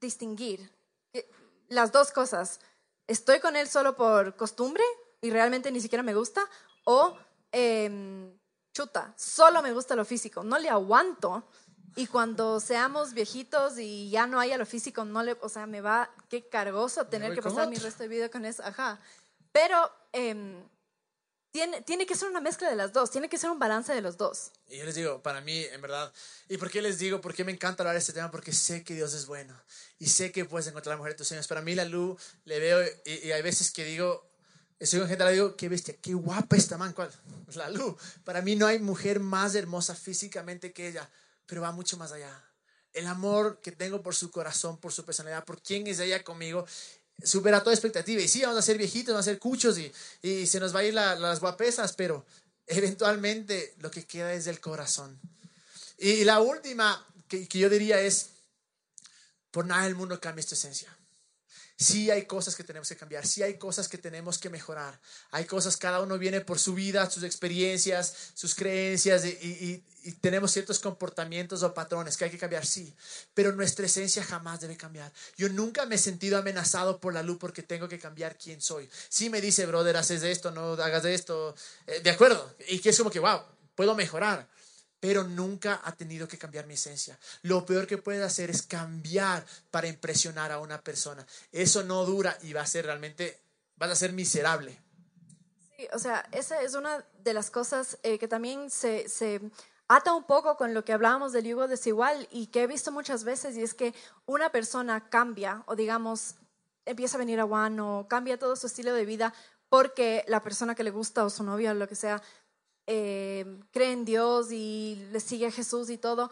distinguir 0.00 0.70
las 1.68 1.92
dos 1.92 2.12
cosas. 2.12 2.60
¿Estoy 3.06 3.40
con 3.40 3.56
Él 3.56 3.68
solo 3.68 3.96
por 3.96 4.36
costumbre 4.36 4.82
y 5.20 5.30
realmente 5.30 5.70
ni 5.70 5.80
siquiera 5.80 6.02
me 6.02 6.14
gusta? 6.14 6.42
¿O 6.84 7.16
em, 7.52 8.32
chuta, 8.72 9.14
solo 9.16 9.62
me 9.62 9.72
gusta 9.72 9.94
lo 9.94 10.04
físico, 10.04 10.42
no 10.42 10.58
le 10.58 10.68
aguanto. 10.68 11.44
Y 11.94 12.06
cuando 12.06 12.58
seamos 12.58 13.12
viejitos 13.12 13.78
y 13.78 14.08
ya 14.08 14.26
no 14.26 14.40
haya 14.40 14.56
lo 14.56 14.64
físico, 14.64 15.04
no 15.04 15.22
le, 15.22 15.36
o 15.42 15.48
sea, 15.50 15.66
me 15.66 15.82
va, 15.82 16.10
qué 16.30 16.48
cargoso 16.48 17.06
tener 17.06 17.34
que 17.34 17.42
pasar 17.42 17.68
mi 17.68 17.76
resto 17.76 18.02
de 18.02 18.08
vida 18.08 18.30
con 18.30 18.46
eso, 18.46 18.62
ajá. 18.64 18.98
Pero 19.52 19.90
em, 20.12 20.64
tiene, 21.52 21.82
tiene 21.82 22.06
que 22.06 22.16
ser 22.16 22.28
una 22.28 22.40
mezcla 22.40 22.68
de 22.68 22.74
las 22.74 22.92
dos, 22.92 23.10
tiene 23.10 23.28
que 23.28 23.38
ser 23.38 23.50
un 23.50 23.58
balance 23.58 23.92
de 23.92 24.00
los 24.00 24.16
dos. 24.16 24.50
Y 24.68 24.78
yo 24.78 24.84
les 24.84 24.96
digo, 24.96 25.22
para 25.22 25.40
mí, 25.40 25.64
en 25.70 25.80
verdad, 25.80 26.12
¿y 26.48 26.56
por 26.56 26.70
qué 26.70 26.82
les 26.82 26.98
digo? 26.98 27.20
¿Por 27.20 27.34
qué 27.34 27.44
me 27.44 27.52
encanta 27.52 27.82
hablar 27.82 27.94
de 27.94 28.00
este 28.00 28.12
tema? 28.12 28.30
Porque 28.30 28.52
sé 28.52 28.82
que 28.82 28.94
Dios 28.94 29.14
es 29.14 29.26
bueno 29.26 29.54
y 29.98 30.06
sé 30.08 30.32
que 30.32 30.44
puedes 30.44 30.66
encontrar 30.66 30.94
la 30.94 30.96
mujer 30.96 31.12
de 31.12 31.18
tus 31.18 31.28
sueños. 31.28 31.46
Para 31.46 31.62
mí, 31.62 31.74
la 31.74 31.84
luz, 31.84 32.20
le 32.44 32.58
veo 32.58 32.82
y, 33.04 33.28
y 33.28 33.32
hay 33.32 33.42
veces 33.42 33.70
que 33.70 33.84
digo, 33.84 34.32
Estoy 34.82 34.98
con 34.98 35.08
gente, 35.08 35.24
le 35.24 35.32
digo, 35.34 35.54
qué 35.54 35.68
bestia, 35.68 35.94
qué 36.02 36.12
guapa 36.12 36.56
esta 36.56 36.76
man, 36.76 36.92
¿cuál? 36.92 37.08
La 37.54 37.70
Lu. 37.70 37.96
Para 38.24 38.42
mí 38.42 38.56
no 38.56 38.66
hay 38.66 38.80
mujer 38.80 39.20
más 39.20 39.54
hermosa 39.54 39.94
físicamente 39.94 40.72
que 40.72 40.88
ella, 40.88 41.08
pero 41.46 41.62
va 41.62 41.70
mucho 41.70 41.96
más 41.96 42.10
allá. 42.10 42.44
El 42.92 43.06
amor 43.06 43.60
que 43.62 43.70
tengo 43.70 44.02
por 44.02 44.16
su 44.16 44.32
corazón, 44.32 44.78
por 44.78 44.92
su 44.92 45.04
personalidad, 45.04 45.44
por 45.44 45.62
quién 45.62 45.86
es 45.86 46.00
ella 46.00 46.24
conmigo, 46.24 46.66
supera 47.24 47.62
toda 47.62 47.74
expectativa. 47.74 48.20
Y 48.20 48.28
sí, 48.28 48.42
vamos 48.42 48.58
a 48.58 48.62
ser 48.62 48.78
viejitos, 48.78 49.12
vamos 49.12 49.26
a 49.26 49.30
ser 49.30 49.38
cuchos 49.38 49.78
y, 49.78 49.92
y 50.22 50.46
se 50.46 50.60
nos 50.60 50.74
va 50.74 50.80
a 50.80 50.84
ir 50.84 50.94
las 50.94 51.40
guapesas, 51.40 51.92
pero 51.94 52.24
eventualmente 52.66 53.74
lo 53.80 53.90
que 53.90 54.04
queda 54.04 54.32
es 54.32 54.44
del 54.44 54.60
corazón. 54.60 55.18
Y, 55.98 56.24
la 56.24 56.40
última 56.40 57.06
que, 57.28 57.46
que 57.48 57.58
yo 57.58 57.68
diría 57.68 58.00
es, 58.00 58.30
por 59.50 59.66
nada 59.66 59.86
el 59.86 59.94
mundo 59.94 60.18
cambia 60.20 60.40
esta 60.40 60.54
esencia. 60.54 60.96
Sí 61.82 62.10
hay 62.10 62.26
cosas 62.26 62.54
que 62.54 62.64
tenemos 62.64 62.88
que 62.88 62.96
cambiar, 62.96 63.26
sí 63.26 63.42
hay 63.42 63.58
cosas 63.58 63.88
que 63.88 63.98
tenemos 63.98 64.38
que 64.38 64.48
mejorar. 64.48 64.98
Hay 65.30 65.44
cosas, 65.44 65.76
cada 65.76 66.00
uno 66.00 66.18
viene 66.18 66.40
por 66.40 66.58
su 66.58 66.74
vida, 66.74 67.10
sus 67.10 67.22
experiencias, 67.22 68.14
sus 68.34 68.54
creencias 68.54 69.24
y, 69.24 69.82
tenemos 70.20 70.50
ciertos 70.50 70.80
comportamientos 70.80 71.62
o 71.62 71.72
patrones 71.72 72.16
que 72.16 72.24
hay 72.24 72.30
que 72.30 72.38
cambiar, 72.38 72.66
sí. 72.66 72.92
Pero 73.34 73.52
nuestra 73.52 73.86
esencia 73.86 74.24
jamás 74.24 74.60
debe 74.60 74.76
cambiar. 74.76 75.12
Yo 75.36 75.48
nunca 75.48 75.86
me 75.86 75.94
he 75.94 75.98
sentido 75.98 76.38
amenazado 76.38 76.98
por 76.98 77.14
la 77.14 77.22
luz 77.22 77.38
porque 77.38 77.62
tengo 77.62 77.88
que 77.88 78.00
cambiar 78.00 78.36
quién 78.36 78.60
soy. 78.60 78.90
Sí 79.08 79.30
me 79.30 79.40
dice, 79.40 79.64
brother, 79.64 79.96
haces 79.96 80.24
esto, 80.24 80.50
no 80.50 80.72
hagas 80.72 81.04
esto. 81.04 81.54
Eh, 81.86 82.00
de 82.00 82.10
acuerdo. 82.10 82.52
Y 82.68 82.80
que 82.80 82.88
es 82.88 82.98
como 82.98 83.10
que, 83.10 83.20
wow, 83.20 83.42
puedo 83.76 83.94
mejorar 83.94 84.48
pero 85.02 85.24
nunca 85.24 85.80
ha 85.82 85.96
tenido 85.96 86.28
que 86.28 86.38
cambiar 86.38 86.64
mi 86.68 86.74
esencia. 86.74 87.18
Lo 87.42 87.66
peor 87.66 87.88
que 87.88 87.98
puede 87.98 88.22
hacer 88.22 88.50
es 88.50 88.62
cambiar 88.62 89.44
para 89.72 89.88
impresionar 89.88 90.52
a 90.52 90.60
una 90.60 90.80
persona. 90.80 91.26
Eso 91.50 91.82
no 91.82 92.04
dura 92.04 92.38
y 92.42 92.52
va 92.52 92.60
a 92.60 92.66
ser 92.66 92.86
realmente, 92.86 93.42
vas 93.74 93.90
a 93.90 93.96
ser 93.96 94.12
miserable. 94.12 94.78
Sí, 95.76 95.88
o 95.92 95.98
sea, 95.98 96.24
esa 96.30 96.62
es 96.62 96.74
una 96.74 97.04
de 97.18 97.34
las 97.34 97.50
cosas 97.50 97.98
eh, 98.04 98.16
que 98.16 98.28
también 98.28 98.70
se, 98.70 99.08
se 99.08 99.40
ata 99.88 100.14
un 100.14 100.22
poco 100.22 100.56
con 100.56 100.72
lo 100.72 100.84
que 100.84 100.92
hablábamos 100.92 101.32
del 101.32 101.46
yugo 101.46 101.66
desigual 101.66 102.28
y 102.30 102.46
que 102.46 102.62
he 102.62 102.66
visto 102.68 102.92
muchas 102.92 103.24
veces 103.24 103.56
y 103.56 103.64
es 103.64 103.74
que 103.74 103.94
una 104.24 104.52
persona 104.52 105.10
cambia 105.10 105.64
o 105.66 105.74
digamos 105.74 106.36
empieza 106.84 107.16
a 107.16 107.18
venir 107.18 107.40
a 107.40 107.44
Juan 107.44 107.80
o 107.80 108.06
cambia 108.06 108.38
todo 108.38 108.54
su 108.54 108.68
estilo 108.68 108.94
de 108.94 109.04
vida 109.04 109.34
porque 109.68 110.22
la 110.28 110.44
persona 110.44 110.74
que 110.76 110.84
le 110.84 110.90
gusta 110.90 111.24
o 111.24 111.30
su 111.30 111.42
novia 111.42 111.72
o 111.72 111.74
lo 111.74 111.88
que 111.88 111.96
sea 111.96 112.22
eh, 112.94 113.60
cree 113.72 113.92
en 113.92 114.04
Dios 114.04 114.52
y 114.52 115.08
le 115.10 115.20
sigue 115.20 115.46
a 115.46 115.50
Jesús 115.50 115.88
y 115.88 115.96
todo. 115.96 116.30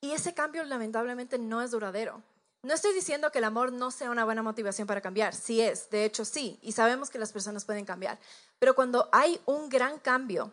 Y 0.00 0.12
ese 0.12 0.34
cambio 0.34 0.62
lamentablemente 0.64 1.38
no 1.38 1.62
es 1.62 1.70
duradero. 1.70 2.22
No 2.62 2.74
estoy 2.74 2.92
diciendo 2.92 3.30
que 3.30 3.38
el 3.38 3.44
amor 3.44 3.72
no 3.72 3.90
sea 3.90 4.10
una 4.10 4.24
buena 4.24 4.42
motivación 4.42 4.86
para 4.86 5.00
cambiar, 5.00 5.34
sí 5.34 5.60
es, 5.60 5.90
de 5.90 6.04
hecho 6.06 6.24
sí, 6.24 6.58
y 6.62 6.72
sabemos 6.72 7.10
que 7.10 7.18
las 7.18 7.30
personas 7.30 7.66
pueden 7.66 7.84
cambiar, 7.84 8.18
pero 8.58 8.74
cuando 8.74 9.10
hay 9.12 9.38
un 9.44 9.68
gran 9.68 9.98
cambio, 9.98 10.50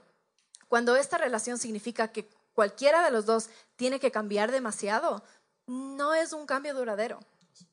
cuando 0.67 0.97
esta 0.97 1.17
relación 1.17 1.57
significa 1.57 2.09
que 2.09 2.27
cualquiera 2.53 3.05
de 3.05 3.11
los 3.11 3.25
dos 3.25 3.49
tiene 3.77 3.99
que 4.01 4.11
cambiar 4.11 4.51
demasiado, 4.51 5.23
no 5.67 6.13
es 6.13 6.33
un 6.33 6.45
cambio 6.45 6.73
duradero. 6.73 7.19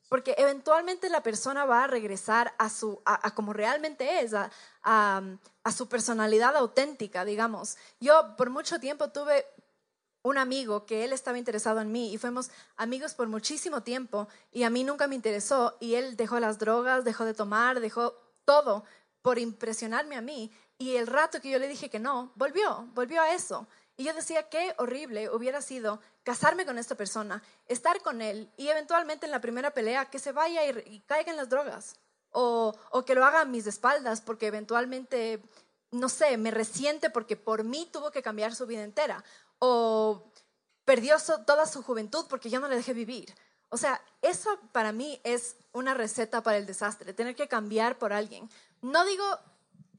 Porque 0.07 0.35
eventualmente 0.37 1.09
la 1.09 1.21
persona 1.21 1.65
va 1.65 1.83
a 1.83 1.87
regresar 1.87 2.53
a, 2.57 2.69
su, 2.69 3.01
a, 3.05 3.29
como 3.35 3.53
realmente 3.53 4.21
es, 4.21 4.33
a, 4.33 4.49
a, 4.81 5.21
su 5.71 5.89
personalidad 5.89 6.55
auténtica, 6.55 7.25
digamos. 7.25 7.77
Yo 7.99 8.35
por 8.37 8.49
mucho 8.49 8.79
tiempo 8.79 9.09
tuve 9.09 9.45
un 10.21 10.37
amigo 10.37 10.85
que 10.85 11.05
él 11.05 11.13
estaba 11.13 11.37
interesado 11.37 11.79
en 11.79 11.91
mí 11.91 12.13
y 12.13 12.17
fuimos 12.17 12.51
amigos 12.75 13.13
por 13.13 13.27
muchísimo 13.27 13.83
tiempo 13.83 14.27
y 14.51 14.63
a 14.63 14.69
mí 14.69 14.83
nunca 14.83 15.07
me 15.07 15.15
interesó 15.15 15.77
y 15.79 15.95
él 15.95 16.17
dejó 16.17 16.39
las 16.39 16.59
drogas, 16.59 17.05
dejó 17.05 17.25
de 17.25 17.33
tomar, 17.33 17.79
dejó 17.79 18.15
todo 18.45 18.83
por 19.21 19.39
impresionarme 19.39 20.15
a 20.15 20.21
mí 20.21 20.51
y 20.77 20.95
el 20.95 21.07
rato 21.07 21.41
que 21.41 21.49
yo 21.49 21.59
le 21.59 21.67
dije 21.67 21.89
que 21.89 21.99
no, 21.99 22.31
volvió, 22.35 22.87
volvió 22.93 23.21
a 23.21 23.33
eso. 23.33 23.67
Y 23.97 24.05
yo 24.05 24.13
decía, 24.13 24.47
qué 24.47 24.73
horrible 24.77 25.29
hubiera 25.29 25.61
sido 25.61 25.99
casarme 26.23 26.65
con 26.65 26.77
esta 26.77 26.95
persona, 26.95 27.43
estar 27.67 28.01
con 28.01 28.21
él 28.21 28.49
y 28.55 28.69
eventualmente 28.69 29.25
en 29.25 29.31
la 29.31 29.41
primera 29.41 29.71
pelea 29.71 30.05
que 30.05 30.19
se 30.19 30.31
vaya 30.31 30.65
y, 30.65 31.01
caiga 31.01 31.31
en 31.31 31.37
las 31.37 31.49
drogas. 31.49 31.97
O, 32.31 32.75
o, 32.91 33.05
que 33.05 33.15
lo 33.15 33.25
haga 33.25 33.41
a 33.41 33.45
mis 33.45 33.65
espaldas 33.65 34.21
porque 34.21 34.47
eventualmente, 34.47 35.41
no 35.91 36.09
sé, 36.09 36.37
me 36.37 36.51
resiente 36.51 37.09
porque 37.09 37.35
por 37.35 37.63
mí 37.63 37.89
tuvo 37.91 38.11
que 38.11 38.21
cambiar 38.21 38.53
su 38.53 38.65
vida 38.65 38.83
entera. 38.83 39.23
O 39.57 40.31
perdió 40.85 41.17
toda 41.45 41.65
su 41.65 41.83
juventud 41.83 42.25
porque 42.29 42.49
yo 42.49 42.59
no 42.59 42.67
le 42.67 42.75
dejé 42.75 42.93
vivir. 42.93 43.33
O 43.69 43.77
sea, 43.77 44.03
eso 44.21 44.59
para 44.71 44.91
mí 44.91 45.21
es 45.23 45.55
una 45.71 45.93
receta 45.93 46.41
para 46.41 46.57
el 46.57 46.65
desastre, 46.65 47.13
tener 47.13 47.35
que 47.35 47.47
cambiar 47.47 47.97
por 47.99 48.13
alguien. 48.13 48.49
No 48.81 49.05
digo 49.05 49.23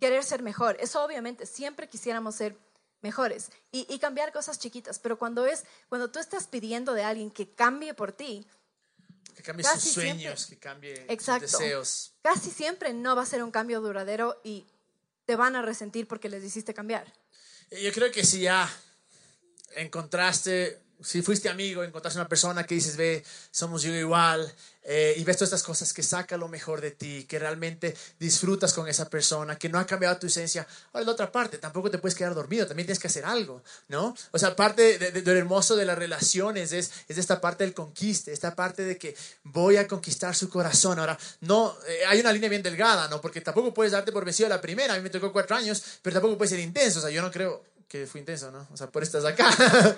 querer 0.00 0.24
ser 0.24 0.42
mejor, 0.42 0.76
eso 0.80 1.04
obviamente, 1.04 1.46
siempre 1.46 1.88
quisiéramos 1.88 2.34
ser 2.34 2.56
mejores 3.02 3.50
y, 3.70 3.98
cambiar 3.98 4.32
cosas 4.32 4.58
chiquitas. 4.58 4.98
Pero 4.98 5.18
cuando 5.18 5.46
es, 5.46 5.64
cuando 5.88 6.10
tú 6.10 6.18
estás 6.18 6.46
pidiendo 6.46 6.92
de 6.94 7.04
alguien 7.04 7.30
que 7.30 7.50
cambie 7.54 7.94
por 7.94 8.12
ti, 8.12 8.46
que 9.40 9.46
cambie 9.46 9.64
sus 9.64 9.92
sueños, 9.92 10.46
que 10.46 10.58
cambie 10.58 11.06
sus 11.18 11.40
deseos. 11.40 12.12
Casi 12.22 12.50
siempre 12.50 12.92
no 12.92 13.16
va 13.16 13.22
a 13.22 13.26
ser 13.26 13.42
un 13.42 13.50
cambio 13.50 13.80
duradero 13.80 14.40
y 14.44 14.66
te 15.24 15.36
van 15.36 15.56
a 15.56 15.62
resentir 15.62 16.06
porque 16.06 16.28
les 16.28 16.44
hiciste 16.44 16.74
cambiar. 16.74 17.12
Yo 17.70 17.92
creo 17.92 18.10
que 18.10 18.24
si 18.24 18.40
ya 18.40 18.70
encontraste 19.76 20.80
si 21.02 21.22
fuiste 21.22 21.48
amigo, 21.48 21.82
encontraste 21.82 22.18
una 22.18 22.28
persona 22.28 22.64
que 22.64 22.74
dices, 22.74 22.96
ve, 22.96 23.24
somos 23.50 23.82
yo 23.82 23.92
igual, 23.94 24.52
eh, 24.82 25.14
y 25.16 25.24
ves 25.24 25.36
todas 25.36 25.48
estas 25.48 25.62
cosas 25.62 25.92
que 25.92 26.02
saca 26.02 26.36
lo 26.36 26.48
mejor 26.48 26.80
de 26.80 26.90
ti, 26.90 27.24
que 27.24 27.38
realmente 27.38 27.94
disfrutas 28.18 28.72
con 28.72 28.88
esa 28.88 29.10
persona, 29.10 29.56
que 29.56 29.68
no 29.68 29.78
ha 29.78 29.86
cambiado 29.86 30.16
tu 30.18 30.26
esencia. 30.26 30.66
Ahora, 30.92 31.04
la 31.04 31.12
otra 31.12 31.30
parte, 31.30 31.58
tampoco 31.58 31.90
te 31.90 31.98
puedes 31.98 32.14
quedar 32.14 32.34
dormido, 32.34 32.66
también 32.66 32.86
tienes 32.86 32.98
que 32.98 33.08
hacer 33.08 33.24
algo, 33.24 33.62
¿no? 33.88 34.16
O 34.30 34.38
sea, 34.38 34.56
parte 34.56 34.98
de, 34.98 35.38
hermoso 35.38 35.76
de 35.76 35.84
las 35.84 35.98
relaciones 35.98 36.72
es, 36.72 36.90
es 37.08 37.18
esta 37.18 37.40
parte 37.40 37.64
del 37.64 37.74
conquiste, 37.74 38.32
esta 38.32 38.56
parte 38.56 38.82
de 38.82 38.96
que 38.96 39.14
voy 39.44 39.76
a 39.76 39.86
conquistar 39.86 40.34
su 40.34 40.48
corazón. 40.48 40.98
Ahora, 40.98 41.18
no, 41.40 41.76
eh, 41.86 42.06
hay 42.08 42.20
una 42.20 42.32
línea 42.32 42.48
bien 42.48 42.62
delgada, 42.62 43.06
¿no? 43.08 43.20
Porque 43.20 43.42
tampoco 43.42 43.74
puedes 43.74 43.92
darte 43.92 44.12
por 44.12 44.24
vencido 44.24 44.48
la 44.48 44.60
primera, 44.60 44.94
a 44.94 44.96
mí 44.96 45.02
me 45.02 45.10
tocó 45.10 45.30
cuatro 45.32 45.56
años, 45.56 45.82
pero 46.02 46.14
tampoco 46.14 46.38
puedes 46.38 46.50
ser 46.50 46.60
intenso, 46.60 47.00
o 47.00 47.02
sea, 47.02 47.10
yo 47.10 47.20
no 47.20 47.30
creo, 47.30 47.62
que 47.90 48.06
fue 48.06 48.20
intenso, 48.20 48.52
¿no? 48.52 48.68
O 48.72 48.76
sea, 48.76 48.86
por 48.88 49.02
estás 49.02 49.24
acá. 49.24 49.50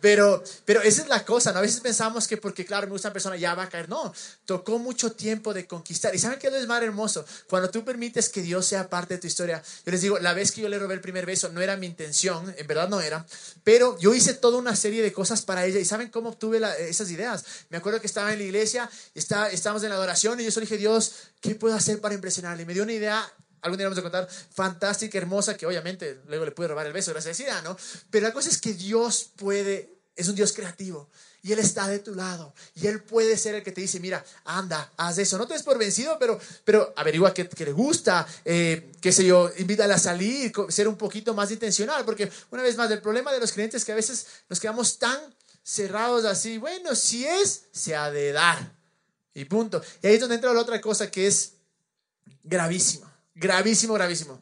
pero, 0.00 0.44
pero 0.64 0.80
esa 0.80 1.02
es 1.02 1.08
la 1.08 1.24
cosa, 1.24 1.50
¿no? 1.50 1.58
A 1.58 1.62
veces 1.62 1.80
pensamos 1.80 2.28
que 2.28 2.36
porque, 2.36 2.64
claro, 2.64 2.86
me 2.86 2.92
gusta 2.92 3.08
una 3.08 3.14
persona 3.14 3.36
ya 3.36 3.56
va 3.56 3.64
a 3.64 3.68
caer. 3.68 3.88
No, 3.88 4.14
tocó 4.44 4.78
mucho 4.78 5.10
tiempo 5.10 5.52
de 5.52 5.66
conquistar. 5.66 6.14
¿Y 6.14 6.20
saben 6.20 6.38
qué 6.38 6.46
es 6.46 6.68
más 6.68 6.80
hermoso? 6.80 7.24
Cuando 7.48 7.68
tú 7.68 7.84
permites 7.84 8.28
que 8.28 8.42
Dios 8.42 8.64
sea 8.64 8.88
parte 8.88 9.14
de 9.14 9.20
tu 9.20 9.26
historia. 9.26 9.60
Yo 9.84 9.90
les 9.90 10.00
digo, 10.00 10.20
la 10.20 10.34
vez 10.34 10.52
que 10.52 10.60
yo 10.60 10.68
le 10.68 10.78
robé 10.78 10.94
el 10.94 11.00
primer 11.00 11.26
beso 11.26 11.48
no 11.48 11.60
era 11.60 11.76
mi 11.76 11.88
intención, 11.88 12.54
en 12.56 12.66
verdad 12.68 12.88
no 12.88 13.00
era, 13.00 13.26
pero 13.64 13.98
yo 13.98 14.14
hice 14.14 14.34
toda 14.34 14.58
una 14.58 14.76
serie 14.76 15.02
de 15.02 15.12
cosas 15.12 15.42
para 15.42 15.66
ella. 15.66 15.80
¿Y 15.80 15.84
saben 15.84 16.10
cómo 16.10 16.28
obtuve 16.28 16.60
esas 16.88 17.10
ideas? 17.10 17.44
Me 17.70 17.76
acuerdo 17.76 18.00
que 18.00 18.06
estaba 18.06 18.32
en 18.32 18.38
la 18.38 18.44
iglesia, 18.44 18.88
está, 19.16 19.50
estábamos 19.50 19.82
en 19.82 19.88
la 19.88 19.96
adoración 19.96 20.38
y 20.38 20.44
yo 20.44 20.52
solo 20.52 20.64
dije, 20.64 20.78
Dios, 20.78 21.14
¿qué 21.40 21.56
puedo 21.56 21.74
hacer 21.74 22.00
para 22.00 22.14
impresionarle? 22.14 22.62
Y 22.62 22.66
me 22.66 22.74
dio 22.74 22.84
una 22.84 22.92
idea 22.92 23.32
algún 23.62 23.78
día 23.78 23.86
vamos 23.86 23.98
a 23.98 24.02
contar, 24.02 24.28
fantástica, 24.28 25.18
hermosa, 25.18 25.56
que 25.56 25.66
obviamente 25.66 26.20
luego 26.26 26.44
le 26.44 26.52
pude 26.52 26.68
robar 26.68 26.86
el 26.86 26.92
beso, 26.92 27.12
gracias 27.12 27.40
a 27.48 27.62
¿no? 27.62 27.76
Pero 28.10 28.26
la 28.26 28.32
cosa 28.32 28.50
es 28.50 28.60
que 28.60 28.74
Dios 28.74 29.30
puede 29.36 30.02
es 30.16 30.28
un 30.28 30.34
Dios 30.34 30.52
creativo. 30.52 31.08
Y 31.42 31.52
Él 31.52 31.58
está 31.58 31.88
de 31.88 31.98
tu 31.98 32.14
lado. 32.14 32.54
Y 32.74 32.86
Él 32.86 33.02
puede 33.02 33.36
ser 33.36 33.56
el 33.56 33.62
que 33.62 33.72
te 33.72 33.80
dice, 33.80 33.98
mira, 33.98 34.24
anda, 34.44 34.92
haz 34.96 35.18
eso. 35.18 35.38
No 35.38 35.46
te 35.46 35.54
des 35.54 35.62
por 35.62 35.76
vencido, 35.76 36.16
pero, 36.18 36.38
pero 36.64 36.92
averigua 36.96 37.34
qué, 37.34 37.48
le 37.58 37.72
gusta, 37.72 38.26
eh, 38.44 38.92
qué 39.00 39.10
sé 39.10 39.24
yo, 39.26 39.50
invítala 39.58 39.96
a 39.96 39.98
salir, 39.98 40.52
ser 40.68 40.86
un 40.86 40.96
poquito 40.96 41.34
más 41.34 41.50
intencional. 41.50 42.04
Porque 42.04 42.30
una 42.50 42.62
vez 42.62 42.76
más, 42.76 42.90
el 42.90 43.00
problema 43.00 43.32
de 43.32 43.40
los 43.40 43.52
creyentes 43.52 43.82
es 43.82 43.84
que 43.84 43.92
a 43.92 43.96
veces 43.96 44.26
nos 44.48 44.60
quedamos 44.60 44.98
tan 44.98 45.18
cerrados 45.64 46.24
así. 46.24 46.58
Bueno, 46.58 46.94
si 46.94 47.24
es, 47.24 47.64
se 47.72 47.96
ha 47.96 48.10
de 48.10 48.32
dar. 48.32 48.76
Y 49.34 49.46
punto. 49.46 49.82
Y 50.02 50.06
ahí 50.06 50.14
es 50.14 50.20
donde 50.20 50.36
entra 50.36 50.52
la 50.52 50.60
otra 50.60 50.80
cosa 50.80 51.10
que 51.10 51.26
es 51.26 51.54
gravísimo. 52.44 53.11
Gravísimo, 53.34 53.94
gravísimo. 53.94 54.40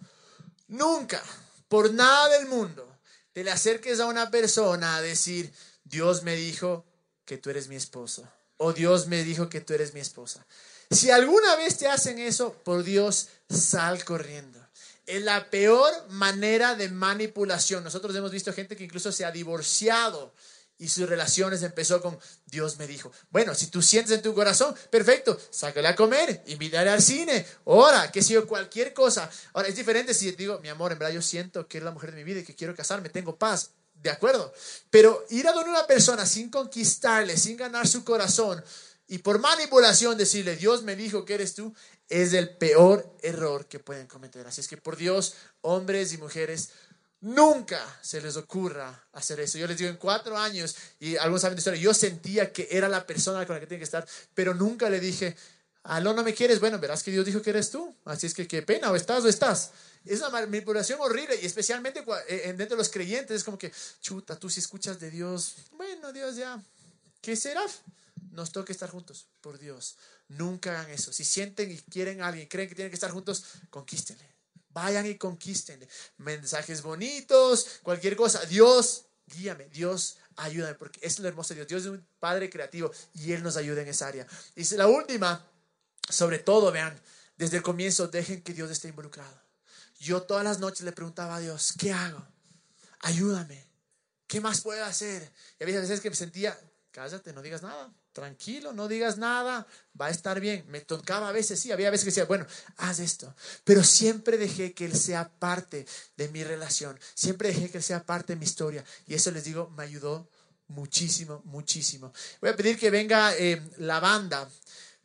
Nunca, 0.68 1.22
por 1.68 1.92
nada 1.92 2.28
del 2.38 2.48
mundo, 2.48 2.86
te 3.32 3.44
le 3.44 3.50
acerques 3.50 4.00
a 4.00 4.06
una 4.06 4.30
persona 4.30 4.96
a 4.96 5.02
decir, 5.02 5.52
Dios 5.84 6.22
me 6.22 6.36
dijo 6.36 6.84
que 7.24 7.38
tú 7.38 7.50
eres 7.50 7.68
mi 7.68 7.76
esposo. 7.76 8.28
O 8.56 8.72
Dios 8.72 9.06
me 9.06 9.24
dijo 9.24 9.48
que 9.48 9.60
tú 9.60 9.72
eres 9.72 9.94
mi 9.94 10.00
esposa. 10.00 10.46
Si 10.90 11.10
alguna 11.10 11.56
vez 11.56 11.78
te 11.78 11.86
hacen 11.86 12.18
eso, 12.18 12.52
por 12.64 12.82
Dios, 12.82 13.28
sal 13.48 14.04
corriendo. 14.04 14.58
Es 15.06 15.22
la 15.22 15.48
peor 15.48 15.92
manera 16.10 16.74
de 16.74 16.88
manipulación. 16.88 17.82
Nosotros 17.82 18.14
hemos 18.16 18.32
visto 18.32 18.52
gente 18.52 18.76
que 18.76 18.84
incluso 18.84 19.12
se 19.12 19.24
ha 19.24 19.30
divorciado 19.30 20.32
y 20.80 20.88
sus 20.88 21.08
relaciones 21.08 21.62
empezó 21.62 22.00
con 22.00 22.18
Dios 22.46 22.78
me 22.78 22.86
dijo. 22.86 23.12
Bueno, 23.30 23.54
si 23.54 23.68
tú 23.68 23.82
sientes 23.82 24.12
en 24.12 24.22
tu 24.22 24.34
corazón, 24.34 24.74
perfecto, 24.90 25.38
sácale 25.50 25.86
a 25.86 25.94
comer, 25.94 26.42
invítale 26.46 26.90
al 26.90 27.02
cine, 27.02 27.46
ora, 27.64 28.10
que 28.10 28.22
sé 28.22 28.40
cualquier 28.42 28.94
cosa. 28.94 29.30
Ahora, 29.52 29.68
es 29.68 29.76
diferente 29.76 30.14
si 30.14 30.32
digo, 30.32 30.58
mi 30.60 30.68
amor, 30.68 30.92
en 30.92 30.98
verdad 30.98 31.14
yo 31.14 31.22
siento 31.22 31.68
que 31.68 31.78
es 31.78 31.84
la 31.84 31.90
mujer 31.90 32.10
de 32.10 32.16
mi 32.16 32.24
vida 32.24 32.40
y 32.40 32.44
que 32.44 32.56
quiero 32.56 32.74
casarme, 32.74 33.10
tengo 33.10 33.36
paz, 33.36 33.72
de 33.94 34.08
acuerdo. 34.08 34.52
Pero 34.88 35.24
ir 35.28 35.46
a 35.46 35.52
donde 35.52 35.70
una 35.70 35.86
persona 35.86 36.24
sin 36.24 36.50
conquistarle, 36.50 37.36
sin 37.36 37.58
ganar 37.58 37.86
su 37.86 38.02
corazón 38.02 38.64
y 39.06 39.18
por 39.18 39.40
manipulación 39.40 40.16
decirle, 40.16 40.54
Dios 40.54 40.84
me 40.84 40.94
dijo 40.94 41.24
que 41.24 41.34
eres 41.34 41.54
tú, 41.54 41.74
es 42.08 42.32
el 42.32 42.56
peor 42.56 43.12
error 43.22 43.66
que 43.66 43.80
pueden 43.80 44.06
cometer. 44.06 44.46
Así 44.46 44.60
es 44.60 44.68
que 44.68 44.76
por 44.76 44.96
Dios, 44.96 45.34
hombres 45.62 46.12
y 46.12 46.18
mujeres, 46.18 46.70
Nunca 47.22 47.98
se 48.00 48.20
les 48.22 48.36
ocurra 48.36 49.08
hacer 49.12 49.40
eso. 49.40 49.58
Yo 49.58 49.66
les 49.66 49.76
digo, 49.76 49.90
en 49.90 49.98
cuatro 49.98 50.38
años, 50.38 50.74
y 50.98 51.16
algunos 51.16 51.42
saben 51.42 51.56
de 51.56 51.60
historia, 51.60 51.80
yo 51.80 51.92
sentía 51.92 52.50
que 52.50 52.66
era 52.70 52.88
la 52.88 53.06
persona 53.06 53.44
con 53.46 53.56
la 53.56 53.60
que 53.60 53.66
tenía 53.66 53.80
que 53.80 53.84
estar, 53.84 54.06
pero 54.32 54.54
nunca 54.54 54.88
le 54.88 55.00
dije, 55.00 55.36
aló, 55.82 56.14
no 56.14 56.22
me 56.22 56.32
quieres. 56.32 56.60
Bueno, 56.60 56.78
verás 56.78 57.02
que 57.02 57.10
Dios 57.10 57.26
dijo 57.26 57.42
que 57.42 57.50
eres 57.50 57.70
tú. 57.70 57.94
Así 58.06 58.26
es 58.26 58.32
que 58.32 58.48
qué 58.48 58.62
pena, 58.62 58.90
o 58.90 58.96
estás 58.96 59.22
o 59.22 59.28
estás. 59.28 59.72
Es 60.06 60.20
una 60.20 60.30
manipulación 60.30 60.98
horrible 61.02 61.38
y 61.42 61.44
especialmente 61.44 62.02
eh, 62.28 62.54
dentro 62.56 62.76
de 62.76 62.76
los 62.76 62.88
creyentes 62.88 63.36
es 63.36 63.44
como 63.44 63.58
que, 63.58 63.70
chuta, 64.00 64.38
tú 64.38 64.48
si 64.48 64.60
escuchas 64.60 64.98
de 64.98 65.10
Dios, 65.10 65.56
bueno, 65.72 66.14
Dios 66.14 66.36
ya, 66.36 66.58
¿qué 67.20 67.36
será? 67.36 67.62
Nos 68.32 68.50
toca 68.50 68.72
estar 68.72 68.88
juntos, 68.88 69.26
por 69.42 69.58
Dios. 69.58 69.96
Nunca 70.28 70.70
hagan 70.70 70.90
eso. 70.90 71.12
Si 71.12 71.24
sienten 71.24 71.70
y 71.70 71.76
quieren 71.76 72.22
a 72.22 72.28
alguien, 72.28 72.48
creen 72.48 72.68
que 72.70 72.74
tienen 72.74 72.90
que 72.90 72.94
estar 72.96 73.10
juntos, 73.10 73.44
conquístenle 73.68 74.39
Vayan 74.70 75.06
y 75.06 75.16
conquisten. 75.16 75.86
Mensajes 76.18 76.82
bonitos, 76.82 77.80
cualquier 77.82 78.16
cosa. 78.16 78.44
Dios, 78.46 79.06
guíame. 79.26 79.68
Dios, 79.68 80.18
ayúdame. 80.36 80.74
Porque 80.74 81.00
es 81.02 81.18
lo 81.18 81.28
hermoso 81.28 81.54
de 81.54 81.60
Dios. 81.60 81.68
Dios 81.68 81.82
es 81.82 81.88
un 81.88 82.06
Padre 82.18 82.50
creativo 82.50 82.90
y 83.14 83.32
Él 83.32 83.42
nos 83.42 83.56
ayuda 83.56 83.82
en 83.82 83.88
esa 83.88 84.08
área. 84.08 84.26
Y 84.54 84.64
la 84.76 84.86
última, 84.86 85.46
sobre 86.08 86.38
todo, 86.38 86.70
vean, 86.72 86.98
desde 87.36 87.58
el 87.58 87.62
comienzo, 87.62 88.08
dejen 88.08 88.42
que 88.42 88.52
Dios 88.52 88.70
esté 88.70 88.88
involucrado. 88.88 89.40
Yo 89.98 90.22
todas 90.22 90.44
las 90.44 90.60
noches 90.60 90.82
le 90.82 90.92
preguntaba 90.92 91.36
a 91.36 91.40
Dios, 91.40 91.74
¿qué 91.78 91.92
hago? 91.92 92.26
Ayúdame. 93.00 93.68
¿Qué 94.26 94.40
más 94.40 94.60
puedo 94.60 94.84
hacer? 94.84 95.30
Y 95.58 95.64
había 95.64 95.80
veces 95.80 96.00
que 96.00 96.08
me 96.08 96.16
sentía, 96.16 96.58
cállate, 96.92 97.32
no 97.32 97.42
digas 97.42 97.62
nada 97.62 97.92
tranquilo, 98.20 98.74
no 98.74 98.86
digas 98.86 99.16
nada, 99.16 99.66
va 99.98 100.06
a 100.06 100.10
estar 100.10 100.40
bien. 100.40 100.62
Me 100.68 100.82
tocaba 100.82 101.30
a 101.30 101.32
veces, 101.32 101.58
sí, 101.58 101.72
había 101.72 101.90
veces 101.90 102.04
que 102.04 102.10
decía, 102.10 102.26
bueno, 102.26 102.46
haz 102.76 102.98
esto, 103.00 103.34
pero 103.64 103.82
siempre 103.82 104.36
dejé 104.36 104.74
que 104.74 104.84
Él 104.84 104.94
sea 104.94 105.30
parte 105.30 105.86
de 106.18 106.28
mi 106.28 106.44
relación, 106.44 107.00
siempre 107.14 107.48
dejé 107.48 107.70
que 107.70 107.78
Él 107.78 107.82
sea 107.82 108.04
parte 108.04 108.34
de 108.34 108.38
mi 108.38 108.44
historia. 108.44 108.84
Y 109.06 109.14
eso 109.14 109.30
les 109.30 109.44
digo, 109.44 109.70
me 109.70 109.84
ayudó 109.84 110.28
muchísimo, 110.68 111.40
muchísimo. 111.46 112.12
Voy 112.42 112.50
a 112.50 112.56
pedir 112.56 112.78
que 112.78 112.90
venga 112.90 113.34
eh, 113.36 113.58
la 113.78 114.00
banda, 114.00 114.46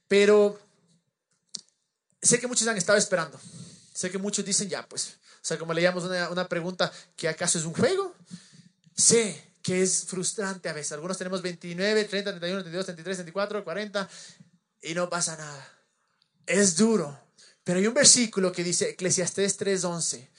pero 0.10 0.60
sé 2.22 2.38
que 2.38 2.48
muchos 2.48 2.68
han 2.68 2.76
estado 2.76 2.98
esperando. 2.98 3.40
Sé 3.94 4.12
que 4.12 4.18
muchos 4.18 4.44
dicen, 4.44 4.68
ya, 4.68 4.86
pues, 4.90 5.08
o 5.36 5.46
sea, 5.48 5.58
como 5.58 5.74
leíamos 5.74 6.04
una, 6.04 6.30
una 6.30 6.50
pregunta, 6.50 6.92
¿que 7.16 7.30
acaso 7.30 7.58
es 7.58 7.64
un 7.64 7.74
juego? 7.74 8.14
Sé 8.94 9.42
que 9.66 9.82
es 9.82 10.06
frustrante 10.06 10.70
a 10.70 10.74
veces. 10.74 10.92
Algunos 10.92 11.18
tenemos 11.18 11.42
29, 11.42 12.04
30, 12.04 12.30
31, 12.30 12.62
32, 12.62 12.86
33, 12.86 13.18
34, 13.18 13.64
40 13.64 14.10
y 14.84 14.94
no 14.94 15.10
pasa 15.10 15.36
nada. 15.38 15.74
Es 16.46 16.78
duro. 16.78 17.20
Pero 17.64 17.80
hay 17.80 17.88
un 17.88 17.96
versículo 17.96 18.52
que 18.52 18.64
dice 18.64 18.92
Eclesiastés 18.92 19.58
3:11. 19.58 20.30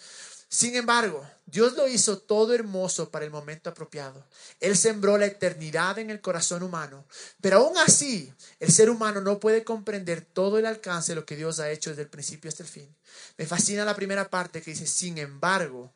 Sin 0.48 0.76
embargo, 0.76 1.28
Dios 1.44 1.72
lo 1.72 1.88
hizo 1.88 2.18
todo 2.18 2.54
hermoso 2.54 3.10
para 3.10 3.24
el 3.24 3.32
momento 3.32 3.68
apropiado. 3.68 4.24
Él 4.60 4.76
sembró 4.76 5.18
la 5.18 5.26
eternidad 5.26 5.98
en 5.98 6.10
el 6.10 6.20
corazón 6.20 6.62
humano. 6.62 7.04
Pero 7.40 7.56
aún 7.56 7.76
así, 7.78 8.32
el 8.60 8.70
ser 8.70 8.90
humano 8.90 9.22
no 9.22 9.40
puede 9.40 9.64
comprender 9.64 10.20
todo 10.20 10.56
el 10.56 10.66
alcance 10.66 11.12
de 11.12 11.16
lo 11.16 11.26
que 11.26 11.34
Dios 11.34 11.58
ha 11.58 11.68
hecho 11.72 11.90
desde 11.90 12.02
el 12.02 12.08
principio 12.08 12.48
hasta 12.48 12.62
el 12.62 12.68
fin. 12.68 12.94
Me 13.38 13.44
fascina 13.44 13.84
la 13.84 13.96
primera 13.96 14.30
parte 14.30 14.62
que 14.62 14.70
dice, 14.70 14.86
sin 14.86 15.18
embargo, 15.18 15.92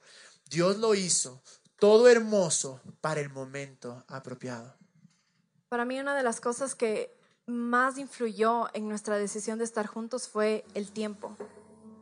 Dios 0.46 0.78
lo 0.78 0.96
hizo 0.96 1.40
todo 1.80 2.08
hermoso 2.08 2.80
para 3.00 3.20
el 3.20 3.30
momento 3.30 4.04
apropiado. 4.06 4.74
Para 5.68 5.84
mí 5.84 5.98
una 5.98 6.14
de 6.14 6.22
las 6.22 6.40
cosas 6.40 6.74
que 6.74 7.16
más 7.46 7.98
influyó 7.98 8.68
en 8.74 8.88
nuestra 8.88 9.16
decisión 9.18 9.58
de 9.58 9.64
estar 9.64 9.86
juntos 9.86 10.28
fue 10.28 10.64
el 10.74 10.92
tiempo. 10.92 11.36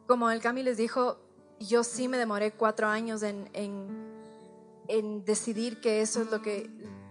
Como 0.07 0.31
el 0.31 0.41
Cami 0.41 0.63
les 0.63 0.77
dijo, 0.77 1.19
yo 1.61 1.85
sí 1.85 2.09
me 2.09 2.19
demoré 2.19 2.53
cuatro 2.53 2.89
años 2.89 3.23
en, 3.23 3.49
en, 3.53 5.25
decidir 5.25 5.81
que 5.81 6.01
eso 6.01 6.23
es 6.23 6.31
lo 6.31 6.43
que, 6.43 6.71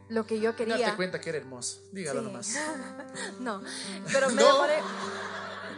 lo 0.09 0.25
que 0.25 0.39
yo 0.39 0.55
quería. 0.55 0.77
Date 0.77 0.95
cuenta 0.95 1.21
que 1.21 1.29
era 1.29 1.37
hermoso, 1.37 1.79
dígalo 1.91 2.21
nomás. 2.21 2.55
no, 3.39 3.61
pero 4.11 4.29
me 4.29 4.43
demoré... 4.43 4.79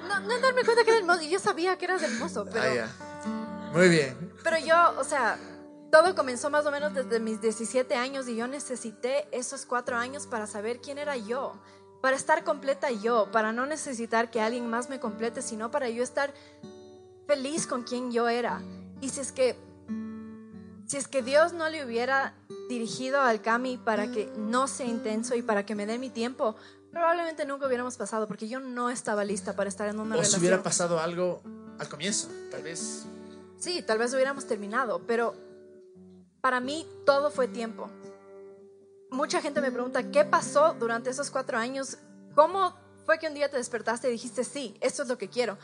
No, 0.08 0.20
no 0.22 0.40
darme 0.40 0.64
cuenta 0.64 0.84
que 0.84 0.90
era 0.90 1.00
hermoso. 1.00 1.22
Yo 1.22 1.40
sabía 1.40 1.78
que 1.78 1.86
eras 1.86 2.02
hermoso, 2.02 2.46
pero... 2.52 2.88
Ah, 3.06 3.72
Muy 3.74 3.90
bien. 3.90 4.34
Pero 4.44 4.58
yo, 4.58 5.00
o 5.00 5.04
sea, 5.04 5.38
todo 5.92 6.16
comenzó 6.16 6.50
más 6.50 6.66
o 6.66 6.72
menos 6.72 6.94
desde 6.94 7.20
mis 7.20 7.42
17 7.42 7.96
años 7.96 8.28
y 8.28 8.36
yo 8.36 8.48
necesité 8.48 9.28
esos 9.32 9.66
cuatro 9.66 9.98
años 9.98 10.28
para 10.28 10.48
saber 10.48 10.80
quién 10.82 10.98
era 10.98 11.18
yo, 11.18 11.54
para 12.02 12.16
estar 12.16 12.44
completa 12.44 12.92
yo, 12.92 13.30
para 13.32 13.52
no 13.52 13.66
necesitar 13.66 14.32
que 14.32 14.42
alguien 14.42 14.70
más 14.70 14.90
me 14.90 15.00
complete, 15.00 15.42
sino 15.42 15.72
para 15.72 15.90
yo 15.90 16.04
estar 16.04 16.34
feliz 17.28 17.68
con 17.68 17.84
quien 17.84 18.12
yo 18.12 18.30
era. 18.30 18.62
Y 19.02 19.10
si 19.10 19.20
es 19.20 19.32
que, 19.32 19.56
si 20.86 20.98
es 20.98 21.08
que 21.08 21.22
Dios 21.22 21.54
no 21.54 21.70
le 21.70 21.86
hubiera 21.86 22.36
dirigido 22.70 23.22
al 23.22 23.42
Cami 23.42 23.78
para 23.78 24.12
que 24.12 24.32
no 24.38 24.68
sea 24.68 24.86
intenso 24.86 25.36
y 25.36 25.42
para 25.42 25.66
que 25.66 25.76
me 25.76 25.86
dé 25.86 25.98
mi 25.98 26.10
tiempo, 26.10 26.56
probablemente 26.92 27.46
nunca 27.46 27.68
hubiéramos 27.68 27.98
pasado 27.98 28.28
porque 28.28 28.48
yo 28.48 28.60
no 28.60 28.90
estaba 28.90 29.24
lista 29.24 29.56
para 29.56 29.70
estar 29.70 29.88
en 29.88 30.00
una 30.00 30.16
o 30.16 30.18
relación. 30.18 30.40
si 30.40 30.40
hubiera 30.40 30.64
pasado 30.64 31.00
algo 31.00 31.42
al 31.78 31.90
comienzo, 31.90 32.30
tal 32.52 32.64
vez. 32.64 33.06
Sí, 33.58 33.82
tal 33.82 33.98
vez 33.98 34.14
hubiéramos 34.14 34.46
terminado, 34.46 35.02
pero 35.06 35.49
para 36.42 36.60
mí 36.60 36.88
todo 37.06 37.32
fue 37.32 37.48
tiempo. 37.48 37.90
Mucha 39.12 39.42
gente 39.42 39.62
me 39.62 39.72
pregunta, 39.72 40.12
¿qué 40.12 40.24
pasó 40.24 40.76
durante 40.80 41.10
esos 41.10 41.32
cuatro 41.32 41.58
años? 41.58 41.98
¿Cómo 42.36 42.76
fue 43.06 43.18
que 43.18 43.28
un 43.28 43.34
día 43.34 43.50
te 43.50 43.58
despertaste 43.58 44.08
y 44.08 44.12
dijiste, 44.12 44.44
sí, 44.44 44.78
esto 44.82 45.04
es 45.04 45.10
lo 45.10 45.18
que 45.18 45.30
quiero? 45.30 45.58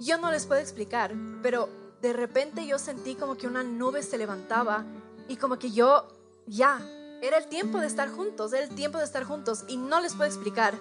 Yo 0.00 0.18
no 0.18 0.30
les 0.30 0.46
puedo 0.46 0.60
explicar, 0.60 1.14
pero 1.42 1.68
de 2.00 2.12
repente 2.12 2.66
yo 2.66 2.78
sentí 2.78 3.14
como 3.14 3.36
que 3.36 3.46
una 3.46 3.62
nube 3.62 4.02
se 4.02 4.18
levantaba 4.18 4.84
y 5.28 5.36
como 5.36 5.58
que 5.58 5.70
yo, 5.70 6.08
ya, 6.46 6.80
era 7.22 7.38
el 7.38 7.46
tiempo 7.46 7.78
de 7.78 7.86
estar 7.86 8.08
juntos, 8.10 8.52
era 8.52 8.64
el 8.64 8.74
tiempo 8.74 8.98
de 8.98 9.04
estar 9.04 9.24
juntos 9.24 9.64
y 9.68 9.76
no 9.76 10.00
les 10.00 10.14
puedo 10.14 10.28
explicar 10.28 10.78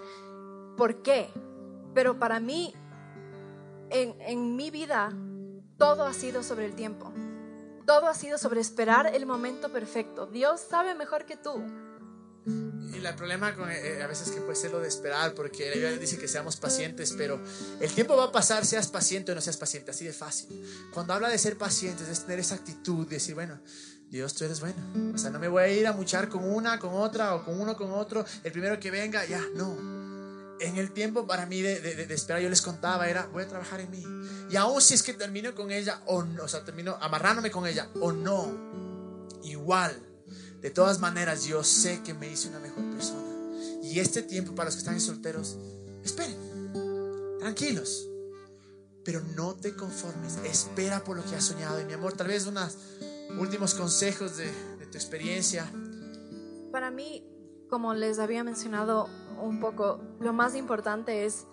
por 0.75 1.01
qué, 1.01 1.29
pero 1.93 2.19
para 2.19 2.39
mí, 2.39 2.73
en, 3.89 4.19
en 4.21 4.55
mi 4.55 4.69
vida, 4.69 5.11
todo 5.77 6.03
ha 6.03 6.13
sido 6.13 6.43
sobre 6.43 6.65
el 6.65 6.75
tiempo. 6.75 7.11
Todo 7.87 8.07
ha 8.07 8.13
sido 8.13 8.37
sobre 8.37 8.59
esperar 8.59 9.15
el 9.15 9.25
momento 9.25 9.71
perfecto. 9.71 10.25
Dios 10.25 10.59
sabe 10.59 10.93
mejor 10.93 11.25
que 11.25 11.37
tú. 11.37 11.63
Y 12.45 12.97
el 12.97 13.15
problema 13.15 13.55
con, 13.55 13.71
eh, 13.71 14.03
a 14.03 14.07
veces 14.07 14.29
que 14.29 14.41
puede 14.41 14.57
ser 14.57 14.71
lo 14.71 14.79
de 14.79 14.89
esperar, 14.89 15.33
porque 15.33 15.67
la 15.69 15.73
Biblia 15.73 15.97
dice 15.97 16.17
que 16.17 16.27
seamos 16.27 16.57
pacientes, 16.57 17.13
pero 17.17 17.41
el 17.79 17.89
tiempo 17.93 18.17
va 18.17 18.25
a 18.25 18.31
pasar, 18.33 18.65
seas 18.65 18.89
paciente 18.89 19.31
o 19.31 19.35
no 19.35 19.39
seas 19.39 19.55
paciente, 19.55 19.91
así 19.91 20.03
de 20.03 20.11
fácil. 20.11 20.65
Cuando 20.93 21.13
habla 21.13 21.29
de 21.29 21.37
ser 21.37 21.57
pacientes, 21.57 22.09
es 22.09 22.23
tener 22.23 22.39
esa 22.39 22.55
actitud, 22.55 23.07
de 23.07 23.15
decir, 23.15 23.35
bueno, 23.35 23.57
Dios, 24.09 24.33
tú 24.33 24.43
eres 24.43 24.59
bueno. 24.59 25.13
O 25.15 25.17
sea, 25.17 25.29
no 25.29 25.39
me 25.39 25.47
voy 25.47 25.63
a 25.63 25.67
ir 25.69 25.87
a 25.87 25.93
muchar 25.93 26.27
con 26.27 26.43
una, 26.43 26.79
con 26.79 26.93
otra, 26.93 27.35
o 27.35 27.45
con 27.45 27.57
uno, 27.57 27.77
con 27.77 27.91
otro. 27.91 28.25
El 28.43 28.51
primero 28.51 28.77
que 28.81 28.91
venga, 28.91 29.23
ya, 29.25 29.41
no 29.55 30.16
en 30.59 30.77
el 30.77 30.91
tiempo 30.91 31.27
para 31.27 31.45
mí 31.45 31.61
de, 31.61 31.79
de, 31.79 32.13
esperar, 32.13 32.41
yo 32.41 32.49
les 32.49 32.61
contaba, 32.61 33.07
era, 33.07 33.27
voy 33.27 33.43
a 33.43 33.47
trabajar 33.47 33.79
en 33.81 33.91
mí. 33.91 34.03
Y 34.49 34.55
aún 34.55 34.81
si 34.81 34.93
es 34.93 35.03
que 35.03 35.13
termino 35.13 35.53
con 35.55 35.71
ella, 35.71 36.01
o, 36.05 36.23
no, 36.23 36.43
o 36.43 36.47
sea, 36.47 36.63
termino 36.63 36.97
amarrándome 37.01 37.51
con 37.51 37.67
ella, 37.67 37.89
o 38.01 38.11
no, 38.11 39.27
igual, 39.43 39.95
de 40.61 40.71
todas 40.71 40.99
maneras 40.99 41.45
yo 41.45 41.63
sé 41.63 42.01
que 42.03 42.13
me 42.13 42.29
hice 42.29 42.49
una 42.49 42.59
mejor 42.59 42.83
persona. 42.91 43.27
Y 43.83 43.99
este 43.99 44.21
tiempo 44.21 44.55
para 44.55 44.65
los 44.65 44.75
que 44.75 44.79
están 44.79 44.99
solteros, 44.99 45.57
esperen, 46.03 47.37
tranquilos, 47.39 48.07
pero 49.05 49.21
no 49.35 49.55
te 49.55 49.75
conformes, 49.75 50.37
espera 50.43 51.03
por 51.03 51.15
lo 51.15 51.23
que 51.23 51.35
has 51.35 51.45
soñado. 51.45 51.79
Y 51.79 51.85
mi 51.85 51.93
amor, 51.93 52.13
tal 52.13 52.27
vez 52.27 52.45
unos 52.47 52.77
últimos 53.39 53.73
consejos 53.73 54.37
de, 54.37 54.51
de 54.79 54.85
tu 54.87 54.97
experiencia. 54.97 55.71
Para 56.71 56.91
mí, 56.91 57.25
como 57.69 57.93
les 57.93 58.19
había 58.19 58.43
mencionado 58.43 59.07
un 59.41 59.59
poco, 59.59 59.99
lo 60.19 60.33
más 60.33 60.55
importante 60.55 61.25
es 61.25 61.47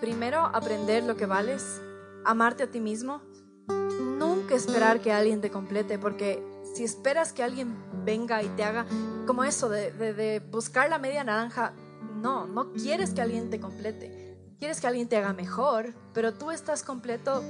primero 0.00 0.40
aprender 0.40 1.04
lo 1.04 1.16
que 1.16 1.26
vales, 1.26 1.80
amarte 2.24 2.64
a 2.64 2.70
ti 2.70 2.80
mismo, 2.80 3.22
nunca 3.68 4.54
esperar 4.54 5.00
que 5.00 5.12
alguien 5.12 5.40
te 5.40 5.50
complete, 5.50 5.98
porque 5.98 6.42
si 6.74 6.84
esperas 6.84 7.32
que 7.32 7.42
alguien 7.42 7.76
venga 8.04 8.42
y 8.42 8.48
te 8.50 8.64
haga 8.64 8.86
como 9.26 9.44
eso 9.44 9.68
de, 9.68 10.42
buscar 10.50 10.88
la 10.88 10.98
media 10.98 11.24
naranja, 11.24 11.72
no, 12.16 12.46
no 12.46 12.72
quieres 12.72 13.10
que 13.10 13.22
alguien 13.22 13.50
te 13.50 13.60
complete, 13.60 14.36
quieres 14.58 14.80
que 14.80 14.86
alguien 14.86 15.08
te 15.08 15.16
haga 15.16 15.32
mejor, 15.32 15.94
pero 16.12 16.34
tú 16.34 16.50
estás 16.50 16.82
completo 16.82 17.42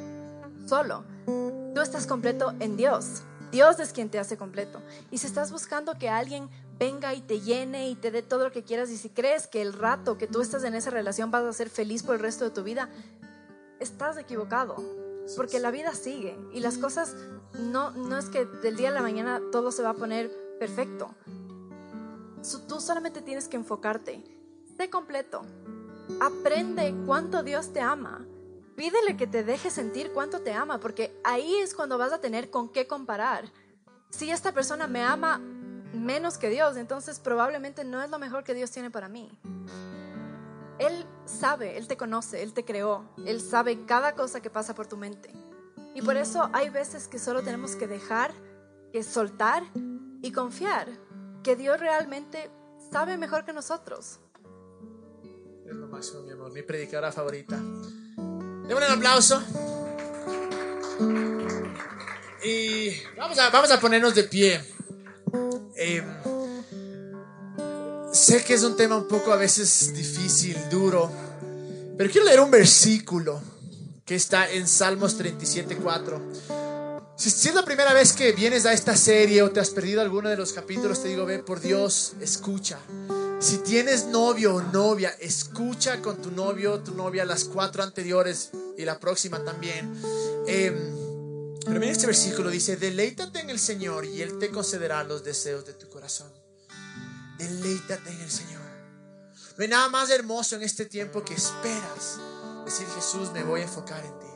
solo, 0.67 1.05
tú 1.27 1.81
estás 1.81 2.07
completo 2.07 2.55
en 2.61 2.77
Dios. 2.77 3.23
Dios 3.53 3.79
es 3.81 3.93
quien 3.93 4.09
te 4.09 4.19
hace 4.19 4.39
completo. 4.39 4.81
Y 5.11 5.19
si 5.19 5.27
estás 5.27 5.53
buscando 5.53 5.99
que 5.99 6.09
alguien 6.09 6.49
venga 6.83 7.15
y 7.15 7.21
te 7.21 7.41
llene 7.41 7.91
y 7.91 7.95
te 7.95 8.11
dé 8.11 8.23
todo 8.23 8.43
lo 8.43 8.51
que 8.51 8.65
quieras 8.65 8.91
y 8.91 8.97
si 8.97 9.09
crees 9.09 9.47
que 9.47 9.63
el 9.63 9.73
rato 9.73 10.19
que 10.19 10.27
tú 10.27 10.41
estás 10.41 10.65
en 10.65 10.75
esa 10.75 10.91
relación 10.91 11.31
vas 11.31 11.45
a 11.45 11.53
ser 11.53 11.71
feliz 11.71 12.03
por 12.03 12.17
el 12.17 12.21
resto 12.21 12.45
de 12.45 12.51
tu 12.51 12.65
vida, 12.65 12.91
estás 13.79 14.19
equivocado. 14.19 14.75
Porque 15.37 15.61
la 15.61 15.71
vida 15.71 15.95
sigue 15.95 16.37
y 16.53 16.59
las 16.59 16.79
cosas 16.79 17.15
no, 17.57 17.93
no 17.93 18.19
es 18.19 18.25
que 18.31 18.47
del 18.47 18.77
día 18.77 18.89
a 18.89 18.93
la 18.93 19.01
mañana 19.01 19.41
todo 19.53 19.71
se 19.71 19.85
va 19.85 19.91
a 19.91 19.95
poner 19.95 20.29
perfecto. 20.59 21.15
Tú 22.69 22.81
solamente 22.81 23.23
tienes 23.23 23.47
que 23.47 23.57
enfocarte. 23.57 24.21
Sé 24.77 24.91
completo. 24.91 25.43
Aprende 26.21 26.93
cuánto 27.07 27.45
Dios 27.45 27.73
te 27.73 27.81
ama. 27.81 28.27
Pídele 28.75 29.17
que 29.17 29.29
te 29.29 29.45
deje 29.45 29.71
sentir 29.71 30.11
cuánto 30.13 30.41
te 30.41 30.53
ama, 30.53 30.81
porque 30.81 31.17
ahí 31.23 31.55
es 31.59 31.77
cuando 31.77 31.97
vas 31.97 32.13
a 32.13 32.21
tener 32.21 32.51
con 32.51 32.71
qué 32.71 32.89
comparar. 32.89 33.53
Si 34.11 34.33
esta 34.33 34.51
persona 34.51 34.89
me 34.89 35.05
ama 35.05 35.41
menos 35.93 36.39
que 36.39 36.51
Dios, 36.51 36.77
entonces 36.77 37.19
probablemente 37.19 37.85
no 37.85 38.03
es 38.03 38.11
lo 38.11 38.19
mejor 38.19 38.45
que 38.45 38.55
Dios 38.55 38.71
tiene 38.71 38.91
para 38.91 39.09
mí. 39.09 39.31
Él 40.79 41.07
sabe, 41.27 41.79
Él 41.79 41.87
te 41.87 41.97
conoce, 41.97 42.43
Él 42.43 42.53
te 42.53 42.65
creó, 42.65 43.05
Él 43.25 43.41
sabe 43.41 43.85
cada 43.87 44.15
cosa 44.15 44.41
que 44.41 44.51
pasa 44.51 44.75
por 44.75 44.87
tu 44.87 44.97
mente. 44.97 45.31
Y 45.95 46.03
por 46.03 46.17
eso 46.17 46.49
hay 46.53 46.71
veces 46.71 47.07
que 47.07 47.19
solo 47.19 47.43
tenemos 47.43 47.77
que 47.77 47.87
dejar, 47.87 48.33
que 48.93 49.03
soltar 49.03 49.63
y 50.23 50.33
confiar 50.33 50.89
que 51.43 51.57
Dios 51.57 51.79
realmente 51.79 52.51
sabe 52.91 53.17
mejor 53.19 53.45
que 53.45 53.53
nosotros. 53.53 54.21
Es 55.67 55.75
lo 55.75 55.87
máximo, 55.89 56.23
mi 56.23 56.33
amor, 56.33 56.53
mi 56.53 56.63
predicadora 56.63 57.13
favorita. 57.13 57.57
Démosle 57.57 58.87
un 58.87 58.93
aplauso. 58.93 59.43
Y 62.45 62.91
vamos 63.17 63.39
a, 63.39 63.51
vamos 63.51 63.71
a 63.71 63.81
ponernos 63.81 64.15
de 64.15 64.25
pie. 64.25 64.61
Em, 65.75 66.05
sé 68.13 68.45
que 68.45 68.55
es 68.55 68.63
un 68.63 68.77
tema 68.77 68.97
un 68.97 69.09
poco 69.09 69.33
a 69.33 69.37
veces 69.37 69.93
difícil, 69.95 70.57
duro, 70.71 71.11
pero 71.97 72.11
quiero 72.11 72.27
leer 72.27 72.41
un 72.41 72.51
versículo 72.51 73.41
que 74.05 74.15
está 74.15 74.51
en 74.51 74.69
Salmos 74.69 75.19
37.4. 75.19 76.21
Si, 77.17 77.31
si 77.31 77.49
es 77.49 77.55
la 77.55 77.65
primera 77.65 77.93
vez 77.93 78.13
que 78.13 78.33
vienes 78.33 78.67
a 78.67 78.73
esta 78.73 78.97
serie 78.97 79.43
o 79.43 79.51
te 79.51 79.61
has 79.61 79.71
perdido 79.71 80.01
alguno 80.01 80.29
de 80.29 80.37
los 80.37 80.53
capítulos, 80.53 81.03
te 81.03 81.09
digo, 81.09 81.25
ve 81.25 81.39
por 81.39 81.61
Dios, 81.61 82.15
escucha. 82.21 82.79
Si 83.43 83.59
tienes 83.59 84.07
novio 84.07 84.55
o 84.55 84.63
novia, 84.63 85.17
escucha 85.19 86.01
con 86.01 86.23
tu 86.23 86.31
novio 86.31 86.75
o 86.75 86.79
tu 86.79 86.95
novia 86.95 87.25
las 87.25 87.45
cuatro 87.45 87.83
anteriores 87.83 88.51
y 88.79 88.85
la 88.85 89.01
próxima 89.01 89.45
también. 89.45 89.93
Eh, 90.47 91.02
pero 91.65 91.79
mira 91.79 91.93
este 91.93 92.07
versículo, 92.07 92.51
dice, 92.51 92.77
deleítate 92.77 93.41
en 93.41 93.51
el 93.51 93.59
Señor 93.59 94.05
y 94.05 94.23
Él 94.23 94.39
te 94.39 94.51
concederá 94.51 95.05
los 95.05 95.23
deseos 95.23 95.65
de 95.65 95.75
tu 95.75 95.89
corazón. 95.89 96.33
Deleítate 97.39 98.11
en 98.11 98.21
el 98.21 98.31
Señor. 98.31 98.63
No 99.57 99.63
hay 99.63 99.69
nada 99.69 99.89
más 99.89 100.11
hermoso 100.11 100.57
en 100.57 100.63
este 100.63 100.87
tiempo 100.87 101.25
que 101.25 101.35
esperas. 101.35 102.19
Decir, 102.65 102.87
Jesús, 102.95 103.33
me 103.33 103.43
voy 103.43 103.61
a 103.61 103.65
enfocar 103.65 104.05
en 104.05 104.19
ti. 104.19 104.27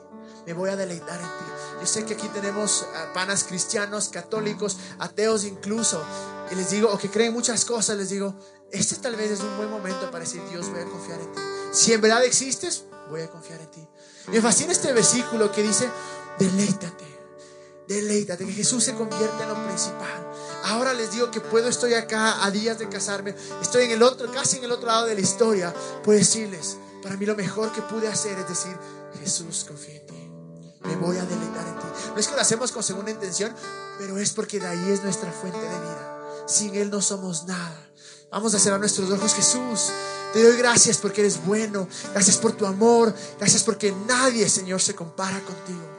Me 0.47 0.53
voy 0.53 0.71
a 0.71 0.77
deleitar 0.77 1.19
en 1.21 1.27
ti. 1.27 1.45
Yo 1.81 1.87
sé 1.87 2.05
que 2.05 2.15
aquí 2.15 2.29
tenemos 2.29 2.87
ah, 2.95 3.13
panas 3.15 3.45
cristianos, 3.45 4.09
católicos, 4.09 4.77
ateos 4.99 5.45
incluso. 5.45 6.05
Y 6.51 6.55
les 6.55 6.71
digo, 6.71 6.93
o 6.93 6.99
que 6.99 7.11
creen 7.11 7.33
muchas 7.33 7.65
cosas, 7.65 7.97
les 7.97 8.11
digo, 8.11 8.39
este 8.71 8.97
tal 8.97 9.17
vez 9.17 9.31
es 9.31 9.41
un 9.41 9.57
buen 9.57 9.71
momento 9.71 10.11
para 10.11 10.25
decir, 10.25 10.43
Dios, 10.51 10.69
voy 10.71 10.81
a 10.81 10.85
confiar 10.85 11.21
en 11.21 11.33
ti. 11.33 11.41
Si 11.73 11.93
en 11.93 12.01
verdad 12.01 12.25
existes, 12.25 12.85
voy 13.11 13.23
a 13.23 13.31
confiar 13.31 13.61
en 13.61 13.71
ti. 13.71 13.89
Me 14.29 14.41
fascina 14.41 14.73
este 14.73 14.93
versículo 14.93 15.51
que 15.51 15.63
dice, 15.63 15.89
deleítate 16.39 17.16
Deleítate, 17.89 18.45
que 18.45 18.53
Jesús 18.53 18.83
se 18.83 18.95
convierte 18.95 19.43
en 19.43 19.49
lo 19.49 19.67
principal. 19.67 20.33
Ahora 20.65 20.93
les 20.93 21.13
digo 21.13 21.31
que 21.31 21.41
puedo, 21.41 21.69
estoy 21.69 21.95
acá 21.95 22.45
a 22.45 22.51
días 22.51 22.79
de 22.79 22.89
casarme, 22.89 23.35
estoy 23.63 23.85
en 23.85 23.93
el 23.93 24.03
otro, 24.03 24.31
casi 24.33 24.57
en 24.57 24.65
el 24.65 24.73
otro 24.73 24.89
lado 24.89 25.07
de 25.07 25.15
la 25.15 25.21
historia. 25.21 25.73
Puedo 26.03 26.19
decirles, 26.19 26.77
para 27.03 27.17
mí 27.17 27.25
lo 27.25 27.37
mejor 27.37 27.73
que 27.73 27.83
pude 27.83 28.09
hacer 28.09 28.37
es 28.39 28.49
decir, 28.49 28.77
Jesús, 29.21 29.65
confía 29.69 29.97
en 29.97 30.07
ti. 30.07 30.31
Me 30.83 30.97
voy 30.97 31.17
a 31.17 31.25
deleitar 31.25 31.67
en 31.67 31.79
ti. 31.79 31.87
No 32.13 32.19
es 32.19 32.27
que 32.27 32.35
lo 32.35 32.41
hacemos 32.41 32.73
con 32.73 32.83
segunda 32.83 33.11
intención, 33.11 33.55
pero 33.99 34.19
es 34.19 34.33
porque 34.33 34.59
de 34.59 34.67
ahí 34.67 34.91
es 34.91 35.03
nuestra 35.05 35.31
fuente 35.31 35.61
de 35.61 35.69
vida. 35.69 36.45
Sin 36.49 36.75
Él 36.75 36.91
no 36.91 37.01
somos 37.01 37.45
nada. 37.45 37.91
Vamos 38.31 38.55
a 38.55 38.59
cerrar 38.59 38.81
nuestros 38.81 39.11
ojos, 39.11 39.35
Jesús. 39.35 39.91
Te 40.33 40.43
doy 40.43 40.57
gracias 40.57 40.99
porque 40.99 41.21
eres 41.21 41.45
bueno. 41.45 41.89
Gracias 42.13 42.37
por 42.37 42.53
tu 42.53 42.67
amor. 42.67 43.15
Gracias 43.39 43.63
porque 43.63 43.95
nadie, 44.07 44.49
Señor, 44.49 44.81
se 44.81 44.95
compara 44.95 45.41
contigo. 45.41 45.97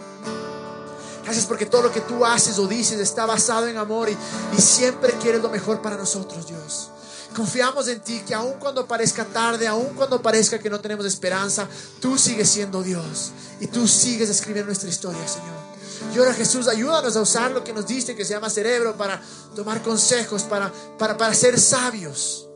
Gracias 1.27 1.45
porque 1.45 1.65
todo 1.65 1.81
lo 1.81 1.91
que 1.91 1.99
tú 1.99 2.25
haces 2.25 2.57
o 2.57 2.67
dices 2.67 3.01
está 3.01 3.25
basado 3.25 3.67
en 3.67 3.75
amor 3.75 4.07
y, 4.09 4.61
siempre 4.61 5.11
quieres 5.21 5.41
lo 5.41 5.49
mejor 5.49 5.81
para 5.81 5.97
nosotros, 5.97 6.47
Dios. 6.47 6.87
Confiamos 7.35 7.89
en 7.89 7.99
ti 7.99 8.23
que 8.25 8.33
aun 8.33 8.53
cuando 8.53 8.87
parezca 8.87 9.25
tarde, 9.25 9.67
aun 9.67 9.87
cuando 9.93 10.21
parezca 10.21 10.57
que 10.57 10.69
no 10.69 10.79
tenemos 10.79 11.05
esperanza, 11.05 11.67
tú 11.99 12.17
sigues 12.17 12.47
siendo 12.47 12.81
Dios 12.81 13.33
y 13.59 13.67
tú 13.67 13.89
sigues 13.89 14.29
escribiendo 14.29 14.67
nuestra 14.67 14.87
historia, 14.87 15.19
Señor. 15.27 16.15
Y 16.15 16.17
ahora 16.17 16.33
Jesús, 16.33 16.69
ayúdanos 16.69 17.17
a 17.17 17.21
usar 17.21 17.51
lo 17.51 17.61
que 17.61 17.73
nos 17.73 17.85
diste, 17.85 18.15
que 18.15 18.23
se 18.23 18.33
llama 18.33 18.49
cerebro, 18.49 18.95
para 18.95 19.21
tomar 19.53 19.81
consejos, 19.81 20.43
para, 20.43 20.71
para, 20.97 21.17
para 21.17 21.33
ser 21.33 21.59
sabios. 21.59 22.47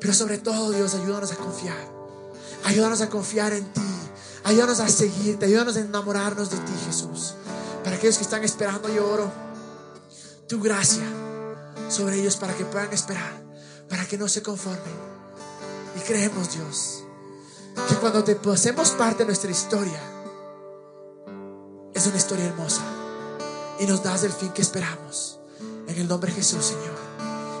Pero 0.00 0.14
sobre 0.14 0.38
todo, 0.38 0.70
Dios, 0.70 0.94
ayúdanos 0.94 1.32
a 1.32 1.36
confiar. 1.36 1.86
Ayúdanos 2.64 3.02
a 3.02 3.10
confiar 3.10 3.52
en 3.52 3.70
ti. 3.74 3.82
Ayúdanos 4.44 4.80
a 4.80 4.88
seguirte. 4.88 5.44
Ayúdanos 5.44 5.76
a 5.76 5.80
enamorarnos 5.80 6.48
de 6.48 6.56
ti, 6.56 6.72
Jesús. 6.86 7.34
Para 7.82 7.96
aquellos 7.96 8.18
que 8.18 8.24
están 8.24 8.44
esperando, 8.44 8.88
yo 8.88 9.08
oro 9.08 9.30
tu 10.46 10.60
gracia 10.60 11.04
sobre 11.88 12.20
ellos 12.20 12.36
para 12.36 12.54
que 12.54 12.64
puedan 12.64 12.92
esperar, 12.92 13.32
para 13.88 14.04
que 14.04 14.18
no 14.18 14.28
se 14.28 14.42
conformen. 14.42 15.10
Y 15.96 16.00
creemos, 16.00 16.52
Dios, 16.52 17.04
que 17.88 17.94
cuando 17.96 18.22
te 18.22 18.38
hacemos 18.50 18.90
parte 18.90 19.18
de 19.18 19.26
nuestra 19.26 19.50
historia, 19.50 20.00
es 21.94 22.06
una 22.06 22.16
historia 22.16 22.46
hermosa 22.46 22.82
y 23.78 23.86
nos 23.86 24.02
das 24.02 24.24
el 24.24 24.32
fin 24.32 24.50
que 24.50 24.62
esperamos. 24.62 25.38
En 25.86 25.96
el 25.96 26.06
nombre 26.06 26.30
de 26.30 26.36
Jesús, 26.36 26.64
Señor. 26.64 26.96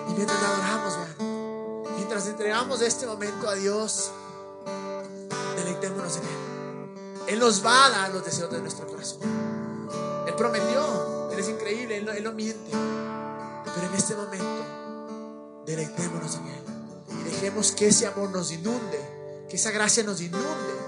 Y 0.08 0.12
mientras 0.12 0.38
adoramos, 0.40 0.94
vean, 0.96 1.94
mientras 1.96 2.26
entregamos 2.26 2.80
este 2.82 3.06
momento 3.06 3.48
a 3.48 3.54
Dios, 3.54 4.10
deleitémonos 5.56 6.16
en 6.16 6.22
Él. 6.22 7.34
Él 7.34 7.38
nos 7.40 7.64
va 7.64 7.86
a 7.86 7.90
dar 7.90 8.10
los 8.12 8.24
deseos 8.24 8.50
de 8.50 8.60
nuestro 8.60 8.86
corazón 8.86 9.59
prometió. 10.32 11.30
Él 11.32 11.38
es 11.38 11.48
increíble, 11.48 11.96
él 11.98 12.24
no, 12.24 12.32
miente. 12.32 12.70
Pero 12.70 13.86
en 13.86 13.94
este 13.94 14.14
momento, 14.14 15.62
deleitémonos 15.66 16.34
en 16.36 16.46
Él. 16.46 16.62
Y 17.20 17.22
dejemos 17.24 17.72
que 17.72 17.88
ese 17.88 18.06
amor 18.06 18.30
nos 18.30 18.50
inunde, 18.50 18.98
que 19.48 19.56
esa 19.56 19.70
gracia 19.70 20.02
nos 20.02 20.20
inunde 20.20 20.80